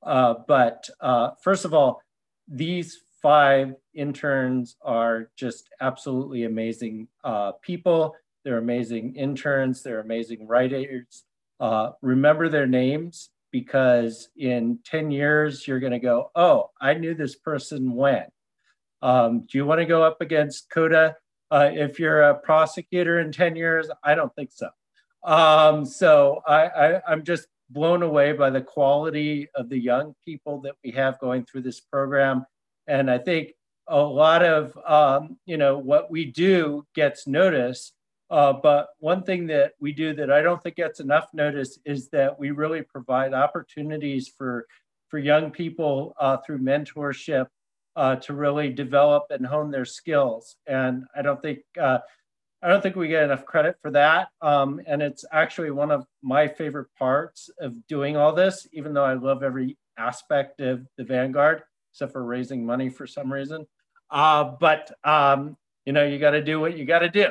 Uh, 0.03 0.35
but 0.47 0.89
uh, 1.01 1.31
first 1.43 1.65
of 1.65 1.75
all, 1.75 2.01
these 2.49 3.01
five 3.23 3.75
interns 3.95 4.77
are 4.83 5.31
just 5.37 5.69
absolutely 5.81 6.45
amazing 6.45 7.09
uh, 7.25 7.53
people. 7.63 8.15
They're 8.45 8.59
amazing 8.59 9.15
interns. 9.15 9.83
They're 9.83 10.01
amazing 10.01 10.47
writers. 10.47 11.25
remember 12.03 12.49
their 12.49 12.67
names 12.67 13.31
because 13.53 14.31
in 14.37 14.79
10 14.85 15.11
years, 15.11 15.69
you're 15.69 15.79
going 15.79 15.93
to 15.93 16.01
go, 16.01 16.31
oh, 16.35 16.71
I 16.81 16.95
knew 16.95 17.15
this 17.15 17.37
person 17.37 17.93
when. 17.93 18.25
Um, 19.03 19.43
do 19.43 19.59
you 19.59 19.67
want 19.67 19.81
to 19.81 19.85
go 19.85 20.03
up 20.03 20.21
against 20.21 20.71
Coda 20.71 21.17
uh, 21.51 21.71
if 21.73 22.01
you're 22.01 22.23
a 22.23 22.35
prosecutor 22.35 23.21
in 23.21 23.31
10 23.31 23.55
years? 23.55 23.89
I 24.03 24.15
don't 24.15 24.35
think 24.35 24.51
so. 24.53 24.69
Um, 25.23 25.85
so 25.85 26.43
I, 26.47 26.67
I, 26.67 27.13
am 27.13 27.23
just 27.23 27.47
blown 27.73 28.03
away 28.03 28.33
by 28.33 28.51
the 28.51 28.61
quality 28.61 29.49
of 29.55 29.69
the 29.69 29.79
young 29.79 30.15
people 30.25 30.61
that 30.61 30.75
we 30.85 30.91
have 30.93 31.19
going 31.19 31.45
through 31.45 31.63
this 31.63 31.81
program. 31.81 32.45
And 32.87 33.11
I 33.11 33.19
think 33.19 33.53
a 33.89 34.01
lot 34.01 34.45
of, 34.45 34.77
um, 34.87 35.39
you 35.47 35.57
know, 35.57 35.79
what 35.79 36.11
we 36.11 36.27
do 36.27 36.87
gets 36.95 37.27
noticed. 37.27 37.95
Uh, 38.31 38.53
but 38.53 38.89
one 38.99 39.23
thing 39.23 39.47
that 39.47 39.73
we 39.81 39.93
do 39.93 40.15
that 40.15 40.31
I 40.31 40.41
don't 40.43 40.63
think 40.63 40.77
gets 40.77 41.01
enough 41.01 41.29
notice 41.35 41.79
is 41.85 42.09
that 42.11 42.39
we 42.39 42.51
really 42.51 42.83
provide 42.83 43.35
opportunities 43.35 44.33
for, 44.37 44.67
for 45.09 45.19
young 45.19 45.51
people 45.51 46.15
uh, 46.19 46.39
through 46.39 46.59
mentorship 46.59 47.47
uh, 47.97 48.17
to 48.17 48.33
really 48.33 48.71
develop 48.71 49.25
and 49.31 49.47
hone 49.47 49.71
their 49.71 49.85
skills. 49.85 50.57
And 50.67 51.05
I 51.15 51.23
don't 51.23 51.43
think 51.43 51.59
uh, 51.81 51.99
I 52.63 52.69
don't 52.69 52.81
think 52.81 52.95
we 52.95 53.09
get 53.09 53.25
enough 53.25 53.45
credit 53.45 53.77
for 53.83 53.91
that. 53.91 54.29
Um, 54.41 54.81
and 54.87 55.03
it's 55.03 55.25
actually 55.33 55.73
one 55.73 55.91
of 55.91 56.07
my 56.23 56.47
favorite 56.47 56.89
parts 56.97 57.51
of 57.61 57.87
doing 57.89 58.17
all 58.17 58.33
this, 58.33 58.69
even 58.73 58.95
though 58.95 59.05
I 59.05 59.15
love 59.15 59.43
every 59.43 59.77
aspect 59.99 60.61
of 60.61 60.87
the 60.97 61.05
Vanguard, 61.05 61.63
except 61.93 62.13
for 62.13 62.25
raising 62.25 62.65
money 62.65 62.89
for 62.89 63.07
some 63.07 63.33
reason. 63.33 63.67
Uh, 64.11 64.53
but 64.61 64.93
um, 65.05 65.57
you 65.85 65.93
know, 65.93 66.05
you 66.05 66.19
got 66.19 66.31
to 66.31 66.43
do 66.43 66.61
what 66.61 66.77
you 66.79 66.85
got 66.85 67.01
to 67.01 67.09
do. 67.09 67.27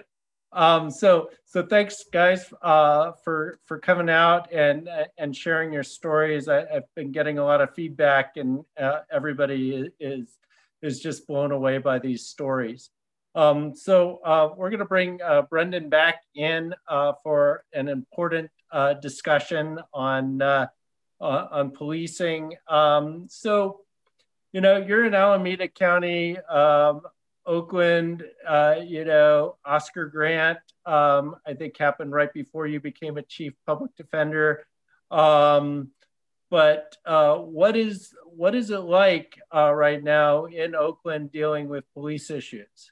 Um, 0.53 0.91
so, 0.91 1.29
so 1.45 1.65
thanks 1.65 2.03
guys 2.11 2.53
uh, 2.61 3.13
for 3.23 3.59
for 3.65 3.79
coming 3.79 4.09
out 4.09 4.51
and 4.51 4.89
and 5.17 5.36
sharing 5.36 5.71
your 5.71 5.84
stories. 5.84 6.49
I, 6.49 6.65
have 6.71 6.84
been 6.95 7.11
getting 7.13 7.38
a 7.38 7.45
lot 7.45 7.61
of 7.61 7.73
feedback, 7.73 8.36
and 8.36 8.65
uh, 8.77 8.99
everybody 9.09 9.89
is 9.99 10.38
is 10.82 10.99
just 10.99 11.25
blown 11.27 11.51
away 11.51 11.77
by 11.77 11.99
these 11.99 12.27
stories. 12.27 12.89
Um, 13.34 13.75
so 13.75 14.19
uh, 14.25 14.49
we're 14.57 14.69
going 14.69 14.79
to 14.79 14.86
bring 14.86 15.21
uh, 15.21 15.43
Brendan 15.43 15.89
back 15.89 16.23
in 16.36 16.73
uh, 16.88 17.13
for 17.23 17.63
an 17.73 17.88
important 17.88 18.51
uh, 18.71 18.93
discussion 18.95 19.79
on 19.93 20.41
uh, 20.41 20.67
uh, 21.19 21.47
on 21.51 21.71
policing. 21.71 22.55
Um, 22.67 23.27
so 23.29 23.82
you 24.51 24.59
know, 24.59 24.77
you're 24.77 25.05
in 25.05 25.13
Alameda 25.13 25.69
County, 25.69 26.38
um, 26.38 27.01
Oakland, 27.45 28.25
you 28.86 29.05
know, 29.05 29.55
Oscar 29.63 30.07
Grant, 30.07 30.59
um, 30.86 31.38
I 31.47 31.53
think 31.53 31.77
happened 31.77 32.11
right 32.11 32.32
before 32.34 32.67
you 32.67 32.82
became 32.82 33.17
a 33.17 33.23
chief 33.23 33.53
public 33.65 33.95
defender. 33.95 34.67
Um, 35.09 35.91
but 36.49 36.97
what 37.05 37.77
is 37.77 38.13
what 38.25 38.55
is 38.55 38.71
it 38.71 38.79
like 38.79 39.39
right 39.53 40.03
now 40.03 40.45
in 40.45 40.75
Oakland 40.75 41.32
dealing 41.32 41.69
with 41.69 41.86
police 41.93 42.29
issues? 42.29 42.91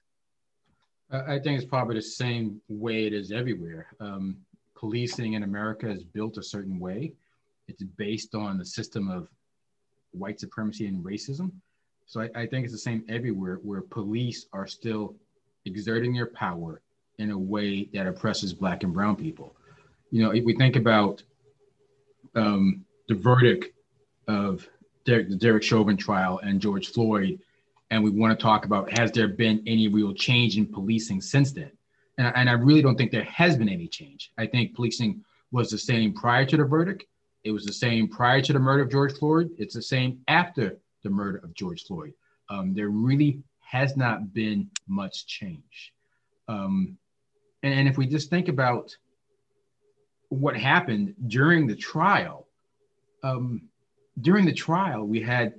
I 1.12 1.40
think 1.40 1.58
it's 1.58 1.66
probably 1.66 1.96
the 1.96 2.02
same 2.02 2.62
way 2.70 3.06
it 3.06 3.14
is 3.14 3.32
everywhere. 3.32 3.88
Um, 4.00 4.38
policing 4.76 5.34
in 5.34 5.44
America 5.44 5.90
is 5.90 6.04
built 6.04 6.38
a 6.38 6.44
certain 6.44 6.80
way. 6.80 7.14
It's 7.68 7.84
based 7.84 8.36
on 8.36 8.58
the 8.58 8.66
system 8.66 9.10
of 9.10 9.28
white 10.12 10.40
supremacy 10.40 10.86
and 10.88 11.04
racism. 11.04 11.52
So 12.06 12.22
I, 12.22 12.30
I 12.36 12.46
think 12.46 12.64
it's 12.64 12.74
the 12.74 12.80
same 12.80 13.04
everywhere 13.10 13.56
where 13.64 13.82
police 13.82 14.46
are 14.54 14.68
still 14.68 15.16
exerting 15.66 16.14
their 16.14 16.28
power 16.28 16.82
in 17.18 17.32
a 17.32 17.38
way 17.38 17.90
that 17.94 18.08
oppresses 18.08 18.54
black 18.54 18.84
and 18.84 18.94
brown 18.94 19.16
people. 19.16 19.56
You 20.12 20.24
know, 20.24 20.32
if 20.32 20.44
we 20.44 20.56
think 20.56 20.76
about 20.76 21.22
um, 22.36 22.86
the 23.08 23.16
verdict 23.16 23.76
of 24.28 24.68
Derek, 25.06 25.30
the 25.30 25.36
Derek 25.36 25.64
Chauvin 25.64 25.98
trial 25.98 26.40
and 26.44 26.62
George 26.62 26.90
Floyd, 26.90 27.40
and 27.92 28.04
we 28.04 28.10
want 28.10 28.38
to 28.38 28.42
talk 28.42 28.66
about 28.66 28.98
has 28.98 29.12
there 29.12 29.28
been 29.28 29.64
any 29.66 29.88
real 29.88 30.14
change 30.14 30.58
in 30.58 30.66
policing 30.66 31.22
since 31.22 31.52
then? 31.52 31.72
And, 32.18 32.32
and 32.36 32.50
I 32.50 32.54
really 32.54 32.82
don't 32.82 32.98
think 32.98 33.12
there 33.12 33.24
has 33.24 33.58
been 33.58 33.70
any 33.70 33.88
change. 33.88 34.32
I 34.38 34.46
think 34.46 34.76
policing 34.76 35.24
was 35.52 35.70
the 35.70 35.78
same 35.78 36.14
prior 36.14 36.46
to 36.46 36.58
the 36.58 36.66
verdict. 36.66 37.06
It 37.44 37.52
was 37.52 37.66
the 37.66 37.74
same 37.74 38.08
prior 38.08 38.42
to 38.42 38.54
the 38.54 38.60
murder 38.60 38.84
of 38.84 38.92
George 38.92 39.14
Floyd. 39.14 39.50
It's 39.58 39.74
the 39.74 39.82
same 39.82 40.20
after 40.28 40.78
the 41.04 41.10
murder 41.10 41.40
of 41.40 41.54
George 41.54 41.86
Floyd. 41.86 42.14
Um, 42.50 42.74
there 42.74 42.90
really 42.90 43.42
has 43.62 43.96
not 43.96 44.34
been 44.34 44.70
much 44.88 45.26
change. 45.26 45.94
Um, 46.48 46.98
and, 47.64 47.74
and 47.74 47.88
if 47.88 47.98
we 47.98 48.08
just 48.08 48.30
think 48.30 48.48
about 48.48 48.96
what 50.30 50.56
happened 50.56 51.16
during 51.28 51.68
the 51.68 51.76
trial, 51.76 52.48
um, 53.24 53.62
during 54.22 54.46
the 54.46 54.54
trial, 54.54 55.06
we 55.06 55.22
had 55.22 55.54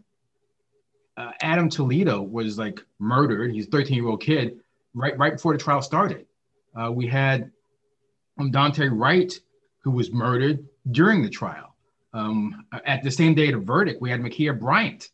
uh, 1.20 1.32
Adam 1.42 1.68
Toledo 1.68 2.22
was 2.22 2.56
like 2.56 2.80
murdered. 2.98 3.52
He's 3.52 3.66
a 3.66 3.70
13 3.70 3.94
year 3.94 4.08
old 4.08 4.22
kid 4.22 4.58
right 4.94 5.16
right 5.18 5.34
before 5.34 5.52
the 5.52 5.62
trial 5.62 5.82
started. 5.82 6.26
Uh, 6.74 6.90
we 6.90 7.06
had 7.06 7.50
um, 8.38 8.50
Daunte 8.50 8.88
Wright, 8.90 9.38
who 9.80 9.90
was 9.90 10.12
murdered 10.12 10.66
during 10.92 11.22
the 11.22 11.28
trial. 11.28 11.74
Um, 12.14 12.64
at 12.86 13.02
the 13.02 13.10
same 13.10 13.34
day 13.34 13.52
of 13.52 13.60
the 13.60 13.66
verdict, 13.66 14.00
we 14.00 14.10
had 14.10 14.20
Ma'Khia 14.20 14.58
Bryant, 14.58 15.10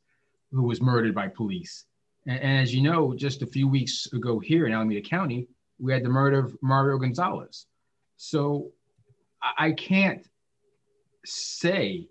who 0.52 0.62
was 0.62 0.80
murdered 0.80 1.14
by 1.14 1.28
police. 1.28 1.84
And, 2.26 2.38
and, 2.40 2.62
as 2.62 2.74
you 2.74 2.82
know, 2.82 3.14
just 3.14 3.42
a 3.42 3.46
few 3.46 3.68
weeks 3.68 4.07
ago 4.12 4.38
here 4.38 4.66
in 4.66 4.72
Alameda 4.72 5.02
County, 5.02 5.48
we 5.78 5.92
had 5.92 6.04
the 6.04 6.09
murder 6.09 6.38
of 6.38 6.57
Mario 6.62 6.98
Gonzalez. 6.98 7.66
So 8.16 8.70
I, 9.42 9.66
I 9.66 9.72
can't 9.72 10.26
say 11.24 12.09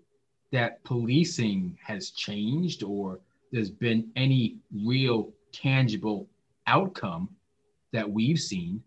that 0.52 0.84
policing 0.84 1.78
has 1.82 2.10
changed 2.10 2.82
or 2.84 3.20
there's 3.56 3.70
been 3.70 4.10
any 4.16 4.58
real 4.84 5.32
tangible 5.50 6.28
outcome 6.66 7.26
that 7.90 8.08
we've 8.08 8.38
seen 8.38 8.82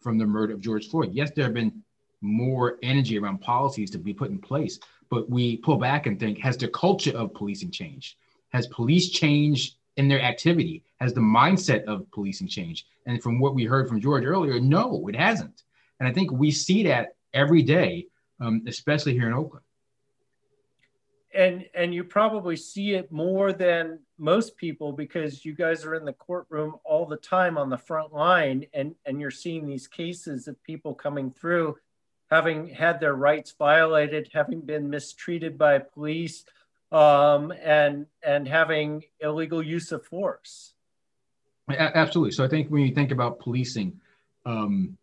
from 0.00 0.18
the 0.18 0.26
murder 0.26 0.52
of 0.52 0.60
George 0.60 0.88
Floyd. 0.88 1.10
Yes, 1.12 1.30
there 1.30 1.44
have 1.44 1.54
been 1.54 1.84
more 2.20 2.78
energy 2.82 3.16
around 3.16 3.40
policies 3.40 3.92
to 3.92 3.98
be 3.98 4.12
put 4.12 4.30
in 4.30 4.38
place, 4.40 4.80
but 5.08 5.30
we 5.30 5.58
pull 5.58 5.76
back 5.76 6.06
and 6.06 6.18
think 6.18 6.36
has 6.38 6.56
the 6.56 6.66
culture 6.66 7.16
of 7.16 7.32
policing 7.32 7.70
changed? 7.70 8.16
Has 8.48 8.66
police 8.66 9.10
changed 9.10 9.76
in 9.98 10.08
their 10.08 10.20
activity? 10.20 10.82
Has 11.00 11.14
the 11.14 11.20
mindset 11.20 11.84
of 11.84 12.10
policing 12.10 12.48
changed? 12.48 12.86
And 13.06 13.22
from 13.22 13.38
what 13.38 13.54
we 13.54 13.66
heard 13.66 13.88
from 13.88 14.00
George 14.00 14.24
earlier, 14.24 14.58
no, 14.58 15.06
it 15.06 15.14
hasn't. 15.14 15.62
And 16.00 16.08
I 16.08 16.12
think 16.12 16.32
we 16.32 16.50
see 16.50 16.82
that 16.84 17.14
every 17.34 17.62
day, 17.62 18.08
um, 18.40 18.64
especially 18.66 19.12
here 19.12 19.28
in 19.28 19.34
Oakland 19.34 19.64
and 21.34 21.66
and 21.74 21.94
you 21.94 22.04
probably 22.04 22.56
see 22.56 22.94
it 22.94 23.10
more 23.12 23.52
than 23.52 24.00
most 24.18 24.56
people 24.56 24.92
because 24.92 25.44
you 25.44 25.54
guys 25.54 25.84
are 25.84 25.94
in 25.94 26.04
the 26.04 26.12
courtroom 26.12 26.74
all 26.84 27.06
the 27.06 27.16
time 27.16 27.56
on 27.56 27.70
the 27.70 27.78
front 27.78 28.12
line 28.12 28.66
and 28.74 28.94
and 29.06 29.20
you're 29.20 29.30
seeing 29.30 29.66
these 29.66 29.86
cases 29.86 30.48
of 30.48 30.62
people 30.64 30.92
coming 30.94 31.30
through 31.30 31.76
having 32.30 32.68
had 32.68 33.00
their 33.00 33.14
rights 33.14 33.54
violated 33.58 34.28
having 34.32 34.60
been 34.60 34.90
mistreated 34.90 35.56
by 35.56 35.78
police 35.78 36.44
um, 36.90 37.52
and 37.62 38.06
and 38.22 38.48
having 38.48 39.04
illegal 39.20 39.62
use 39.62 39.92
of 39.92 40.04
force. 40.04 40.72
Absolutely. 41.68 42.32
So 42.32 42.44
i 42.44 42.48
think 42.48 42.68
when 42.68 42.82
you 42.82 42.94
think 42.94 43.12
about 43.12 43.38
policing 43.38 44.00
um, 44.46 44.96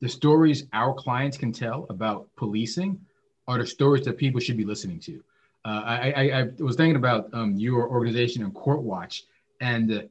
the 0.00 0.08
stories 0.08 0.66
our 0.72 0.94
clients 0.94 1.36
can 1.36 1.52
tell 1.52 1.86
about 1.90 2.28
policing 2.36 3.00
are 3.48 3.58
the 3.58 3.66
stories 3.66 4.04
that 4.04 4.16
people 4.16 4.40
should 4.40 4.56
be 4.56 4.64
listening 4.64 5.00
to 5.00 5.22
uh, 5.66 5.82
I, 5.84 6.12
I, 6.12 6.22
I, 6.22 6.48
was 6.60 6.76
thinking 6.76 6.94
about 6.94 7.28
um, 7.32 7.56
your 7.56 7.88
organization 7.88 8.44
and 8.44 8.54
Court 8.54 8.82
Watch 8.82 9.24
and 9.60 9.90
the 9.90 10.08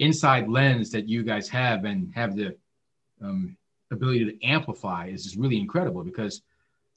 inside 0.00 0.48
lens 0.48 0.90
that 0.90 1.08
you 1.08 1.22
guys 1.22 1.48
have 1.48 1.84
and 1.84 2.12
have 2.12 2.34
the 2.34 2.56
um, 3.22 3.56
ability 3.92 4.24
to 4.24 4.44
amplify 4.44 5.06
is 5.06 5.22
just 5.22 5.36
really 5.36 5.60
incredible 5.60 6.02
because 6.02 6.42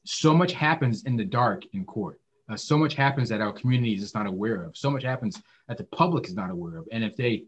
so 0.06 0.34
much 0.34 0.54
happens 0.54 1.04
in 1.04 1.18
the 1.18 1.24
dark 1.24 1.64
in 1.74 1.86
court. 1.86 2.20
Uh, 2.50 2.58
so 2.58 2.80
much 2.80 2.96
happens 2.96 3.30
that 3.30 3.42
our 3.42 3.54
community 3.54 3.94
is 3.94 4.02
just 4.02 4.16
not 4.16 4.26
aware 4.26 4.64
of. 4.64 4.76
So 4.76 4.90
much 4.90 5.04
happens 5.04 5.40
that 5.68 5.78
the 5.78 5.84
public 5.84 6.28
is 6.28 6.34
not 6.34 6.50
aware 6.50 6.78
of. 6.80 6.88
And 6.92 7.04
if 7.04 7.16
they 7.16 7.44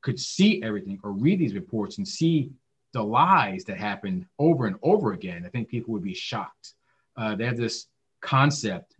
could 0.00 0.18
see 0.18 0.62
everything 0.62 0.98
or 1.02 1.12
read 1.12 1.38
these 1.38 1.54
reports 1.54 1.98
and 1.98 2.08
see 2.08 2.52
the 2.92 3.02
lies 3.02 3.64
that 3.64 3.76
happen 3.76 4.26
over 4.38 4.66
and 4.66 4.76
over 4.82 5.12
again, 5.12 5.44
I 5.44 5.50
think 5.50 5.68
people 5.68 5.92
would 5.92 6.02
be 6.02 6.14
shocked. 6.14 6.72
Uh, 7.18 7.34
they 7.34 7.44
have 7.44 7.58
this 7.58 7.86
concept 8.22 8.95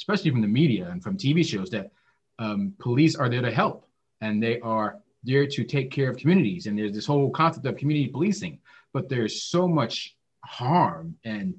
especially 0.00 0.30
from 0.30 0.40
the 0.40 0.48
media 0.48 0.88
and 0.90 1.02
from 1.02 1.14
TV 1.16 1.44
shows, 1.44 1.68
that 1.70 1.90
um, 2.38 2.72
police 2.78 3.14
are 3.14 3.28
there 3.28 3.42
to 3.42 3.50
help 3.50 3.86
and 4.22 4.42
they 4.42 4.58
are 4.60 4.98
there 5.22 5.46
to 5.46 5.62
take 5.62 5.90
care 5.90 6.08
of 6.08 6.16
communities. 6.16 6.66
And 6.66 6.78
there's 6.78 6.94
this 6.94 7.04
whole 7.04 7.30
concept 7.30 7.66
of 7.66 7.76
community 7.76 8.08
policing, 8.08 8.58
but 8.94 9.10
there's 9.10 9.42
so 9.42 9.68
much 9.68 10.16
harm 10.42 11.14
and 11.24 11.54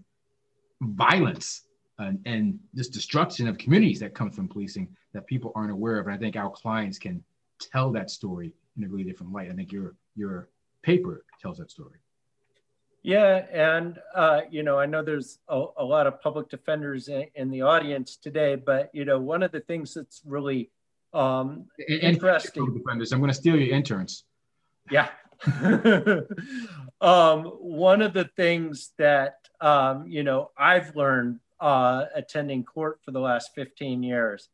violence 0.82 1.68
and, 2.00 2.20
and 2.26 2.60
this 2.74 2.90
destruction 2.90 3.48
of 3.48 3.60
communities 3.60 4.00
that 4.00 4.16
comes 4.16 4.36
from 4.36 4.48
policing 4.48 4.88
that 5.14 5.28
people 5.28 5.52
aren't 5.54 5.72
aware 5.72 6.00
of. 6.00 6.08
And 6.08 6.16
I 6.16 6.18
think 6.18 6.36
our 6.36 6.50
clients 6.50 6.98
can 6.98 7.24
tell 7.60 7.92
that 7.92 8.10
story 8.10 8.54
in 8.76 8.84
a 8.84 8.88
really 8.88 9.04
different 9.04 9.32
light. 9.32 9.52
I 9.52 9.54
think 9.54 9.72
your 9.72 9.94
your 10.16 10.50
paper 10.82 11.26
tells 11.40 11.60
that 11.60 11.70
story. 11.70 12.00
Yeah, 13.04 13.46
and 13.52 13.98
uh, 14.14 14.42
you 14.52 14.62
know, 14.62 14.78
I 14.78 14.86
know 14.86 15.02
there's 15.02 15.40
a, 15.48 15.66
a 15.78 15.84
lot 15.84 16.06
of 16.06 16.22
public 16.22 16.50
defenders 16.50 17.08
in, 17.08 17.26
in, 17.34 17.50
the 17.50 17.64
audience 17.64 18.16
today, 18.16 18.56
but 18.56 18.92
you 18.94 19.06
know, 19.06 19.20
one 19.20 19.42
of 19.42 19.52
the 19.52 19.62
things 19.62 19.96
that's 19.96 20.22
really 20.24 20.70
um, 21.12 21.66
interesting. 21.90 22.74
Defenders, 22.78 23.12
I'm 23.12 23.20
going 23.20 23.32
to 23.32 23.36
steal 23.36 23.56
your 23.56 23.74
interns. 23.74 24.26
Yeah. 24.92 25.10
um, 27.02 27.46
one 27.46 28.04
of 28.04 28.14
the 28.14 28.30
things 28.36 28.92
that 29.00 29.48
um, 29.60 30.06
you 30.08 30.24
know 30.24 30.52
I've 30.56 30.96
learned 30.96 31.40
uh, 31.60 32.06
attending 32.14 32.64
court 32.64 33.00
for 33.04 33.10
the 33.10 33.20
last 33.20 33.50
15 33.56 34.04
years 34.04 34.50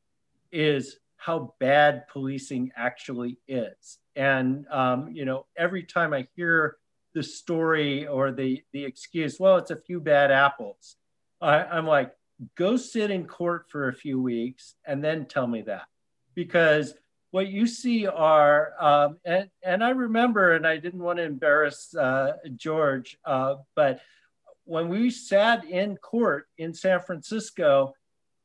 is 0.53 0.97
how 1.17 1.53
bad 1.59 2.07
policing 2.07 2.71
actually 2.77 3.37
is, 3.49 3.97
and 4.15 4.65
um, 4.71 5.09
you 5.11 5.25
know, 5.25 5.45
every 5.57 5.83
time 5.83 6.13
I 6.13 6.27
hear 6.37 6.77
the 7.17 7.23
story 7.23 8.05
or 8.05 8.31
the 8.31 8.61
the 8.73 8.85
excuse 8.85 9.39
well 9.39 9.57
it's 9.57 9.71
a 9.71 9.81
few 9.87 9.99
bad 9.99 10.29
apples. 10.29 10.97
I, 11.41 11.63
i'm 11.63 11.87
like 11.87 12.11
go 12.53 12.77
sit 12.77 13.09
in 13.09 13.25
court 13.25 13.65
for 13.71 13.87
a 13.87 13.93
few 13.93 14.21
weeks 14.21 14.75
and 14.85 15.03
then 15.03 15.25
tell 15.25 15.47
me 15.47 15.63
that. 15.63 15.87
Because 16.35 16.93
what 17.31 17.47
you 17.47 17.65
see 17.65 18.05
are 18.05 18.73
um, 18.79 19.17
and, 19.25 19.49
and 19.63 19.83
i 19.83 19.89
remember 19.89 20.53
and 20.53 20.67
i 20.67 20.77
didn't 20.77 20.99
want 20.99 21.17
to 21.17 21.23
embarrass 21.23 21.95
uh, 21.95 22.33
george 22.55 23.17
uh, 23.25 23.55
but 23.75 23.99
when 24.65 24.87
we 24.87 25.09
sat 25.09 25.65
in 25.65 25.97
court 25.97 26.45
in 26.59 26.71
san 26.71 26.99
francisco 26.99 27.93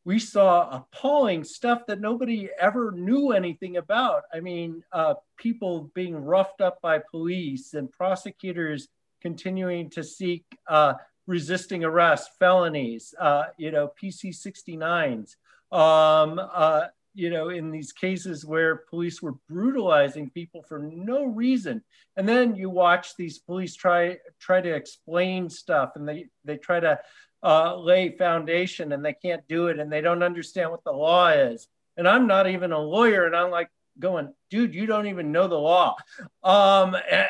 we 0.04 0.18
saw 0.18 0.68
appalling 0.70 1.44
stuff 1.44 1.86
that 1.86 2.00
nobody 2.00 2.48
ever 2.60 2.90
knew 2.90 3.32
anything 3.32 3.76
about. 3.76 4.22
I 4.32 4.40
mean, 4.40 4.82
uh, 4.92 5.14
people 5.36 5.90
being 5.94 6.16
roughed 6.16 6.60
up 6.60 6.80
by 6.82 7.00
police 7.10 7.74
and 7.74 7.90
prosecutors 7.90 8.88
continuing 9.20 9.90
to 9.90 10.02
seek 10.02 10.44
uh, 10.68 10.94
resisting 11.26 11.84
arrest, 11.84 12.30
felonies, 12.38 13.14
uh, 13.18 13.44
you 13.56 13.70
know, 13.70 13.92
PC 14.02 14.30
69s, 14.30 15.36
um, 15.70 16.40
uh, 16.52 16.86
you 17.14 17.30
know, 17.30 17.50
in 17.50 17.70
these 17.70 17.92
cases 17.92 18.44
where 18.44 18.76
police 18.90 19.22
were 19.22 19.34
brutalizing 19.48 20.30
people 20.30 20.62
for 20.62 20.80
no 20.80 21.24
reason. 21.24 21.82
And 22.16 22.28
then 22.28 22.56
you 22.56 22.70
watch 22.70 23.16
these 23.16 23.38
police 23.38 23.76
try 23.76 24.18
try 24.40 24.60
to 24.60 24.74
explain 24.74 25.48
stuff 25.48 25.92
and 25.94 26.08
they, 26.08 26.26
they 26.44 26.56
try 26.56 26.80
to 26.80 26.98
uh, 27.42 27.76
lay 27.76 28.16
foundation 28.16 28.92
and 28.92 29.04
they 29.04 29.14
can't 29.14 29.46
do 29.48 29.68
it 29.68 29.78
and 29.78 29.92
they 29.92 30.00
don't 30.00 30.22
understand 30.22 30.70
what 30.70 30.84
the 30.84 30.92
law 30.92 31.28
is. 31.28 31.68
And 31.96 32.08
I'm 32.08 32.26
not 32.26 32.48
even 32.48 32.72
a 32.72 32.78
lawyer. 32.78 33.26
And 33.26 33.36
I'm 33.36 33.50
like, 33.50 33.68
going, 33.98 34.32
dude, 34.50 34.74
you 34.74 34.86
don't 34.86 35.06
even 35.06 35.32
know 35.32 35.48
the 35.48 35.58
law. 35.58 35.96
Um, 36.42 36.94
it, 36.94 37.28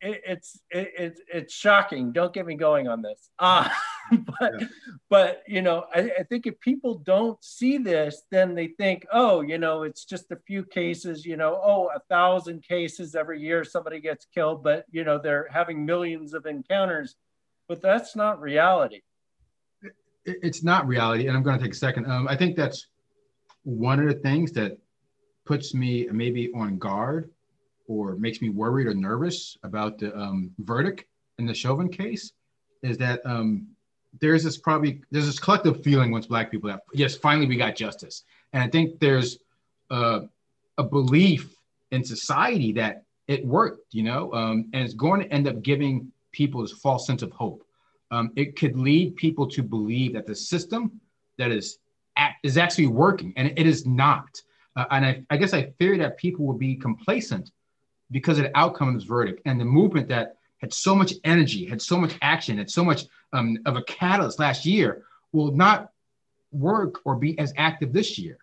it, 0.00 0.22
it's 0.26 0.60
it, 0.70 1.20
it's 1.32 1.54
shocking. 1.54 2.12
Don't 2.12 2.32
get 2.32 2.46
me 2.46 2.54
going 2.54 2.88
on 2.88 3.02
this. 3.02 3.30
Uh, 3.38 3.68
but 4.40 4.60
yeah. 4.60 4.66
but 5.08 5.42
you 5.46 5.62
know, 5.62 5.84
I, 5.94 6.10
I 6.18 6.22
think 6.24 6.44
if 6.44 6.58
people 6.58 6.96
don't 6.96 7.38
see 7.44 7.78
this, 7.78 8.22
then 8.32 8.56
they 8.56 8.66
think, 8.66 9.06
oh, 9.12 9.40
you 9.40 9.56
know, 9.56 9.84
it's 9.84 10.04
just 10.04 10.32
a 10.32 10.38
few 10.48 10.64
cases. 10.64 11.24
You 11.24 11.36
know, 11.36 11.60
oh, 11.62 11.90
a 11.94 12.00
thousand 12.08 12.64
cases 12.64 13.14
every 13.14 13.40
year 13.40 13.62
somebody 13.62 14.00
gets 14.00 14.26
killed, 14.34 14.64
but 14.64 14.84
you 14.90 15.04
know 15.04 15.18
they're 15.18 15.46
having 15.52 15.86
millions 15.86 16.34
of 16.34 16.46
encounters. 16.46 17.14
But 17.68 17.82
that's 17.82 18.16
not 18.16 18.40
reality. 18.40 19.02
It's 20.42 20.62
not 20.62 20.86
reality, 20.86 21.26
and 21.26 21.36
I'm 21.36 21.42
going 21.42 21.58
to 21.58 21.64
take 21.64 21.72
a 21.72 21.76
second. 21.76 22.10
Um, 22.10 22.28
I 22.28 22.36
think 22.36 22.56
that's 22.56 22.86
one 23.64 24.00
of 24.00 24.06
the 24.06 24.20
things 24.20 24.52
that 24.52 24.78
puts 25.44 25.74
me 25.74 26.08
maybe 26.12 26.50
on 26.54 26.78
guard 26.78 27.30
or 27.86 28.16
makes 28.16 28.40
me 28.40 28.48
worried 28.48 28.86
or 28.86 28.94
nervous 28.94 29.58
about 29.64 29.98
the 29.98 30.16
um, 30.16 30.50
verdict 30.60 31.04
in 31.38 31.46
the 31.46 31.54
Chauvin 31.54 31.88
case 31.88 32.32
is 32.82 32.96
that 32.98 33.20
um, 33.24 33.66
there's 34.20 34.44
this 34.44 34.58
probably 34.58 35.02
there's 35.10 35.26
this 35.26 35.38
collective 35.38 35.82
feeling 35.82 36.10
once 36.10 36.26
black 36.26 36.50
people 36.50 36.70
have 36.70 36.80
yes 36.92 37.16
finally 37.16 37.46
we 37.46 37.56
got 37.56 37.76
justice. 37.76 38.24
And 38.52 38.62
i 38.62 38.68
think 38.68 38.98
there's 38.98 39.38
a 39.90 40.28
belief 40.88 41.54
in 41.90 42.04
society 42.04 42.72
that 42.72 43.04
it 43.28 43.44
worked 43.44 43.92
you 43.92 44.02
know? 44.02 44.32
Um, 44.32 44.70
and 44.72 44.84
it's 44.84 44.94
going 44.94 45.20
to 45.20 45.32
end 45.32 45.48
up 45.48 45.62
giving 45.62 46.10
people 46.32 46.62
this 46.62 46.72
false 46.72 47.06
sense 47.06 47.22
of 47.22 47.32
hope 47.32 47.64
um, 48.10 48.32
it 48.36 48.56
could 48.56 48.76
lead 48.76 49.16
people 49.16 49.46
to 49.48 49.62
believe 49.62 50.14
that 50.14 50.26
the 50.26 50.34
system 50.34 51.00
that 51.38 51.50
is 51.50 51.78
is 52.42 52.58
actually 52.58 52.86
working, 52.86 53.32
and 53.36 53.52
it 53.56 53.66
is 53.66 53.86
not. 53.86 54.42
Uh, 54.76 54.84
and 54.90 55.04
I, 55.04 55.22
I 55.30 55.36
guess 55.36 55.54
I 55.54 55.72
fear 55.78 55.96
that 55.98 56.18
people 56.18 56.44
will 56.44 56.58
be 56.58 56.74
complacent 56.74 57.50
because 58.10 58.38
of 58.38 58.44
the 58.44 58.56
outcome 58.58 58.88
of 58.88 58.94
this 58.94 59.04
verdict 59.04 59.40
and 59.46 59.60
the 59.60 59.64
movement 59.64 60.08
that 60.08 60.36
had 60.58 60.74
so 60.74 60.94
much 60.94 61.14
energy, 61.24 61.64
had 61.64 61.80
so 61.80 61.96
much 61.96 62.14
action, 62.20 62.58
had 62.58 62.70
so 62.70 62.84
much 62.84 63.04
um, 63.32 63.56
of 63.64 63.76
a 63.76 63.82
catalyst 63.84 64.38
last 64.38 64.66
year 64.66 65.04
will 65.32 65.52
not 65.52 65.90
work 66.52 67.00
or 67.04 67.16
be 67.16 67.38
as 67.38 67.54
active 67.56 67.92
this 67.92 68.18
year. 68.18 68.38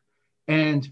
And 0.47 0.91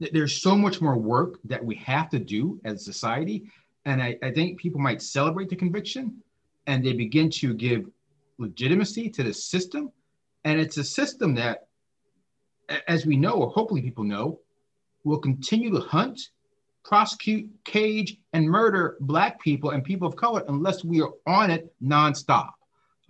th- 0.00 0.12
there's 0.12 0.40
so 0.40 0.56
much 0.56 0.80
more 0.80 0.96
work 0.96 1.38
that 1.44 1.64
we 1.64 1.76
have 1.76 2.08
to 2.10 2.18
do 2.18 2.60
as 2.64 2.84
society. 2.84 3.44
And 3.84 4.02
I, 4.02 4.16
I 4.22 4.30
think 4.32 4.58
people 4.58 4.80
might 4.80 5.02
celebrate 5.02 5.48
the 5.48 5.56
conviction 5.56 6.22
and 6.66 6.84
they 6.84 6.92
begin 6.92 7.30
to 7.30 7.54
give 7.54 7.88
legitimacy 8.38 9.10
to 9.10 9.22
the 9.22 9.32
system 9.32 9.92
and 10.44 10.60
it's 10.60 10.76
a 10.76 10.84
system 10.84 11.34
that, 11.36 11.66
as 12.88 13.06
we 13.06 13.16
know, 13.16 13.32
or 13.32 13.50
hopefully 13.50 13.82
people 13.82 14.04
know, 14.04 14.40
will 15.04 15.18
continue 15.18 15.70
to 15.70 15.80
hunt, 15.80 16.30
prosecute, 16.84 17.48
cage, 17.64 18.18
and 18.32 18.44
murder 18.46 18.96
Black 19.00 19.40
people 19.40 19.70
and 19.70 19.84
people 19.84 20.08
of 20.08 20.16
color 20.16 20.44
unless 20.48 20.84
we 20.84 21.00
are 21.00 21.12
on 21.26 21.50
it 21.50 21.72
nonstop. 21.82 22.50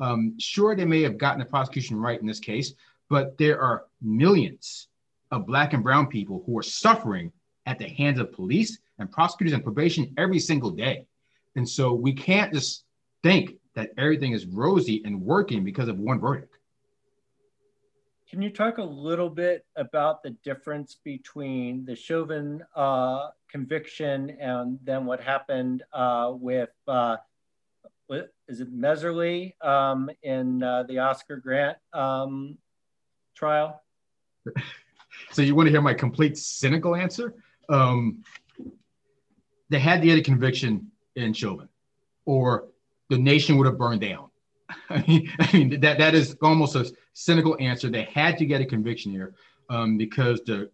Um, 0.01 0.35
sure, 0.39 0.75
they 0.75 0.85
may 0.85 1.03
have 1.03 1.19
gotten 1.19 1.39
the 1.39 1.45
prosecution 1.45 1.97
right 1.97 2.21
in 2.21 2.27
this 2.27 2.41
case, 2.41 2.75
but 3.09 3.39
there 3.39 3.61
are 3.61 3.85
millions 4.01 4.89
of 5.31 5.47
Black 5.47 5.73
and 5.73 5.83
Brown 5.83 6.09
people 6.09 6.43
who 6.45 6.59
are 6.59 6.63
suffering 6.63 7.33
at 7.67 7.79
the 7.79 7.89
hands 7.89 8.19
of 8.19 8.33
police 8.33 8.79
and 8.99 9.11
prosecutors 9.11 9.53
and 9.53 9.63
probation 9.63 10.13
every 10.19 10.39
single 10.39 10.71
day. 10.71 11.07
And 11.57 11.69
so 11.69 11.93
we 11.93 12.13
can't 12.13 12.53
just 12.53 12.85
think 13.23 13.55
that 13.75 13.91
everything 13.97 14.33
is 14.33 14.47
rosy 14.47 15.03
and 15.05 15.21
working 15.23 15.65
because 15.65 15.89
of 15.89 15.99
one 15.99 16.21
verdict. 16.21 16.57
Can 18.29 18.41
you 18.41 18.51
talk 18.51 18.79
a 18.79 18.83
little 18.83 19.29
bit 19.29 19.67
about 19.77 20.23
the 20.23 20.31
difference 20.43 20.97
between 21.05 21.85
the 21.85 21.95
Chauvin 21.95 22.65
uh, 22.75 23.29
conviction 23.51 24.31
and 24.41 24.79
then 24.83 25.05
what 25.05 25.21
happened 25.21 25.83
uh, 25.93 26.33
with, 26.35 26.71
uh, 26.89 27.17
is 28.49 28.61
it 28.61 28.75
Mehserle 28.75 29.53
um, 29.63 30.11
in 30.23 30.63
uh, 30.63 30.85
the 30.85 30.99
Oscar 30.99 31.37
Grant 31.37 31.77
um, 31.93 32.57
trial? 33.35 33.83
So 35.31 35.43
you 35.43 35.55
want 35.55 35.67
to 35.67 35.71
hear 35.71 35.83
my 35.83 35.95
complete 35.95 36.37
cynical 36.37 36.97
answer? 36.97 37.35
Um, 37.69 38.25
they 39.69 39.79
had 39.79 40.03
the 40.03 40.11
other 40.13 40.23
conviction 40.23 40.91
in 41.17 41.33
Chauvin, 41.33 41.69
or 42.25 42.69
the 43.13 43.19
nation 43.19 43.59
would 43.59 43.67
have 43.67 43.77
burned 43.77 44.01
down. 44.01 44.31
I 44.89 45.05
mean, 45.07 45.31
I 45.39 45.53
mean 45.53 45.81
that 45.81 45.99
that 45.99 46.15
is 46.15 46.35
almost 46.41 46.77
a 46.77 46.91
cynical 47.13 47.59
answer. 47.61 47.91
They 47.91 48.05
had 48.05 48.39
to 48.39 48.47
get 48.47 48.63
a 48.63 48.65
conviction 48.65 49.13
here 49.13 49.35
um, 49.69 49.99
because 49.99 50.41
the 50.47 50.71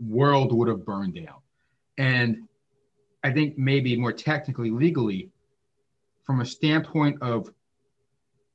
world 0.00 0.52
would 0.52 0.66
have 0.66 0.84
burned 0.84 1.14
down. 1.14 1.36
And 1.96 2.48
I 3.22 3.30
think 3.32 3.56
maybe 3.56 3.96
more 3.96 4.12
technically, 4.12 4.70
legally, 4.70 5.30
from 6.24 6.40
a 6.40 6.44
standpoint 6.44 7.22
of 7.22 7.48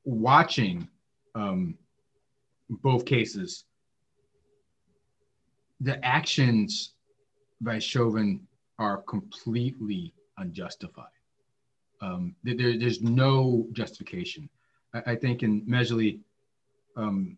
watching 0.03 0.89
um, 1.33 1.75
both 2.69 3.05
cases, 3.05 3.63
the 5.79 6.03
actions 6.05 6.91
by 7.61 7.79
Chauvin 7.79 8.41
are 8.79 8.97
completely 9.03 10.13
unjustified. 10.37 11.07
Um, 12.03 12.35
there, 12.43 12.77
there's 12.77 13.01
no 13.01 13.67
justification. 13.71 14.49
I, 14.93 15.11
I 15.11 15.15
think 15.15 15.41
in 15.41 15.61
Mehserle, 15.65 16.19
um, 16.97 17.37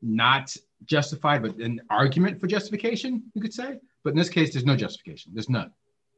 not 0.00 0.56
justified, 0.84 1.42
but 1.42 1.56
an 1.56 1.80
argument 1.90 2.40
for 2.40 2.46
justification, 2.46 3.24
you 3.34 3.42
could 3.42 3.52
say. 3.52 3.80
But 4.04 4.10
in 4.10 4.16
this 4.16 4.28
case, 4.28 4.52
there's 4.52 4.64
no 4.64 4.76
justification. 4.76 5.32
There's 5.34 5.48
none. 5.48 5.72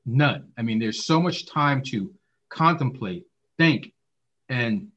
None. 0.04 0.48
I 0.58 0.62
mean, 0.62 0.78
there's 0.78 1.04
so 1.04 1.20
much 1.20 1.46
time 1.46 1.82
to 1.84 2.12
contemplate, 2.50 3.24
think, 3.56 3.92
and 4.50 4.88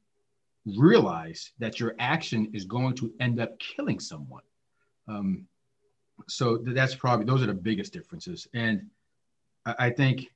realize 0.66 1.52
that 1.58 1.80
your 1.80 1.94
action 1.98 2.50
is 2.52 2.64
going 2.64 2.94
to 2.96 3.12
end 3.20 3.40
up 3.40 3.58
killing 3.58 4.00
someone. 4.00 4.42
Um, 5.08 5.46
so 6.28 6.58
that's 6.58 6.94
probably 6.94 7.24
those 7.24 7.42
are 7.42 7.46
the 7.46 7.54
biggest 7.54 7.92
differences. 7.92 8.46
And 8.54 8.86
I, 9.64 9.74
I 9.86 9.90
think 9.90 10.30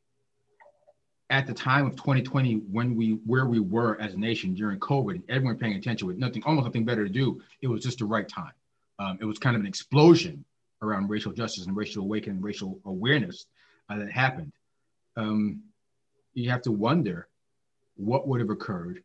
at 1.30 1.46
the 1.46 1.52
time 1.52 1.86
of 1.86 1.94
2020 1.96 2.54
when 2.70 2.96
we 2.96 3.18
where 3.26 3.46
we 3.46 3.60
were 3.60 4.00
as 4.00 4.14
a 4.14 4.18
nation 4.18 4.54
during 4.54 4.78
covid 4.80 5.22
everyone 5.28 5.58
paying 5.58 5.74
attention 5.74 6.06
with 6.06 6.16
nothing 6.16 6.42
almost 6.44 6.64
nothing 6.64 6.84
better 6.84 7.04
to 7.04 7.12
do 7.12 7.40
it 7.60 7.66
was 7.66 7.82
just 7.82 7.98
the 7.98 8.04
right 8.04 8.28
time. 8.28 8.52
Um, 8.98 9.18
it 9.20 9.24
was 9.24 9.38
kind 9.38 9.54
of 9.54 9.60
an 9.60 9.66
explosion 9.66 10.44
around 10.82 11.08
racial 11.08 11.32
justice 11.32 11.66
and 11.66 11.76
racial 11.76 12.02
awakening 12.02 12.40
racial 12.40 12.80
awareness 12.84 13.46
uh, 13.88 13.98
that 13.98 14.10
happened. 14.10 14.52
Um, 15.16 15.62
you 16.34 16.50
have 16.50 16.62
to 16.62 16.72
wonder 16.72 17.28
what 17.96 18.28
would 18.28 18.40
have 18.40 18.50
occurred 18.50 19.02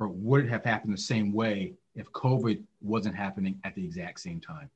or 0.00 0.08
would 0.08 0.44
it 0.44 0.48
have 0.50 0.64
happened 0.64 0.92
the 0.92 0.98
same 0.98 1.32
way 1.32 1.74
if 1.94 2.10
covid 2.12 2.62
wasn't 2.82 3.14
happening 3.14 3.58
at 3.64 3.74
the 3.74 3.84
exact 3.84 4.20
same 4.20 4.40
time? 4.40 4.70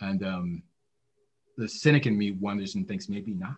And 0.00 0.24
um, 0.24 0.62
the 1.56 1.68
cynic 1.68 2.06
in 2.06 2.16
me 2.18 2.32
wonders 2.32 2.74
and 2.74 2.86
thinks 2.86 3.08
maybe 3.08 3.32
not 3.32 3.56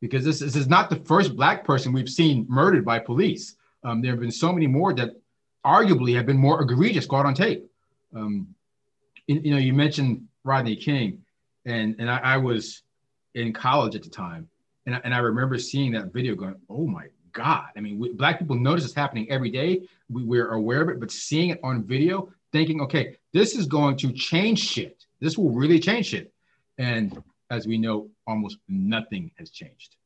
because 0.00 0.24
this, 0.24 0.40
this 0.40 0.56
is 0.56 0.68
not 0.68 0.90
the 0.90 0.96
first 0.96 1.36
black 1.36 1.64
person 1.64 1.92
we've 1.92 2.08
seen 2.08 2.46
murdered 2.48 2.84
by 2.84 2.98
police. 2.98 3.56
Um, 3.82 4.00
there 4.00 4.12
have 4.12 4.20
been 4.20 4.30
so 4.30 4.52
many 4.52 4.66
more 4.66 4.92
that 4.94 5.10
arguably 5.64 6.14
have 6.14 6.26
been 6.26 6.36
more 6.36 6.62
egregious 6.62 7.06
caught 7.06 7.26
on 7.26 7.34
tape. 7.34 7.64
Um, 8.14 8.54
in, 9.28 9.44
you 9.44 9.52
know, 9.52 9.58
you 9.58 9.72
mentioned 9.72 10.26
Rodney 10.44 10.76
King, 10.76 11.22
and 11.64 11.96
and 11.98 12.10
I, 12.10 12.18
I, 12.18 12.36
was 12.36 12.82
in 13.34 13.52
college 13.52 13.94
at 13.96 14.02
the 14.02 14.10
time, 14.10 14.48
and 14.86 14.94
I, 14.94 15.00
and 15.04 15.14
I 15.14 15.18
remember 15.18 15.58
seeing 15.58 15.92
that 15.92 16.12
video, 16.12 16.34
going, 16.34 16.56
"Oh 16.68 16.86
my 16.86 17.06
God!" 17.32 17.68
I 17.76 17.80
mean, 17.80 17.98
we, 17.98 18.12
black 18.12 18.38
people 18.38 18.56
notice 18.56 18.84
it's 18.84 18.94
happening 18.94 19.30
every 19.30 19.50
day. 19.50 19.88
We, 20.10 20.22
we're 20.22 20.52
aware 20.52 20.82
of 20.82 20.90
it, 20.90 21.00
but 21.00 21.10
seeing 21.10 21.50
it 21.50 21.60
on 21.62 21.82
video, 21.82 22.30
thinking, 22.52 22.80
"Okay, 22.82 23.16
this 23.32 23.56
is 23.56 23.66
going 23.66 23.96
to 23.98 24.12
change 24.12 24.60
shit. 24.60 25.06
This 25.20 25.38
will 25.38 25.50
really 25.50 25.80
change 25.80 26.06
shit," 26.06 26.32
and 26.78 27.22
as 27.50 27.66
we 27.66 27.78
know, 27.78 28.10
almost 28.26 28.58
nothing 28.68 29.30
has 29.38 29.50
changed. 29.50 29.96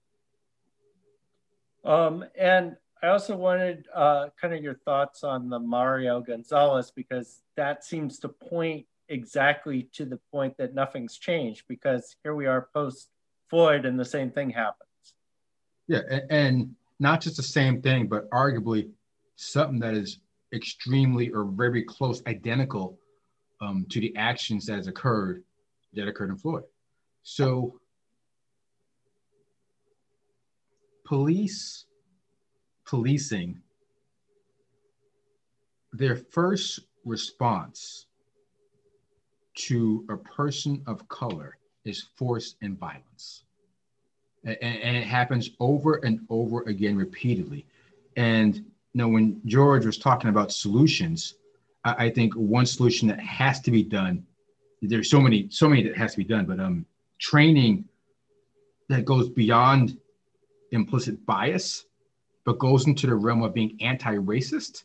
Um, 1.85 2.25
and 2.39 2.77
I 3.03 3.09
also 3.09 3.37
wanted 3.37 3.87
uh, 3.95 4.27
kind 4.41 4.55
of 4.55 4.63
your 4.63 4.75
thoughts 4.75 5.23
on 5.23 5.49
the 5.49 5.59
Mario 5.59 6.21
Gonzalez 6.21 6.91
because 6.91 7.43
that 7.57 7.85
seems 7.85 8.19
to 8.21 8.29
point 8.29 8.87
exactly 9.09 9.89
to 9.95 10.05
the 10.05 10.19
point 10.31 10.57
that 10.59 10.75
nothing's 10.75 11.17
changed 11.17 11.65
because 11.69 12.17
here 12.23 12.35
we 12.35 12.47
are 12.47 12.69
post 12.75 13.09
Floyd 13.49 13.87
and 13.87 13.99
the 13.99 14.05
same 14.05 14.31
thing 14.31 14.51
happens. 14.51 15.15
Yeah, 15.87 16.01
and, 16.11 16.23
and 16.31 16.75
not 17.01 17.21
just 17.21 17.37
the 17.37 17.43
same 17.43 17.81
thing, 17.81 18.09
but 18.09 18.29
arguably 18.31 18.91
something 19.37 19.79
that 19.79 19.95
is 19.95 20.19
extremely 20.53 21.31
or 21.31 21.45
very 21.45 21.83
close 21.85 22.23
identical 22.27 22.99
um, 23.61 23.87
to 23.91 24.01
the 24.01 24.15
actions 24.17 24.67
that 24.67 24.77
has 24.77 24.89
occurred 24.89 25.43
that 25.95 26.09
occurred 26.09 26.31
in 26.31 26.37
Floyd. 26.37 26.65
So 27.31 27.79
police 31.05 31.85
policing 32.87 33.61
their 35.93 36.17
first 36.17 36.81
response 37.05 38.07
to 39.57 40.07
a 40.09 40.17
person 40.17 40.83
of 40.87 41.07
color 41.09 41.59
is 41.85 42.07
force 42.17 42.55
and 42.63 42.79
violence. 42.79 43.45
And, 44.45 44.57
and 44.63 44.97
it 44.97 45.05
happens 45.05 45.51
over 45.61 45.97
and 45.97 46.21
over 46.31 46.63
again 46.63 46.97
repeatedly. 46.97 47.67
And 48.17 48.57
you 48.57 48.65
know, 48.95 49.09
when 49.09 49.43
George 49.45 49.85
was 49.85 49.99
talking 49.99 50.31
about 50.31 50.51
solutions, 50.51 51.35
I, 51.85 52.07
I 52.07 52.11
think 52.11 52.33
one 52.33 52.65
solution 52.65 53.07
that 53.09 53.21
has 53.21 53.61
to 53.61 53.71
be 53.71 53.83
done, 53.83 54.27
there's 54.81 55.11
so 55.11 55.21
many, 55.21 55.49
so 55.51 55.69
many 55.69 55.83
that 55.83 55.95
has 55.95 56.13
to 56.13 56.19
be 56.19 56.25
done, 56.25 56.47
but 56.47 56.59
um, 56.59 56.87
training 57.19 57.85
that 58.89 59.05
goes 59.05 59.29
beyond 59.29 59.99
implicit 60.73 61.25
bias, 61.27 61.85
but 62.45 62.59
goes 62.59 62.87
into 62.87 63.07
the 63.07 63.15
realm 63.15 63.43
of 63.43 63.55
being 63.55 63.77
anti-racist 63.81 64.85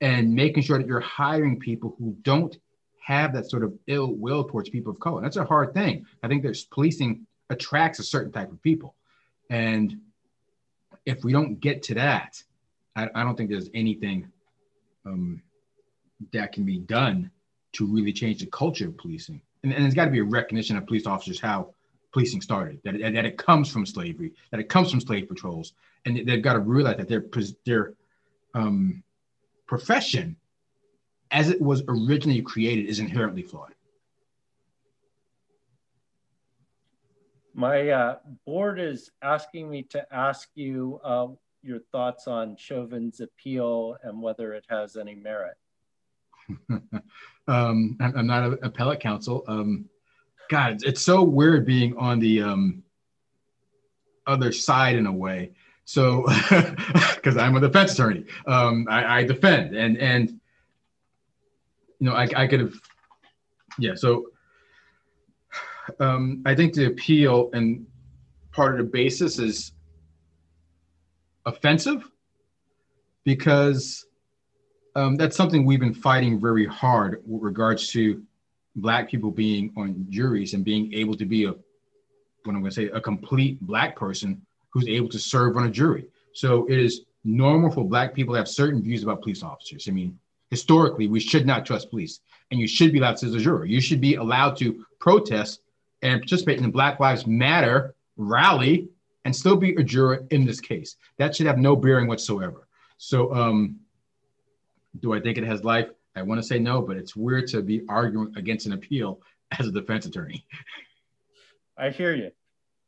and 0.00 0.34
making 0.34 0.62
sure 0.62 0.78
that 0.78 0.86
you're 0.86 1.00
hiring 1.00 1.58
people 1.58 1.94
who 1.98 2.16
don't 2.22 2.58
have 3.00 3.34
that 3.34 3.48
sort 3.48 3.62
of 3.62 3.74
ill 3.86 4.12
will 4.12 4.44
towards 4.44 4.68
people 4.70 4.92
of 4.92 4.98
color. 4.98 5.22
That's 5.22 5.36
a 5.36 5.44
hard 5.44 5.74
thing. 5.74 6.06
I 6.22 6.28
think 6.28 6.42
there's 6.42 6.64
policing 6.64 7.26
attracts 7.50 7.98
a 7.98 8.02
certain 8.02 8.32
type 8.32 8.50
of 8.50 8.62
people. 8.62 8.94
And 9.50 10.00
if 11.04 11.22
we 11.22 11.32
don't 11.32 11.60
get 11.60 11.82
to 11.84 11.94
that, 11.94 12.42
I, 12.96 13.08
I 13.14 13.22
don't 13.22 13.36
think 13.36 13.50
there's 13.50 13.70
anything 13.74 14.32
um, 15.04 15.42
that 16.32 16.52
can 16.52 16.64
be 16.64 16.78
done 16.78 17.30
to 17.74 17.86
really 17.86 18.12
change 18.12 18.40
the 18.40 18.46
culture 18.46 18.88
of 18.88 18.96
policing. 18.96 19.42
And, 19.64 19.72
and 19.72 19.82
there's 19.82 19.94
got 19.94 20.04
to 20.04 20.10
be 20.10 20.20
a 20.20 20.24
recognition 20.24 20.76
of 20.76 20.86
police 20.86 21.06
officers 21.06 21.40
how 21.40 21.74
policing 22.12 22.42
started, 22.42 22.80
that, 22.84 23.00
that 23.00 23.24
it 23.24 23.38
comes 23.38 23.70
from 23.70 23.84
slavery, 23.86 24.32
that 24.50 24.60
it 24.60 24.68
comes 24.68 24.90
from 24.90 25.00
slave 25.00 25.26
patrols. 25.26 25.72
And 26.04 26.28
they've 26.28 26.42
got 26.42 26.52
to 26.52 26.60
realize 26.60 26.98
that 26.98 27.08
their, 27.08 27.24
their 27.64 27.94
um, 28.52 29.02
profession, 29.66 30.36
as 31.30 31.48
it 31.48 31.60
was 31.60 31.82
originally 31.88 32.42
created, 32.42 32.86
is 32.86 33.00
inherently 33.00 33.42
flawed. 33.42 33.74
My 37.54 37.88
uh, 37.88 38.18
board 38.44 38.78
is 38.78 39.10
asking 39.22 39.70
me 39.70 39.84
to 39.84 40.06
ask 40.14 40.50
you 40.54 41.00
uh, 41.02 41.28
your 41.62 41.78
thoughts 41.90 42.28
on 42.28 42.56
Chauvin's 42.56 43.20
appeal 43.20 43.96
and 44.02 44.20
whether 44.20 44.52
it 44.52 44.66
has 44.68 44.96
any 44.96 45.14
merit. 45.14 45.56
um, 47.48 47.96
I'm 48.00 48.26
not 48.26 48.44
an 48.44 48.58
appellate 48.62 49.00
counsel. 49.00 49.44
Um, 49.46 49.86
God, 50.50 50.78
it's 50.82 51.02
so 51.02 51.22
weird 51.22 51.64
being 51.64 51.96
on 51.96 52.18
the 52.18 52.42
um, 52.42 52.82
other 54.26 54.52
side 54.52 54.96
in 54.96 55.06
a 55.06 55.12
way. 55.12 55.52
So, 55.84 56.26
because 57.14 57.36
I'm 57.36 57.56
a 57.56 57.60
defense 57.60 57.92
attorney, 57.92 58.24
um, 58.46 58.86
I, 58.88 59.18
I, 59.18 59.24
defend, 59.24 59.76
and 59.76 59.98
and 59.98 60.40
you 61.98 62.08
know, 62.08 62.14
I, 62.14 62.28
I 62.34 62.46
could 62.46 62.60
have, 62.60 62.74
yeah. 63.78 63.94
So, 63.94 64.28
um, 66.00 66.42
I 66.46 66.54
think 66.54 66.72
the 66.72 66.86
appeal 66.86 67.50
and 67.52 67.86
part 68.50 68.72
of 68.72 68.78
the 68.78 68.90
basis 68.90 69.38
is 69.38 69.72
offensive 71.44 72.10
because 73.24 74.06
um, 74.94 75.16
that's 75.16 75.36
something 75.36 75.64
we've 75.64 75.80
been 75.80 75.94
fighting 75.94 76.40
very 76.40 76.66
hard 76.66 77.22
with 77.26 77.42
regards 77.42 77.88
to 77.92 78.22
black 78.76 79.08
people 79.08 79.30
being 79.30 79.72
on 79.76 80.06
juries 80.08 80.54
and 80.54 80.64
being 80.64 80.92
able 80.92 81.14
to 81.16 81.24
be 81.24 81.44
a 81.44 81.54
what 82.44 82.54
I'm 82.54 82.60
going 82.60 82.64
to 82.64 82.72
say 82.72 82.86
a 82.86 83.00
complete 83.00 83.60
black 83.62 83.96
person 83.96 84.42
who's 84.70 84.86
able 84.86 85.08
to 85.08 85.18
serve 85.18 85.56
on 85.56 85.66
a 85.66 85.70
jury. 85.70 86.06
So 86.34 86.66
it 86.66 86.78
is 86.78 87.02
normal 87.24 87.70
for 87.70 87.84
black 87.84 88.14
people 88.14 88.34
to 88.34 88.38
have 88.38 88.48
certain 88.48 88.82
views 88.82 89.02
about 89.02 89.22
police 89.22 89.42
officers. 89.42 89.88
I 89.88 89.92
mean, 89.92 90.18
historically, 90.50 91.08
we 91.08 91.20
should 91.20 91.46
not 91.46 91.64
trust 91.64 91.90
police, 91.90 92.20
and 92.50 92.60
you 92.60 92.68
should 92.68 92.92
be 92.92 92.98
allowed 92.98 93.16
to 93.18 93.26
as 93.26 93.34
a 93.34 93.38
juror. 93.38 93.64
You 93.64 93.80
should 93.80 94.00
be 94.00 94.16
allowed 94.16 94.56
to 94.58 94.84
protest 94.98 95.60
and 96.02 96.20
participate 96.20 96.58
in 96.58 96.64
the 96.64 96.70
Black 96.70 97.00
Lives 97.00 97.26
Matter 97.26 97.94
rally 98.16 98.88
and 99.24 99.34
still 99.34 99.56
be 99.56 99.74
a 99.76 99.82
juror 99.82 100.26
in 100.30 100.44
this 100.44 100.60
case. 100.60 100.96
That 101.16 101.34
should 101.34 101.46
have 101.46 101.58
no 101.58 101.74
bearing 101.76 102.08
whatsoever. 102.08 102.68
So, 102.98 103.34
um, 103.34 103.80
do 105.00 105.12
I 105.12 105.20
think 105.20 105.38
it 105.38 105.44
has 105.44 105.64
life? 105.64 105.88
I 106.16 106.22
want 106.22 106.40
to 106.40 106.46
say 106.46 106.58
no, 106.58 106.80
but 106.80 106.96
it's 106.96 107.16
weird 107.16 107.48
to 107.48 107.62
be 107.62 107.82
arguing 107.88 108.32
against 108.36 108.66
an 108.66 108.72
appeal 108.72 109.20
as 109.58 109.66
a 109.66 109.72
defense 109.72 110.06
attorney. 110.06 110.44
I 111.76 111.90
hear 111.90 112.14
you. 112.14 112.30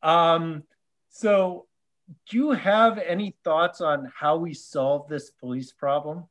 Um, 0.09 0.63
so, 1.11 1.67
do 2.29 2.37
you 2.37 2.51
have 2.53 2.99
any 2.99 3.35
thoughts 3.43 3.81
on 3.81 4.13
how 4.15 4.37
we 4.37 4.55
solve 4.55 5.09
this 5.09 5.31
police 5.31 5.73
problem? 5.73 6.25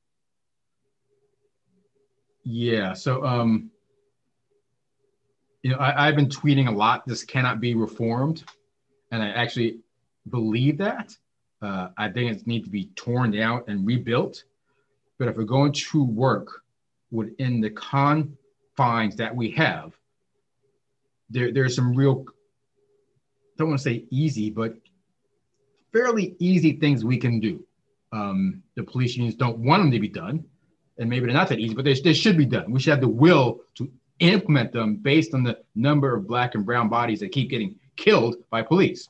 Yeah. 2.43 2.93
So, 2.93 3.25
um, 3.25 3.71
you 5.63 5.71
know, 5.71 5.77
I, 5.77 6.07
I've 6.07 6.15
been 6.15 6.29
tweeting 6.29 6.67
a 6.67 6.71
lot. 6.71 7.05
This 7.05 7.23
cannot 7.23 7.59
be 7.59 7.73
reformed, 7.73 8.43
and 9.11 9.21
I 9.21 9.29
actually 9.29 9.79
believe 10.29 10.77
that. 10.77 11.15
Uh, 11.61 11.89
I 11.97 12.09
think 12.09 12.31
it 12.31 12.47
needs 12.47 12.65
to 12.65 12.71
be 12.71 12.85
torn 12.95 13.31
down 13.31 13.63
and 13.67 13.85
rebuilt. 13.85 14.43
But 15.17 15.27
if 15.29 15.37
we're 15.37 15.43
going 15.43 15.71
to 15.71 16.03
work 16.03 16.63
within 17.11 17.61
the 17.61 17.69
confines 17.69 19.15
that 19.15 19.35
we 19.35 19.51
have, 19.51 19.93
there, 21.29 21.51
there's 21.51 21.75
some 21.75 21.95
real, 21.95 22.25
don't 23.57 23.69
want 23.69 23.79
to 23.79 23.83
say 23.83 24.05
easy, 24.09 24.49
but 24.49 24.75
fairly 25.93 26.35
easy 26.39 26.73
things 26.73 27.05
we 27.05 27.17
can 27.17 27.39
do. 27.39 27.63
Um, 28.11 28.61
the 28.75 28.83
police 28.83 29.15
unions 29.15 29.35
don't 29.35 29.57
want 29.59 29.83
them 29.83 29.91
to 29.91 29.99
be 29.99 30.07
done, 30.07 30.43
and 30.97 31.09
maybe 31.09 31.25
they're 31.25 31.33
not 31.33 31.49
that 31.49 31.59
easy, 31.59 31.73
but 31.73 31.85
they, 31.85 31.93
they 31.93 32.13
should 32.13 32.37
be 32.37 32.45
done. 32.45 32.71
We 32.71 32.79
should 32.79 32.91
have 32.91 33.01
the 33.01 33.07
will 33.07 33.61
to 33.75 33.89
implement 34.19 34.71
them 34.71 34.97
based 34.97 35.33
on 35.33 35.43
the 35.43 35.59
number 35.75 36.15
of 36.15 36.27
black 36.27 36.55
and 36.55 36.65
brown 36.65 36.89
bodies 36.89 37.19
that 37.21 37.31
keep 37.31 37.49
getting 37.49 37.75
killed 37.95 38.35
by 38.49 38.61
police. 38.61 39.09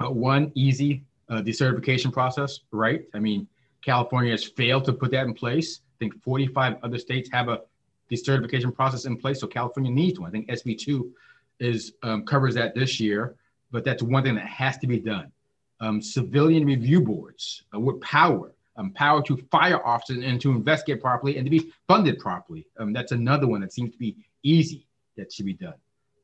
Uh, 0.00 0.10
one 0.10 0.52
easy 0.54 1.02
uh, 1.28 1.42
decertification 1.42 2.12
process, 2.12 2.60
right? 2.70 3.04
I 3.14 3.18
mean, 3.18 3.48
California 3.82 4.32
has 4.32 4.44
failed 4.44 4.84
to 4.84 4.92
put 4.92 5.10
that 5.12 5.26
in 5.26 5.34
place. 5.34 5.80
I 5.80 5.98
think 5.98 6.22
45 6.22 6.76
other 6.82 6.98
states 6.98 7.28
have 7.32 7.48
a 7.48 7.62
decertification 8.10 8.74
process 8.74 9.04
in 9.04 9.16
place, 9.16 9.40
so 9.40 9.46
California 9.46 9.90
needs 9.90 10.18
one. 10.18 10.28
I 10.28 10.32
think 10.32 10.48
SB2 10.48 11.10
is 11.60 11.92
um, 12.02 12.24
covers 12.24 12.54
that 12.54 12.74
this 12.74 13.00
year, 13.00 13.36
but 13.70 13.84
that's 13.84 14.02
one 14.02 14.22
thing 14.22 14.36
that 14.36 14.46
has 14.46 14.78
to 14.78 14.86
be 14.86 14.98
done. 14.98 15.30
Um, 15.80 16.00
civilian 16.02 16.64
review 16.64 17.00
boards 17.00 17.62
uh, 17.74 17.78
with 17.78 18.00
power, 18.00 18.52
um, 18.76 18.90
power 18.92 19.22
to 19.22 19.36
fire 19.50 19.84
officers 19.86 20.24
and 20.24 20.40
to 20.40 20.50
investigate 20.50 21.00
properly 21.00 21.36
and 21.36 21.44
to 21.44 21.50
be 21.50 21.72
funded 21.86 22.18
properly. 22.18 22.66
Um, 22.78 22.92
that's 22.92 23.12
another 23.12 23.46
one 23.46 23.60
that 23.60 23.72
seems 23.72 23.92
to 23.92 23.98
be 23.98 24.16
easy 24.42 24.86
that 25.16 25.32
should 25.32 25.46
be 25.46 25.54
done. 25.54 25.74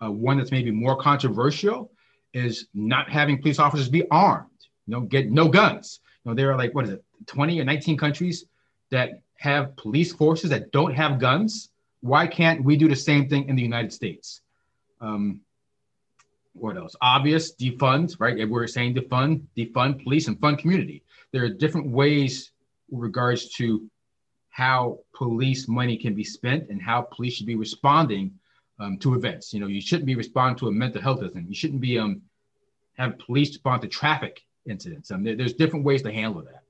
Uh, 0.03 0.11
one 0.11 0.39
that's 0.39 0.51
maybe 0.51 0.71
more 0.71 0.97
controversial 0.97 1.91
is 2.33 2.67
not 2.75 3.09
having 3.09 3.41
police 3.41 3.59
officers 3.59 3.89
be 3.89 4.09
armed. 4.11 4.49
You 4.87 4.93
know, 4.93 5.01
get 5.03 5.31
no 5.31 5.49
guns. 5.49 6.01
You 6.25 6.31
know, 6.31 6.35
there 6.35 6.51
are 6.53 6.57
like 6.57 6.75
what 6.75 6.85
is 6.85 6.91
it, 6.91 7.05
20 7.27 7.61
or 7.61 7.65
19 7.65 7.97
countries 7.97 8.47
that 8.91 9.21
have 9.39 9.77
police 9.77 10.13
forces 10.13 10.51
that 10.51 10.73
don't 10.73 10.95
have 10.95 11.19
guns. 11.19 11.71
Why 12.01 12.27
can't 12.27 12.65
we 12.65 12.77
do 12.77 12.89
the 12.89 12.97
same 12.97 13.29
thing 13.29 13.49
in 13.49 13.57
the 13.57 13.63
United 13.63 13.93
States? 13.93 14.41
Um, 15.01 15.41
what 16.55 16.77
else? 16.77 16.95
Obvious, 17.01 17.55
defund, 17.55 18.17
right? 18.21 18.49
We're 18.49 18.67
saying 18.67 18.95
defund, 18.95 19.43
defund 19.57 20.03
police 20.03 20.29
and 20.29 20.39
fund 20.39 20.59
community. 20.59 21.03
There 21.33 21.45
are 21.45 21.49
different 21.49 21.89
ways 21.89 22.53
with 22.91 23.03
regards 23.03 23.51
to 23.55 23.89
how 24.51 25.01
police 25.15 25.67
money 25.67 25.97
can 25.97 26.15
be 26.15 26.23
spent 26.23 26.69
and 26.71 26.81
how 26.81 27.03
police 27.03 27.35
should 27.35 27.47
be 27.47 27.57
responding 27.57 28.33
um, 28.79 28.99
to 28.99 29.15
events. 29.15 29.53
You 29.53 29.61
know, 29.61 29.67
you 29.67 29.81
shouldn't 29.81 30.07
be 30.07 30.15
responding 30.15 30.57
to 30.61 30.69
a 30.69 30.73
mental 30.73 31.03
health 31.03 31.23
incident. 31.23 31.49
You 31.49 31.57
shouldn't 31.57 31.81
be 31.81 31.99
um, 31.99 32.23
have 32.97 33.19
police 33.19 33.49
respond 33.49 33.83
to 33.83 33.89
traffic 33.89 34.45
incidents. 34.67 35.11
Um, 35.11 35.23
there, 35.23 35.37
there's 35.37 35.55
different 35.55 35.85
ways 35.85 36.03
to 36.03 36.13
handle 36.13 36.43
that. 36.43 36.63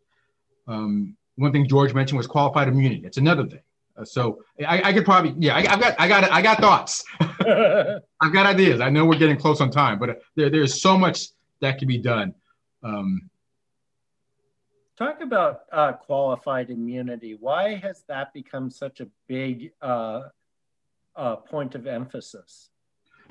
Um, 0.67 1.17
one 1.37 1.53
thing 1.53 1.67
George 1.69 1.95
mentioned 1.95 2.17
was 2.17 2.27
qualified 2.27 2.69
immunity. 2.69 3.01
That's 3.01 3.19
another 3.19 3.47
thing. 3.47 3.61
Uh, 3.97 4.05
so 4.05 4.43
I, 4.67 4.83
I, 4.83 4.93
could 4.93 5.05
probably, 5.05 5.35
yeah, 5.39 5.55
I, 5.57 5.69
have 5.69 5.81
got, 5.81 6.01
I 6.01 6.09
got, 6.09 6.31
I 6.31 6.43
got 6.43 6.61
thoughts. 6.61 7.05
I've 7.21 8.33
got 8.33 8.47
ideas. 8.47 8.81
I 8.81 8.91
know 8.91 9.05
we're 9.05 9.19
getting 9.19 9.37
close 9.37 9.61
on 9.61 9.71
time, 9.71 9.99
but 9.99 10.21
there, 10.35 10.51
there's 10.51 10.81
so 10.81 10.99
much 10.99 11.29
that 11.61 11.79
can 11.79 11.89
be 11.89 11.99
done. 11.99 12.35
Um, 12.83 13.31
Talk 14.97 15.21
about 15.23 15.63
uh, 15.73 15.93
qualified 15.93 16.71
immunity. 16.71 17.37
Why 17.39 17.75
has 17.77 18.05
that 18.07 18.33
become 18.33 18.71
such 18.71 19.01
a 19.01 19.09
big 19.27 19.73
uh, 19.83 20.29
uh, 21.17 21.37
point 21.37 21.75
of 21.75 21.89
emphasis? 21.89 22.71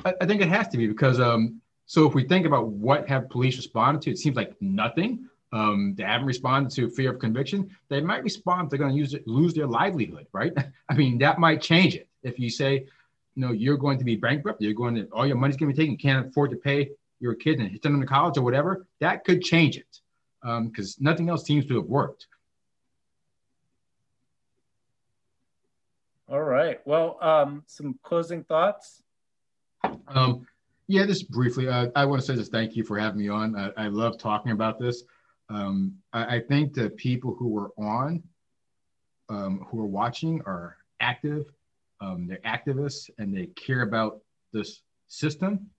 I, 0.04 0.14
I, 0.20 0.26
think 0.26 0.42
it 0.42 0.50
has 0.50 0.68
to 0.70 0.78
be 0.78 0.88
because 0.88 1.22
um, 1.22 1.62
so 1.94 2.08
if 2.08 2.16
we 2.16 2.24
think 2.24 2.48
about 2.48 2.70
what 2.70 3.08
have 3.08 3.30
police 3.30 3.56
responded 3.56 4.02
to, 4.02 4.10
it 4.10 4.18
seems 4.18 4.36
like 4.36 4.60
nothing. 4.60 5.30
Um, 5.52 5.94
they 5.96 6.02
haven't 6.02 6.26
responded 6.26 6.72
to 6.72 6.90
fear 6.90 7.12
of 7.14 7.20
conviction. 7.20 7.70
They 7.88 8.02
might 8.02 8.24
respond. 8.24 8.72
They're 8.72 8.80
going 8.80 8.94
to 8.94 8.98
use 8.98 9.14
it, 9.14 9.28
lose 9.28 9.54
their 9.54 9.68
livelihood, 9.68 10.26
right? 10.34 10.52
I 10.90 10.96
mean, 10.96 11.20
that 11.20 11.38
might 11.38 11.62
change 11.62 11.94
it. 11.94 12.08
If 12.24 12.40
you 12.40 12.50
say, 12.50 12.88
you 13.36 13.46
know, 13.46 13.52
you're 13.52 13.78
going 13.78 14.00
to 14.00 14.04
be 14.04 14.16
bankrupt, 14.16 14.60
you're 14.60 14.74
going 14.74 14.96
to 14.96 15.04
all 15.12 15.28
your 15.28 15.36
money's 15.36 15.56
going 15.56 15.72
to 15.72 15.78
be 15.78 15.80
taken, 15.80 15.92
you 15.92 16.00
can't 16.00 16.26
afford 16.26 16.50
to 16.50 16.58
pay 16.58 16.90
your 17.20 17.36
kids 17.36 17.62
and 17.62 17.70
send 17.70 17.94
them 17.94 18.02
to 18.02 18.08
college 18.08 18.40
or 18.40 18.42
whatever, 18.42 18.88
that 19.00 19.24
could 19.24 19.44
change 19.44 19.78
it 19.78 20.00
because 20.42 20.98
um, 20.98 21.00
nothing 21.00 21.30
else 21.30 21.46
seems 21.46 21.68
to 21.68 21.76
have 21.76 21.86
worked. 21.86 22.26
All 26.28 26.42
right. 26.42 26.80
Well, 26.86 27.20
um, 27.22 27.62
some 27.68 28.00
closing 28.02 28.44
thoughts. 28.46 29.04
Um, 30.08 30.48
Yeah, 30.94 31.08
just 31.08 31.32
briefly, 31.32 31.68
uh, 31.68 31.88
I 31.96 32.06
want 32.06 32.22
to 32.22 32.28
say 32.28 32.36
just 32.36 32.52
thank 32.52 32.76
you 32.76 32.84
for 32.84 33.00
having 33.00 33.20
me 33.20 33.28
on. 33.28 33.56
I, 33.56 33.72
I 33.76 33.88
love 33.88 34.20
talking 34.20 34.52
about 34.52 34.78
this. 34.78 35.02
Um, 35.50 35.96
I, 36.14 36.36
I, 36.36 36.40
think 36.40 36.76
the 36.76 36.92
people 36.92 37.34
who 37.34 37.58
are 37.58 37.72
on, 37.80 38.22
um, 39.28 39.66
who 39.72 39.82
are 39.82 39.88
watching, 39.88 40.44
are 40.46 40.78
active. 41.00 41.52
Um, 42.00 42.28
they're 42.28 42.38
activists 42.46 43.10
and 43.18 43.36
they 43.36 43.48
care 43.48 43.82
about 43.82 44.20
this 44.52 44.84
system. 45.08 45.72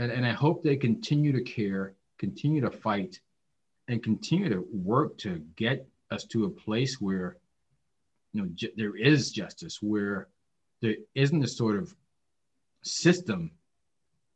And, 0.00 0.10
and 0.10 0.26
I 0.26 0.32
hope 0.32 0.64
they 0.64 0.74
continue 0.74 1.30
to 1.30 1.40
care, 1.40 1.94
continue 2.18 2.60
to 2.62 2.72
fight, 2.72 3.20
and 3.86 4.02
continue 4.02 4.48
to 4.48 4.66
work 4.72 5.18
to 5.18 5.40
get 5.54 5.86
us 6.10 6.24
to 6.32 6.46
a 6.46 6.50
place 6.50 7.00
where 7.00 7.36
you 8.32 8.42
know 8.42 8.48
there 8.76 8.96
is 8.96 9.30
justice, 9.30 9.78
where 9.80 10.26
there 10.82 10.96
isn't 11.14 11.44
a 11.44 11.48
sort 11.48 11.78
of 11.78 11.94
system 12.82 13.52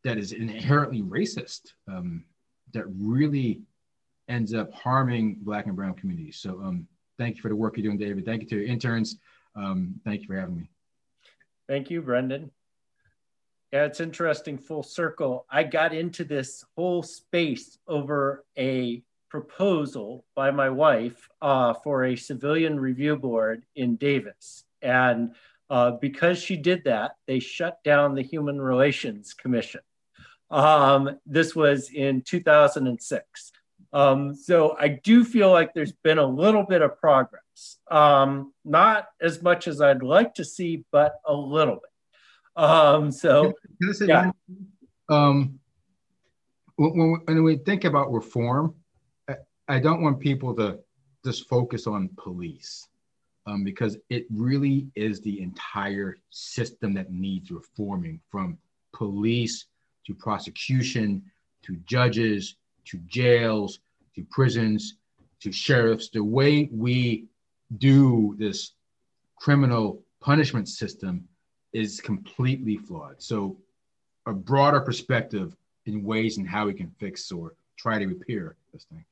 that 0.04 0.18
is 0.18 0.32
inherently 0.32 1.02
racist 1.02 1.72
um, 1.88 2.24
that 2.72 2.84
really 2.98 3.60
ends 4.28 4.54
up 4.54 4.72
harming 4.72 5.38
black 5.42 5.66
and 5.66 5.76
brown 5.76 5.94
communities. 5.94 6.38
So 6.38 6.60
um, 6.62 6.86
thank 7.18 7.36
you 7.36 7.42
for 7.42 7.48
the 7.48 7.56
work 7.56 7.76
you're 7.76 7.84
doing 7.84 7.98
david. 7.98 8.24
Thank 8.24 8.42
you 8.42 8.48
to 8.48 8.56
your 8.56 8.64
interns. 8.64 9.18
Um, 9.54 10.00
thank 10.04 10.22
you 10.22 10.26
for 10.26 10.36
having 10.36 10.56
me. 10.56 10.68
Thank 11.68 11.90
you 11.90 12.02
brendan. 12.02 12.50
Yeah 13.72 13.84
it's 13.84 14.00
interesting 14.00 14.58
full 14.58 14.82
circle. 14.82 15.46
I 15.50 15.64
got 15.64 15.94
into 15.94 16.24
this 16.24 16.64
whole 16.76 17.02
space 17.02 17.78
over 17.88 18.44
a 18.58 19.02
proposal 19.30 20.26
by 20.34 20.50
my 20.50 20.68
wife 20.68 21.26
uh, 21.40 21.72
for 21.72 22.04
a 22.04 22.16
civilian 22.16 22.78
review 22.78 23.16
board 23.16 23.64
in 23.74 23.96
davis. 23.96 24.64
And 24.82 25.34
uh, 25.70 25.92
because 25.92 26.38
she 26.38 26.56
did 26.56 26.84
that, 26.84 27.16
they 27.26 27.38
shut 27.38 27.82
down 27.82 28.14
the 28.14 28.22
Human 28.22 28.60
Relations 28.60 29.32
Commission. 29.32 29.80
Um, 30.52 31.18
this 31.24 31.56
was 31.56 31.90
in 31.90 32.22
2006. 32.22 33.52
Um, 33.94 34.34
so 34.34 34.76
I 34.78 34.88
do 34.88 35.24
feel 35.24 35.50
like 35.50 35.74
there's 35.74 35.92
been 35.92 36.18
a 36.18 36.26
little 36.26 36.64
bit 36.64 36.82
of 36.82 36.98
progress. 36.98 37.78
Um, 37.90 38.52
not 38.64 39.08
as 39.20 39.42
much 39.42 39.66
as 39.66 39.80
I'd 39.80 40.02
like 40.02 40.34
to 40.34 40.44
see, 40.44 40.84
but 40.92 41.14
a 41.26 41.34
little 41.34 41.76
bit. 41.76 42.62
Um, 42.62 43.10
so, 43.10 43.54
yeah. 44.02 44.30
Um, 45.08 45.58
when, 46.76 47.20
when, 47.24 47.44
we 47.44 47.56
think 47.56 47.84
about 47.84 48.12
reform, 48.12 48.74
I, 49.28 49.36
I 49.68 49.78
don't 49.78 50.02
want 50.02 50.20
people 50.20 50.54
to 50.56 50.78
just 51.24 51.48
focus 51.48 51.86
on 51.86 52.10
police 52.16 52.88
um, 53.46 53.64
because 53.64 53.96
it 54.10 54.26
really 54.30 54.88
is 54.94 55.20
the 55.20 55.40
entire 55.40 56.16
system 56.30 56.94
that 56.94 57.10
needs 57.10 57.50
reforming 57.50 58.20
from 58.30 58.58
police 58.92 59.66
to 60.06 60.14
prosecution 60.14 61.22
to 61.62 61.76
judges 61.86 62.56
to 62.84 62.98
jails 63.06 63.80
to 64.14 64.24
prisons 64.30 64.96
to 65.40 65.52
sheriffs. 65.52 66.08
The 66.08 66.22
way 66.22 66.68
we 66.72 67.26
do 67.78 68.34
this 68.38 68.72
criminal 69.36 70.02
punishment 70.20 70.68
system 70.68 71.26
is 71.72 72.00
completely 72.00 72.76
flawed. 72.76 73.22
So, 73.22 73.56
a 74.26 74.32
broader 74.32 74.80
perspective 74.80 75.56
in 75.86 76.04
ways 76.04 76.38
and 76.38 76.48
how 76.48 76.66
we 76.66 76.74
can 76.74 76.92
fix 77.00 77.32
or 77.32 77.54
try 77.76 77.98
to 77.98 78.06
repair 78.06 78.56
this 78.72 78.84
thing. 78.84 79.04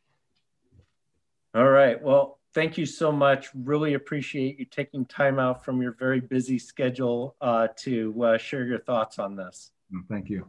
All 1.52 1.68
right. 1.68 2.00
Well, 2.00 2.38
thank 2.54 2.78
you 2.78 2.86
so 2.86 3.10
much. 3.10 3.48
Really 3.54 3.94
appreciate 3.94 4.60
you 4.60 4.66
taking 4.66 5.04
time 5.06 5.40
out 5.40 5.64
from 5.64 5.82
your 5.82 5.92
very 5.92 6.20
busy 6.20 6.60
schedule 6.60 7.34
uh, 7.40 7.68
to 7.78 8.22
uh, 8.22 8.38
share 8.38 8.64
your 8.64 8.78
thoughts 8.78 9.18
on 9.18 9.34
this. 9.34 9.72
Thank 10.08 10.28
you. 10.28 10.48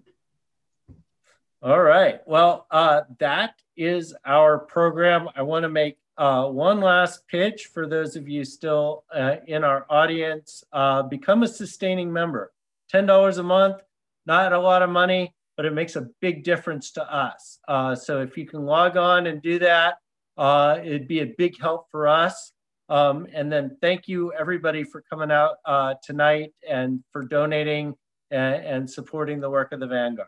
All 1.64 1.82
right. 1.82 2.22
Well, 2.26 2.66
uh, 2.72 3.02
that 3.20 3.54
is 3.78 4.16
our 4.26 4.58
program. 4.58 5.30
I 5.36 5.44
want 5.44 5.62
to 5.62 5.70
make 5.70 5.98
uh, 6.18 6.48
one 6.48 6.82
last 6.82 7.28
pitch 7.28 7.68
for 7.68 7.88
those 7.88 8.16
of 8.16 8.28
you 8.28 8.44
still 8.44 9.04
uh, 9.14 9.36
in 9.46 9.64
our 9.64 9.86
audience. 9.88 10.64
Uh, 10.74 11.04
become 11.04 11.44
a 11.44 11.48
sustaining 11.48 12.12
member. 12.12 12.52
$10 12.92 13.38
a 13.38 13.44
month, 13.44 13.78
not 14.26 14.54
a 14.54 14.60
lot 14.60 14.82
of 14.82 14.90
money, 14.90 15.36
but 15.56 15.68
it 15.68 15.74
makes 15.74 15.96
a 15.96 16.10
big 16.20 16.44
difference 16.44 16.92
to 16.94 17.14
us. 17.14 17.60
so 18.04 18.22
if 18.22 18.36
you 18.38 18.48
can 18.48 18.66
log 18.66 18.98
on 18.98 19.28
and 19.28 19.40
do 19.44 19.60
that, 19.60 19.98
uh, 20.38 20.80
it'd 20.84 21.08
be 21.08 21.20
a 21.20 21.28
big 21.38 21.60
help 21.62 21.86
for 21.92 22.08
us. 22.08 22.54
Um, 22.90 23.28
and 23.34 23.52
then 23.52 23.78
thank 23.82 24.08
you 24.08 24.34
everybody 24.34 24.84
for 24.84 25.04
coming 25.04 25.30
out 25.30 25.58
uh, 25.66 25.94
tonight 26.04 26.54
and 26.68 27.04
for 27.12 27.24
donating 27.24 27.94
and, 28.32 28.66
and 28.66 28.90
supporting 28.90 29.40
the 29.40 29.50
work 29.50 29.72
of 29.72 29.80
the 29.80 29.88
Vanguard. 29.88 30.28